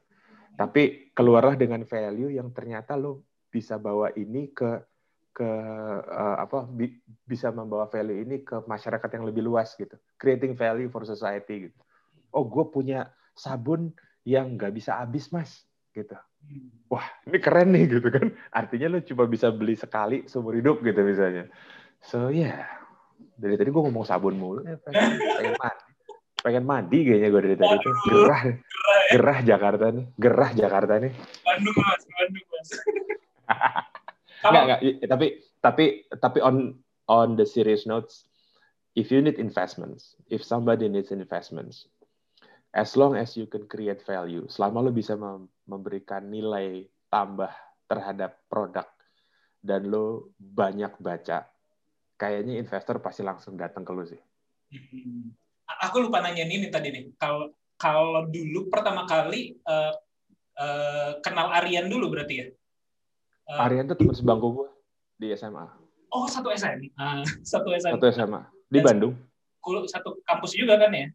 Tapi 0.52 1.14
keluarlah 1.16 1.56
dengan 1.56 1.80
value 1.88 2.36
yang 2.36 2.52
ternyata 2.52 2.92
lo 2.98 3.24
bisa 3.48 3.80
bawa 3.80 4.12
ini 4.18 4.52
ke 4.52 4.84
ke 5.32 5.48
uh, 6.04 6.36
apa 6.44 6.68
bi- 6.68 7.00
bisa 7.24 7.48
membawa 7.48 7.88
value 7.88 8.20
ini 8.20 8.44
ke 8.44 8.60
masyarakat 8.68 9.08
yang 9.16 9.24
lebih 9.24 9.40
luas 9.48 9.72
gitu. 9.78 9.96
Creating 10.20 10.52
value 10.52 10.92
for 10.92 11.08
society 11.08 11.70
gitu. 11.70 11.80
Oh 12.36 12.44
gue 12.44 12.68
punya 12.68 13.08
sabun 13.32 13.96
yang 14.28 14.60
nggak 14.60 14.76
bisa 14.76 15.00
habis 15.00 15.32
mas 15.32 15.64
gitu. 15.96 16.16
Wah 16.92 17.06
ini 17.24 17.38
keren 17.40 17.72
nih 17.72 17.96
gitu 17.96 18.08
kan. 18.12 18.28
Artinya 18.52 18.92
lo 18.92 19.00
cuma 19.00 19.24
bisa 19.24 19.48
beli 19.48 19.72
sekali 19.72 20.28
seumur 20.28 20.52
hidup 20.52 20.84
gitu 20.84 21.00
misalnya. 21.00 21.48
So 22.04 22.28
yeah. 22.28 22.81
Dari 23.42 23.58
tadi 23.58 23.74
gue 23.74 23.82
ngomong 23.82 24.06
sabun 24.06 24.38
mulu 24.38 24.62
ya, 24.62 24.78
pengen, 24.86 25.18
pengen 25.18 25.54
mandi 25.58 25.90
pengen 26.42 26.64
mandi 26.64 26.98
kayaknya 27.02 27.28
gue 27.34 27.40
dari 27.42 27.56
tadi 27.58 27.76
tuh 27.82 27.94
gerah 28.06 28.42
gerah 29.10 29.38
Jakarta 29.42 29.84
nih 29.90 30.06
gerah 30.14 30.50
Jakarta 30.54 30.94
nih 31.02 31.12
Bandung 31.42 31.76
mas, 31.82 32.02
Bandung 32.06 32.46
mas. 32.46 32.68
Enggak. 34.42 34.80
I- 34.82 34.98
Tapi 35.06 35.26
tapi 35.62 35.84
tapi 36.18 36.38
on 36.42 36.74
on 37.06 37.38
the 37.38 37.46
serious 37.46 37.86
notes, 37.86 38.26
if 38.98 39.14
you 39.14 39.22
need 39.22 39.38
investments, 39.38 40.18
if 40.26 40.42
somebody 40.42 40.90
needs 40.90 41.14
investments, 41.14 41.86
as 42.74 42.98
long 42.98 43.14
as 43.14 43.38
you 43.38 43.46
can 43.46 43.70
create 43.70 44.02
value, 44.02 44.42
selama 44.50 44.82
lo 44.82 44.90
bisa 44.90 45.14
mem- 45.14 45.46
memberikan 45.66 46.26
nilai 46.26 46.90
tambah 47.06 47.52
terhadap 47.86 48.42
produk 48.50 48.88
dan 49.62 49.86
lo 49.86 50.34
banyak 50.40 50.90
baca, 50.98 51.46
kayaknya 52.22 52.54
investor 52.62 53.02
pasti 53.02 53.26
langsung 53.26 53.58
datang 53.58 53.82
ke 53.82 53.90
lo 53.90 54.06
sih. 54.06 54.20
Hmm. 54.70 55.34
Aku 55.90 55.98
lupa 55.98 56.22
nanya 56.22 56.46
ini 56.46 56.70
tadi 56.70 56.94
nih. 56.94 57.04
Kalau 57.18 57.50
kalau 57.74 58.30
dulu 58.30 58.70
pertama 58.70 59.02
kali 59.10 59.58
eh, 59.58 59.92
eh, 60.62 61.10
kenal 61.18 61.50
Aryan 61.50 61.90
dulu 61.90 62.14
berarti 62.14 62.34
ya? 62.38 62.46
Eh, 63.50 63.58
Aryan 63.58 63.90
tuh 63.90 63.98
teman 63.98 64.14
sebangku 64.14 64.48
gue 64.54 64.68
di 65.18 65.26
SMA, 65.34 65.66
Oh 66.14 66.30
satu 66.30 66.54
SMA, 66.54 66.86
satu 67.50 67.74
SMA, 67.74 67.98
satu 67.98 68.06
SMA 68.14 68.40
di 68.70 68.78
Bandung. 68.78 69.18
Kul- 69.58 69.86
satu 69.90 70.22
kampus 70.22 70.54
juga 70.54 70.78
kan 70.78 70.94
ya? 70.94 71.10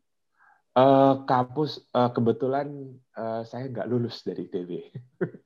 Eh, 0.76 1.14
kampus 1.24 1.88
eh, 1.88 2.12
kebetulan 2.12 2.68
eh, 3.16 3.42
saya 3.48 3.72
nggak 3.72 3.88
lulus 3.88 4.28
dari 4.28 4.44
ITB. 4.52 4.72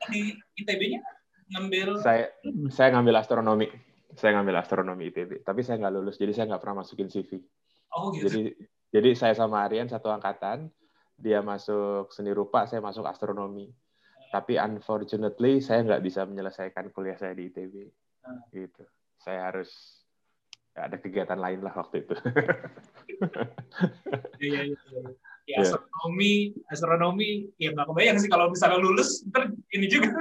Di 0.10 0.34
ITB-nya 0.58 1.06
ngambil 1.52 2.00
saya 2.00 2.32
saya 2.72 2.96
ngambil 2.96 3.22
astronomi 3.22 3.68
saya 4.16 4.40
ngambil 4.40 4.60
astronomi 4.60 5.12
ITB 5.12 5.44
tapi 5.46 5.62
saya 5.64 5.80
nggak 5.80 5.94
lulus 5.94 6.16
jadi 6.20 6.32
saya 6.36 6.46
nggak 6.52 6.62
pernah 6.62 6.84
masukin 6.84 7.08
CV 7.08 7.40
oh 7.96 8.12
gitu. 8.16 8.28
jadi 8.28 8.42
jadi 8.92 9.10
saya 9.16 9.34
sama 9.36 9.64
Aryan 9.64 9.88
satu 9.88 10.12
angkatan 10.12 10.68
dia 11.16 11.40
masuk 11.40 12.10
seni 12.12 12.34
rupa 12.34 12.66
saya 12.66 12.82
masuk 12.84 13.06
astronomi 13.08 13.72
tapi 14.32 14.56
unfortunately 14.58 15.60
saya 15.60 15.84
nggak 15.84 16.04
bisa 16.04 16.24
menyelesaikan 16.24 16.92
kuliah 16.92 17.16
saya 17.20 17.36
di 17.36 17.52
ITB 17.52 17.76
gitu 18.52 18.84
saya 19.22 19.52
harus 19.52 19.70
ya, 20.74 20.88
ada 20.90 20.98
kegiatan 20.98 21.38
lain 21.38 21.62
lah 21.64 21.74
waktu 21.76 22.04
itu 22.04 22.16
Iya, 24.42 24.74
iya, 24.74 24.78
iya. 24.82 25.02
Ya, 25.50 25.58
Iya. 25.58 25.74
astronomi, 25.74 26.34
astronomi, 26.70 27.32
ya 27.58 27.74
nggak 27.74 27.88
kebayang 27.90 28.18
sih 28.22 28.30
kalau 28.30 28.54
misalnya 28.54 28.78
lulus, 28.78 29.26
ntar 29.30 29.50
ini 29.74 29.86
juga. 29.90 30.14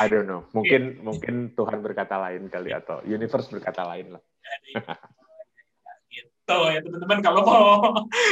I 0.00 0.06
don't 0.08 0.24
know. 0.28 0.48
Mungkin 0.56 1.04
mungkin 1.04 1.52
Tuhan 1.52 1.84
berkata 1.84 2.16
lain 2.16 2.48
kali 2.48 2.72
atau 2.72 3.04
universe 3.04 3.52
berkata 3.52 3.84
lain 3.84 4.16
lah. 4.16 4.22
Gitu 6.08 6.56
ya 6.72 6.80
teman-teman. 6.80 7.18
Kalau 7.20 7.42
mau 7.44 7.64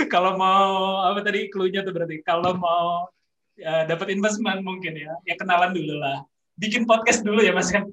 kalau 0.09 0.33
mau 0.41 0.69
apa 1.05 1.21
tadi 1.21 1.53
clue-nya 1.53 1.85
tuh 1.85 1.93
berarti? 1.93 2.25
Kalau 2.25 2.57
mau 2.57 3.09
ya, 3.57 3.85
dapat 3.85 4.13
investment 4.13 4.65
mungkin 4.65 4.97
ya. 4.97 5.13
Ya 5.29 5.35
kenalan 5.37 5.77
dulu 5.77 6.01
lah. 6.01 6.25
Bikin 6.61 6.85
podcast 6.89 7.25
dulu 7.25 7.41
ya 7.41 7.53
mas 7.57 7.73
kan 7.73 7.89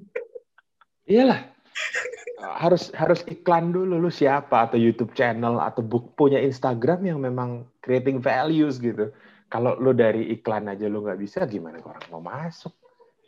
iyalah. 1.08 1.48
Harus 2.38 2.92
harus 2.94 3.24
iklan 3.26 3.74
dulu 3.74 3.98
lu 3.98 4.12
siapa 4.12 4.70
atau 4.70 4.78
YouTube 4.78 5.10
channel 5.16 5.58
atau 5.58 5.82
book 5.82 6.14
punya 6.14 6.38
Instagram 6.38 7.02
yang 7.02 7.18
memang 7.18 7.66
creating 7.82 8.22
values 8.22 8.78
gitu. 8.78 9.10
Kalau 9.48 9.80
lu 9.80 9.96
dari 9.96 10.28
iklan 10.32 10.68
aja 10.68 10.84
lu 10.86 11.00
nggak 11.00 11.20
bisa, 11.20 11.48
gimana 11.48 11.80
orang 11.80 12.04
mau 12.12 12.20
masuk 12.20 12.76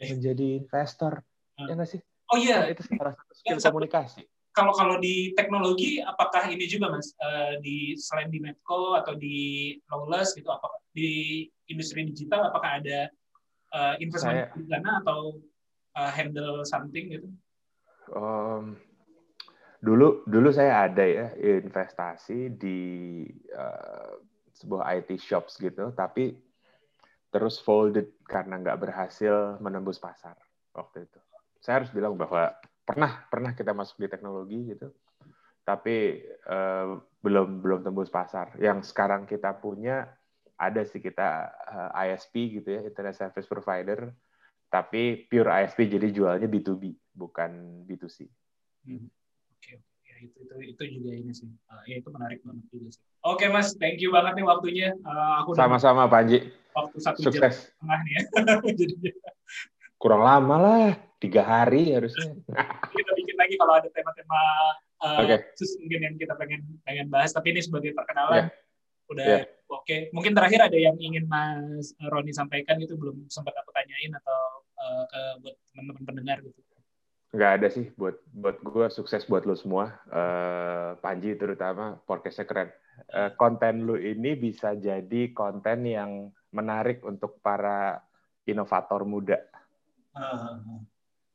menjadi 0.00 0.60
investor? 0.60 1.24
Ya 1.56 1.72
nggak 1.76 1.88
sih? 1.88 2.00
oh 2.30 2.38
iya 2.38 2.68
Itu 2.70 2.84
salah 2.86 3.12
satu 3.16 3.32
skill 3.34 3.58
Ya, 3.58 3.68
komunikasi. 3.72 4.20
kalau 4.50 4.72
kalau 4.74 4.96
di 4.98 5.32
teknologi 5.34 6.02
apakah 6.02 6.46
ini 6.50 6.66
juga 6.66 6.90
mas 6.90 7.14
Eh, 7.16 7.54
di 7.62 7.76
selain 7.96 8.28
di 8.28 8.38
Medco 8.42 8.94
atau 8.98 9.14
di 9.14 9.74
Lawless 9.88 10.34
gitu 10.36 10.50
apakah 10.50 10.78
di 10.92 11.46
industri 11.70 12.02
digital 12.06 12.50
apakah 12.50 12.82
ada 12.82 13.08
eh, 13.70 13.94
investment 14.02 14.46
Saya- 14.46 14.54
di 14.58 14.64
sana 14.68 14.90
atau 15.02 15.38
eh, 15.96 16.10
handle 16.14 16.62
something 16.68 17.06
gitu 17.16 17.28
Um, 18.10 18.74
dulu 19.78 20.26
dulu 20.26 20.50
saya 20.50 20.90
ada 20.90 21.06
ya 21.06 21.26
investasi 21.62 22.58
di 22.58 22.78
uh, 23.54 24.18
sebuah 24.60 24.92
IT 25.00 25.16
shops 25.16 25.56
gitu, 25.56 25.90
tapi 25.96 26.36
terus 27.32 27.62
folded 27.62 28.20
karena 28.26 28.60
nggak 28.60 28.78
berhasil 28.78 29.56
menembus 29.62 29.96
pasar 29.96 30.36
waktu 30.76 31.08
itu. 31.08 31.20
Saya 31.62 31.82
harus 31.82 31.90
bilang 31.94 32.18
bahwa 32.20 32.52
pernah 32.84 33.24
pernah 33.30 33.56
kita 33.56 33.72
masuk 33.72 34.04
di 34.04 34.08
teknologi 34.10 34.76
gitu, 34.76 34.92
tapi 35.64 36.20
uh, 36.50 37.00
belum 37.24 37.64
belum 37.64 37.80
tembus 37.86 38.12
pasar. 38.12 38.56
Yang 38.60 38.92
sekarang 38.92 39.24
kita 39.24 39.56
punya 39.56 40.10
ada 40.60 40.84
sih 40.84 41.00
kita 41.00 41.48
uh, 41.48 41.90
ISP 42.04 42.60
gitu 42.60 42.68
ya, 42.76 42.80
Internet 42.84 43.16
Service 43.16 43.48
Provider, 43.48 44.12
tapi 44.68 45.24
pure 45.24 45.48
ISP 45.64 45.88
jadi 45.88 46.12
jualnya 46.12 46.48
B2B 46.50 47.16
bukan 47.16 47.82
B2C. 47.88 48.28
Hmm. 48.84 49.08
Oke. 49.56 49.89
Itu, 50.20 50.36
itu 50.36 50.54
itu 50.76 50.82
juga 51.00 51.10
ini 51.16 51.32
sih. 51.32 51.48
Uh, 51.66 51.82
ya 51.88 51.96
itu 51.98 52.08
menarik 52.12 52.44
banget 52.44 52.64
juga 52.68 52.88
sih. 52.92 53.02
Oke 53.24 53.48
Mas, 53.48 53.72
thank 53.76 53.98
you 53.98 54.12
banget 54.12 54.36
nih 54.36 54.44
waktunya. 54.44 54.88
Uh, 55.00 55.40
aku 55.40 55.56
Sama-sama 55.56 56.04
Panji. 56.06 56.52
waktu 56.70 56.96
satu 57.02 57.18
jam 57.24 57.32
Sukses. 57.34 57.72
setengah 57.72 57.98
nih 58.04 58.12
ya. 58.12 58.22
Jadi 58.80 58.94
Kurang 60.00 60.22
lama 60.24 60.56
lah, 60.56 60.84
tiga 61.20 61.42
hari 61.44 61.92
harusnya. 61.92 62.32
kita 62.96 63.10
bikin 63.16 63.36
lagi 63.36 63.54
kalau 63.60 63.76
ada 63.76 63.88
tema-tema 63.92 64.40
uh, 65.04 65.20
Oke. 65.20 65.36
khusus 65.56 65.76
mungkin 65.80 66.00
yang 66.08 66.14
kita 66.16 66.32
pengen 66.36 66.60
pengen 66.84 67.06
bahas. 67.12 67.32
Tapi 67.32 67.52
ini 67.52 67.60
sebagai 67.60 67.92
perkenalan 67.92 68.48
udah 69.10 69.24
Ya. 69.26 69.38
oke. 69.66 70.14
Mungkin 70.14 70.32
terakhir 70.38 70.70
ada 70.70 70.78
yang 70.78 70.94
ingin 70.96 71.26
Mas 71.26 71.90
Roni 71.98 72.30
sampaikan 72.30 72.78
gitu 72.78 72.94
belum 72.94 73.26
sempat 73.26 73.52
aku 73.58 73.74
tanyain 73.74 74.14
atau 74.14 74.40
uh, 74.78 75.04
ke 75.10 75.20
buat 75.42 75.54
teman-teman 75.74 76.04
pendengar 76.06 76.38
gitu. 76.46 76.60
Nggak 77.30 77.52
ada 77.62 77.68
sih 77.70 77.86
buat 77.94 78.18
buat 78.34 78.58
gue 78.58 78.86
sukses 78.90 79.22
buat 79.30 79.46
lo 79.46 79.54
semua. 79.54 79.94
Eh, 80.10 80.90
Panji 80.98 81.38
terutama 81.38 81.98
podcastnya 82.02 82.46
keren. 82.46 82.70
Eh, 83.10 83.30
konten 83.38 83.86
lu 83.86 83.94
ini 83.94 84.34
bisa 84.34 84.74
jadi 84.74 85.30
konten 85.30 85.86
yang 85.86 86.34
menarik 86.50 87.06
untuk 87.06 87.38
para 87.38 88.02
inovator 88.46 89.06
muda. 89.06 89.38
Uh, 90.10 90.82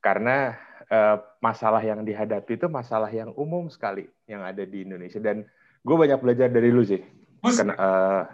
karena 0.04 0.52
eh, 0.92 1.16
masalah 1.40 1.80
yang 1.80 2.04
dihadapi 2.04 2.60
itu 2.60 2.68
masalah 2.68 3.08
yang 3.08 3.32
umum 3.34 3.72
sekali 3.72 4.04
yang 4.28 4.44
ada 4.44 4.68
di 4.68 4.84
Indonesia. 4.84 5.16
Dan 5.18 5.48
gue 5.80 5.96
banyak 5.96 6.20
belajar 6.20 6.52
dari 6.52 6.68
lu 6.68 6.84
sih. 6.84 7.00
Mas, 7.40 7.56
karena 7.56 7.74
eh, 7.74 8.24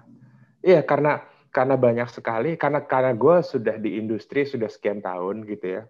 iya 0.66 0.80
karena 0.82 1.22
karena 1.55 1.76
banyak 1.78 2.09
sekali 2.10 2.59
karena 2.59 2.82
karena 2.82 3.12
gue 3.14 3.36
sudah 3.44 3.76
di 3.78 4.01
industri 4.02 4.48
sudah 4.48 4.66
sekian 4.66 4.98
tahun 5.05 5.44
gitu 5.47 5.78
ya 5.78 5.82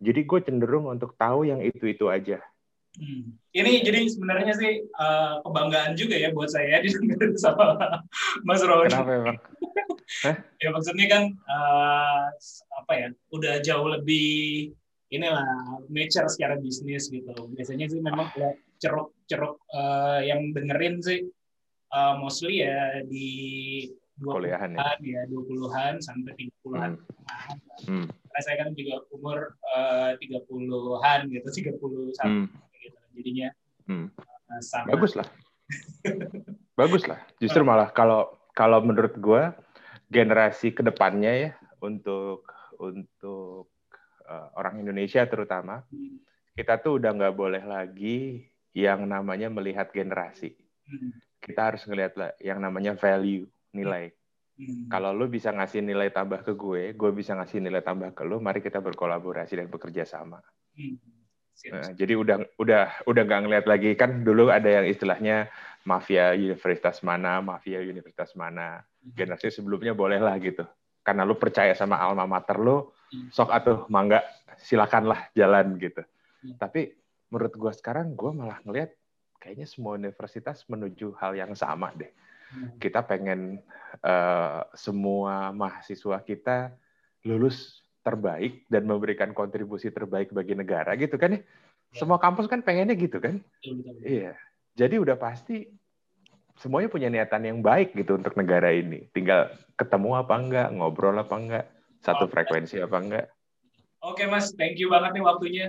jadi 0.00 0.20
gue 0.24 0.40
cenderung 0.42 0.88
untuk 0.88 1.14
tahu 1.14 1.46
yang 1.46 1.60
itu 1.60 1.84
itu 1.86 2.08
aja 2.08 2.40
Hmm. 2.98 3.38
Ini 3.54 3.86
jadi 3.86 4.02
sebenarnya 4.10 4.54
sih 4.58 4.82
uh, 4.98 5.38
kebanggaan 5.46 5.94
juga 5.94 6.18
ya 6.18 6.34
buat 6.34 6.50
saya 6.50 6.82
didengerin 6.82 7.38
sama 7.42 7.78
Mas 8.42 8.66
Roni. 8.66 8.90
kenapa 8.90 9.10
emang 9.14 9.38
Ya 10.58 10.68
maksudnya 10.74 11.06
kan 11.06 11.22
uh, 11.46 12.26
apa 12.82 12.92
ya, 12.98 13.08
udah 13.30 13.62
jauh 13.62 13.94
lebih 13.94 14.74
inilah 15.14 15.46
mature 15.86 16.26
secara 16.26 16.58
bisnis 16.58 17.06
gitu. 17.06 17.30
Biasanya 17.54 17.86
sih 17.86 18.02
memang 18.02 18.34
kalau 18.34 18.58
ceruk-ceruk 18.82 19.62
uh, 19.70 20.18
yang 20.26 20.50
dengerin 20.50 20.98
sih 20.98 21.30
uh, 21.94 22.18
mostly 22.18 22.66
ya 22.66 23.06
di 23.06 23.86
20-an 24.09 24.09
kuliahan 24.20 24.70
ya 24.76 24.92
ya, 25.00 25.20
20-an 25.28 26.00
sampai 26.00 26.32
30-an. 26.36 26.92
hmm. 27.00 27.88
Hmm. 27.88 28.06
Karena 28.08 28.40
saya 28.44 28.56
kan 28.62 28.68
juga 28.76 28.94
umur 29.10 29.38
uh, 29.74 30.12
30-an 30.20 31.20
gitu, 31.32 31.48
31 31.80 32.20
Hmm. 32.22 32.46
gitu. 32.76 32.98
Jadinya 33.16 33.48
Hmm. 33.88 34.06
uh, 34.14 34.60
sama 34.62 34.94
bagus 34.94 35.18
lah 35.18 35.26
bagus 36.80 37.02
lah 37.06 37.18
justru 37.38 37.62
malah 37.66 37.90
kalau 37.90 38.30
kalau 38.54 38.78
menurut 38.82 39.14
gue 39.18 39.42
generasi 40.10 40.70
ke 40.70 40.82
depannya 40.82 41.32
ya 41.34 41.50
untuk 41.82 42.46
untuk 42.78 43.70
uh, 44.26 44.48
orang 44.54 44.82
Indonesia 44.82 45.26
terutama 45.26 45.82
kita 46.54 46.78
tuh 46.78 46.98
udah 46.98 47.10
nggak 47.14 47.34
boleh 47.34 47.62
lagi 47.62 48.46
yang 48.74 49.06
namanya 49.06 49.50
melihat 49.50 49.90
generasi 49.90 50.54
Hmm. 50.90 51.14
kita 51.38 51.70
harus 51.70 51.86
ngelihat 51.86 52.18
lah 52.18 52.30
yang 52.42 52.58
namanya 52.58 52.98
value 52.98 53.46
nilai 53.76 54.12
Hmm. 54.60 54.92
kalau 54.92 55.16
lu 55.16 55.24
bisa 55.24 55.56
ngasih 55.56 55.80
nilai 55.80 56.12
tambah 56.12 56.44
ke 56.44 56.52
gue 56.52 56.92
gue 56.92 57.10
bisa 57.16 57.32
ngasih 57.32 57.64
nilai 57.64 57.80
tambah 57.80 58.12
ke 58.12 58.28
lu 58.28 58.44
mari 58.44 58.60
kita 58.60 58.84
berkolaborasi 58.84 59.56
dan 59.56 59.72
bekerja 59.72 60.04
sama 60.04 60.36
Hmm. 60.76 61.00
Nah, 61.68 61.92
jadi 61.92 62.16
udah 62.16 62.36
udah 62.56 63.04
udah 63.04 63.22
nggak 63.26 63.40
ngeliat 63.44 63.66
lagi 63.68 63.92
kan 63.92 64.24
dulu 64.24 64.48
ada 64.48 64.80
yang 64.80 64.88
istilahnya 64.88 65.52
mafia 65.84 66.32
universitas 66.32 67.04
mana, 67.04 67.44
mafia 67.44 67.84
universitas 67.84 68.32
mana. 68.32 68.80
Generasi 69.00 69.52
sebelumnya 69.52 69.92
boleh 69.92 70.16
lah 70.16 70.40
gitu. 70.40 70.64
Karena 71.04 71.28
lu 71.28 71.36
percaya 71.36 71.76
sama 71.76 72.00
alma 72.00 72.24
mater 72.24 72.56
lu, 72.56 72.88
sok 73.32 73.52
atuh 73.52 73.78
mangga 73.92 74.24
silakanlah 74.56 75.28
jalan 75.36 75.76
gitu. 75.76 76.00
Hmm. 76.44 76.56
Tapi 76.56 76.96
menurut 77.28 77.52
gua 77.56 77.72
sekarang 77.76 78.16
gua 78.16 78.32
malah 78.32 78.60
ngelihat 78.64 78.96
kayaknya 79.36 79.68
semua 79.68 80.00
universitas 80.00 80.64
menuju 80.64 81.16
hal 81.20 81.36
yang 81.36 81.52
sama 81.52 81.92
deh. 81.92 82.08
Hmm. 82.50 82.76
Kita 82.82 83.06
pengen 83.06 83.62
eh, 84.02 84.60
semua 84.74 85.54
mahasiswa 85.54 86.18
kita 86.22 86.74
lulus 87.26 87.80
terbaik 88.00 88.64
dan 88.72 88.88
memberikan 88.88 89.30
kontribusi 89.36 89.92
terbaik 89.92 90.32
bagi 90.32 90.56
negara 90.56 90.96
gitu 90.96 91.20
kan 91.20 91.36
ya. 91.36 91.40
Semua 91.90 92.22
kampus 92.22 92.46
kan 92.46 92.62
pengennya 92.62 92.94
gitu 92.94 93.18
kan. 93.18 93.42
Iya. 94.06 94.38
Jadi 94.78 94.94
udah 95.02 95.18
pasti 95.18 95.66
semuanya 96.60 96.88
punya 96.92 97.08
niatan 97.10 97.42
yang 97.44 97.58
baik 97.60 97.96
gitu 97.98 98.14
untuk 98.14 98.38
negara 98.38 98.70
ini. 98.70 99.10
Tinggal 99.10 99.50
ketemu 99.74 100.20
apa 100.20 100.34
enggak, 100.38 100.68
ngobrol 100.70 101.18
apa 101.18 101.34
enggak, 101.34 101.66
satu 102.04 102.28
Oke. 102.28 102.32
frekuensi 102.36 102.78
apa 102.78 102.96
enggak. 103.00 103.26
Oke 104.00 104.24
mas, 104.30 104.52
thank 104.56 104.80
you 104.80 104.88
banget 104.88 105.18
nih 105.18 105.24
waktunya. 105.24 105.66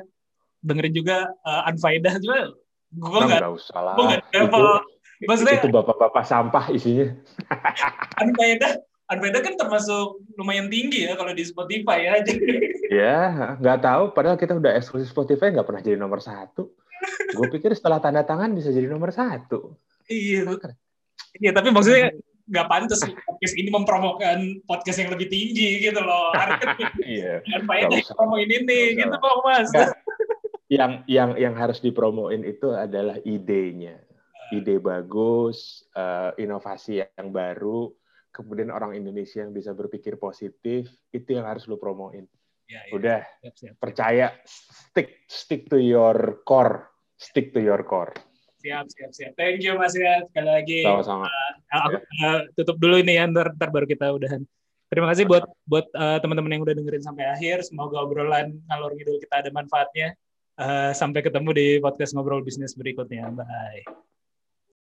Dengerin 0.61 0.93
juga 0.93 1.17
uh, 1.43 1.67
Unfaedah 1.67 2.15
juga. 2.21 2.53
Gue 2.91 3.17
Nah, 3.17 3.27
nggak, 3.27 3.39
enggak 3.39 3.53
usah 3.55 3.79
lah. 3.81 3.95
gue 3.97 4.05
nggak. 4.07 4.21
Maksudnya 5.25 5.61
itu 5.61 5.69
bapak-bapak 5.69 6.25
sampah 6.25 6.65
isinya. 6.73 7.13
Unfaedah, 8.25 8.81
Unfaedah 9.13 9.41
kan 9.45 9.53
termasuk 9.53 10.25
lumayan 10.33 10.65
tinggi 10.71 11.05
ya 11.05 11.13
kalau 11.13 11.35
di 11.35 11.43
Spotify 11.45 12.09
ya. 12.09 12.13
Jadi 12.25 12.73
Ya, 13.01 13.55
nggak 13.61 13.79
tahu. 13.85 14.03
Padahal 14.11 14.35
kita 14.35 14.57
udah 14.57 14.75
eksklusif 14.75 15.13
Spotify 15.13 15.53
nggak 15.53 15.67
pernah 15.67 15.81
jadi 15.83 15.95
nomor 15.95 16.19
satu. 16.19 16.73
Gue 17.33 17.47
pikir 17.49 17.73
setelah 17.73 18.03
tanda 18.03 18.21
tangan 18.21 18.51
bisa 18.51 18.69
jadi 18.69 18.85
nomor 18.89 19.09
satu. 19.15 19.79
iya, 20.11 20.43
iya 21.39 21.51
tapi 21.55 21.71
maksudnya 21.71 22.11
nggak 22.51 22.67
pantas 22.67 22.99
podcast 22.99 23.55
ini 23.55 23.71
mempromokan 23.71 24.59
podcast 24.67 24.99
yang 24.99 25.15
lebih 25.15 25.31
tinggi 25.31 25.79
gitu 25.87 26.01
loh. 26.03 26.35
Iya. 27.07 27.39
Unfaedah 27.61 28.03
promoin 28.11 28.49
ini 28.49 28.99
gitu 28.99 29.15
kok 29.15 29.35
mas. 29.47 29.71
Yang 30.67 30.91
yang 31.07 31.29
yang 31.39 31.53
harus 31.55 31.79
dipromoin 31.79 32.43
itu 32.43 32.75
adalah 32.75 33.15
idenya. 33.23 34.10
Ide 34.51 34.83
bagus, 34.83 35.87
eh, 35.95 36.31
inovasi 36.43 36.99
yang 36.99 37.31
baru, 37.31 37.87
kemudian 38.35 38.71
orang 38.71 38.95
Indonesia 38.99 39.39
yang 39.39 39.55
bisa 39.55 39.71
berpikir 39.71 40.19
positif, 40.19 40.91
itu 41.15 41.29
yang 41.35 41.47
harus 41.47 41.67
lu 41.71 41.79
promoin. 41.79 42.27
Ya, 42.67 42.83
ya. 42.87 42.91
Udah, 42.95 43.19
Siap, 43.43 43.55
siap. 43.55 43.73
percaya, 43.79 44.27
stick 44.47 45.27
stick 45.27 45.67
to 45.67 45.75
your 45.79 46.43
core, 46.47 46.87
stick 47.19 47.51
to 47.51 47.59
your 47.59 47.83
core. 47.83 48.15
Siap, 48.61 48.87
siap, 48.93 49.11
siap. 49.11 49.31
Thank 49.35 49.65
you 49.65 49.73
Mas 49.75 49.97
ya. 49.97 50.21
Sekali 50.29 50.47
lagi. 50.47 50.79
Sama-sama. 50.85 51.25
Aku 51.71 51.97
uh, 51.97 52.39
tutup 52.53 52.77
dulu 52.77 53.01
ini 53.01 53.17
ya, 53.17 53.25
ntar, 53.25 53.51
ntar 53.57 53.73
baru 53.73 53.89
kita 53.89 54.13
udahan. 54.13 54.45
Terima 54.91 55.07
kasih 55.09 55.23
buat 55.23 55.47
buat 55.65 55.87
uh, 55.95 56.19
teman-teman 56.19 56.51
yang 56.59 56.63
udah 56.67 56.75
dengerin 56.75 57.01
sampai 57.01 57.25
akhir. 57.31 57.63
Semoga 57.63 58.03
obrolan 58.03 58.59
ngalor 58.67 58.91
ngidul 58.93 59.17
kita 59.23 59.47
ada 59.47 59.49
manfaatnya. 59.49 60.13
Uh, 60.59 60.91
sampai 60.93 61.25
ketemu 61.25 61.49
di 61.55 61.67
podcast 61.81 62.13
ngobrol 62.13 62.43
bisnis 62.43 62.75
berikutnya. 62.77 63.31
Bye. 63.33 63.87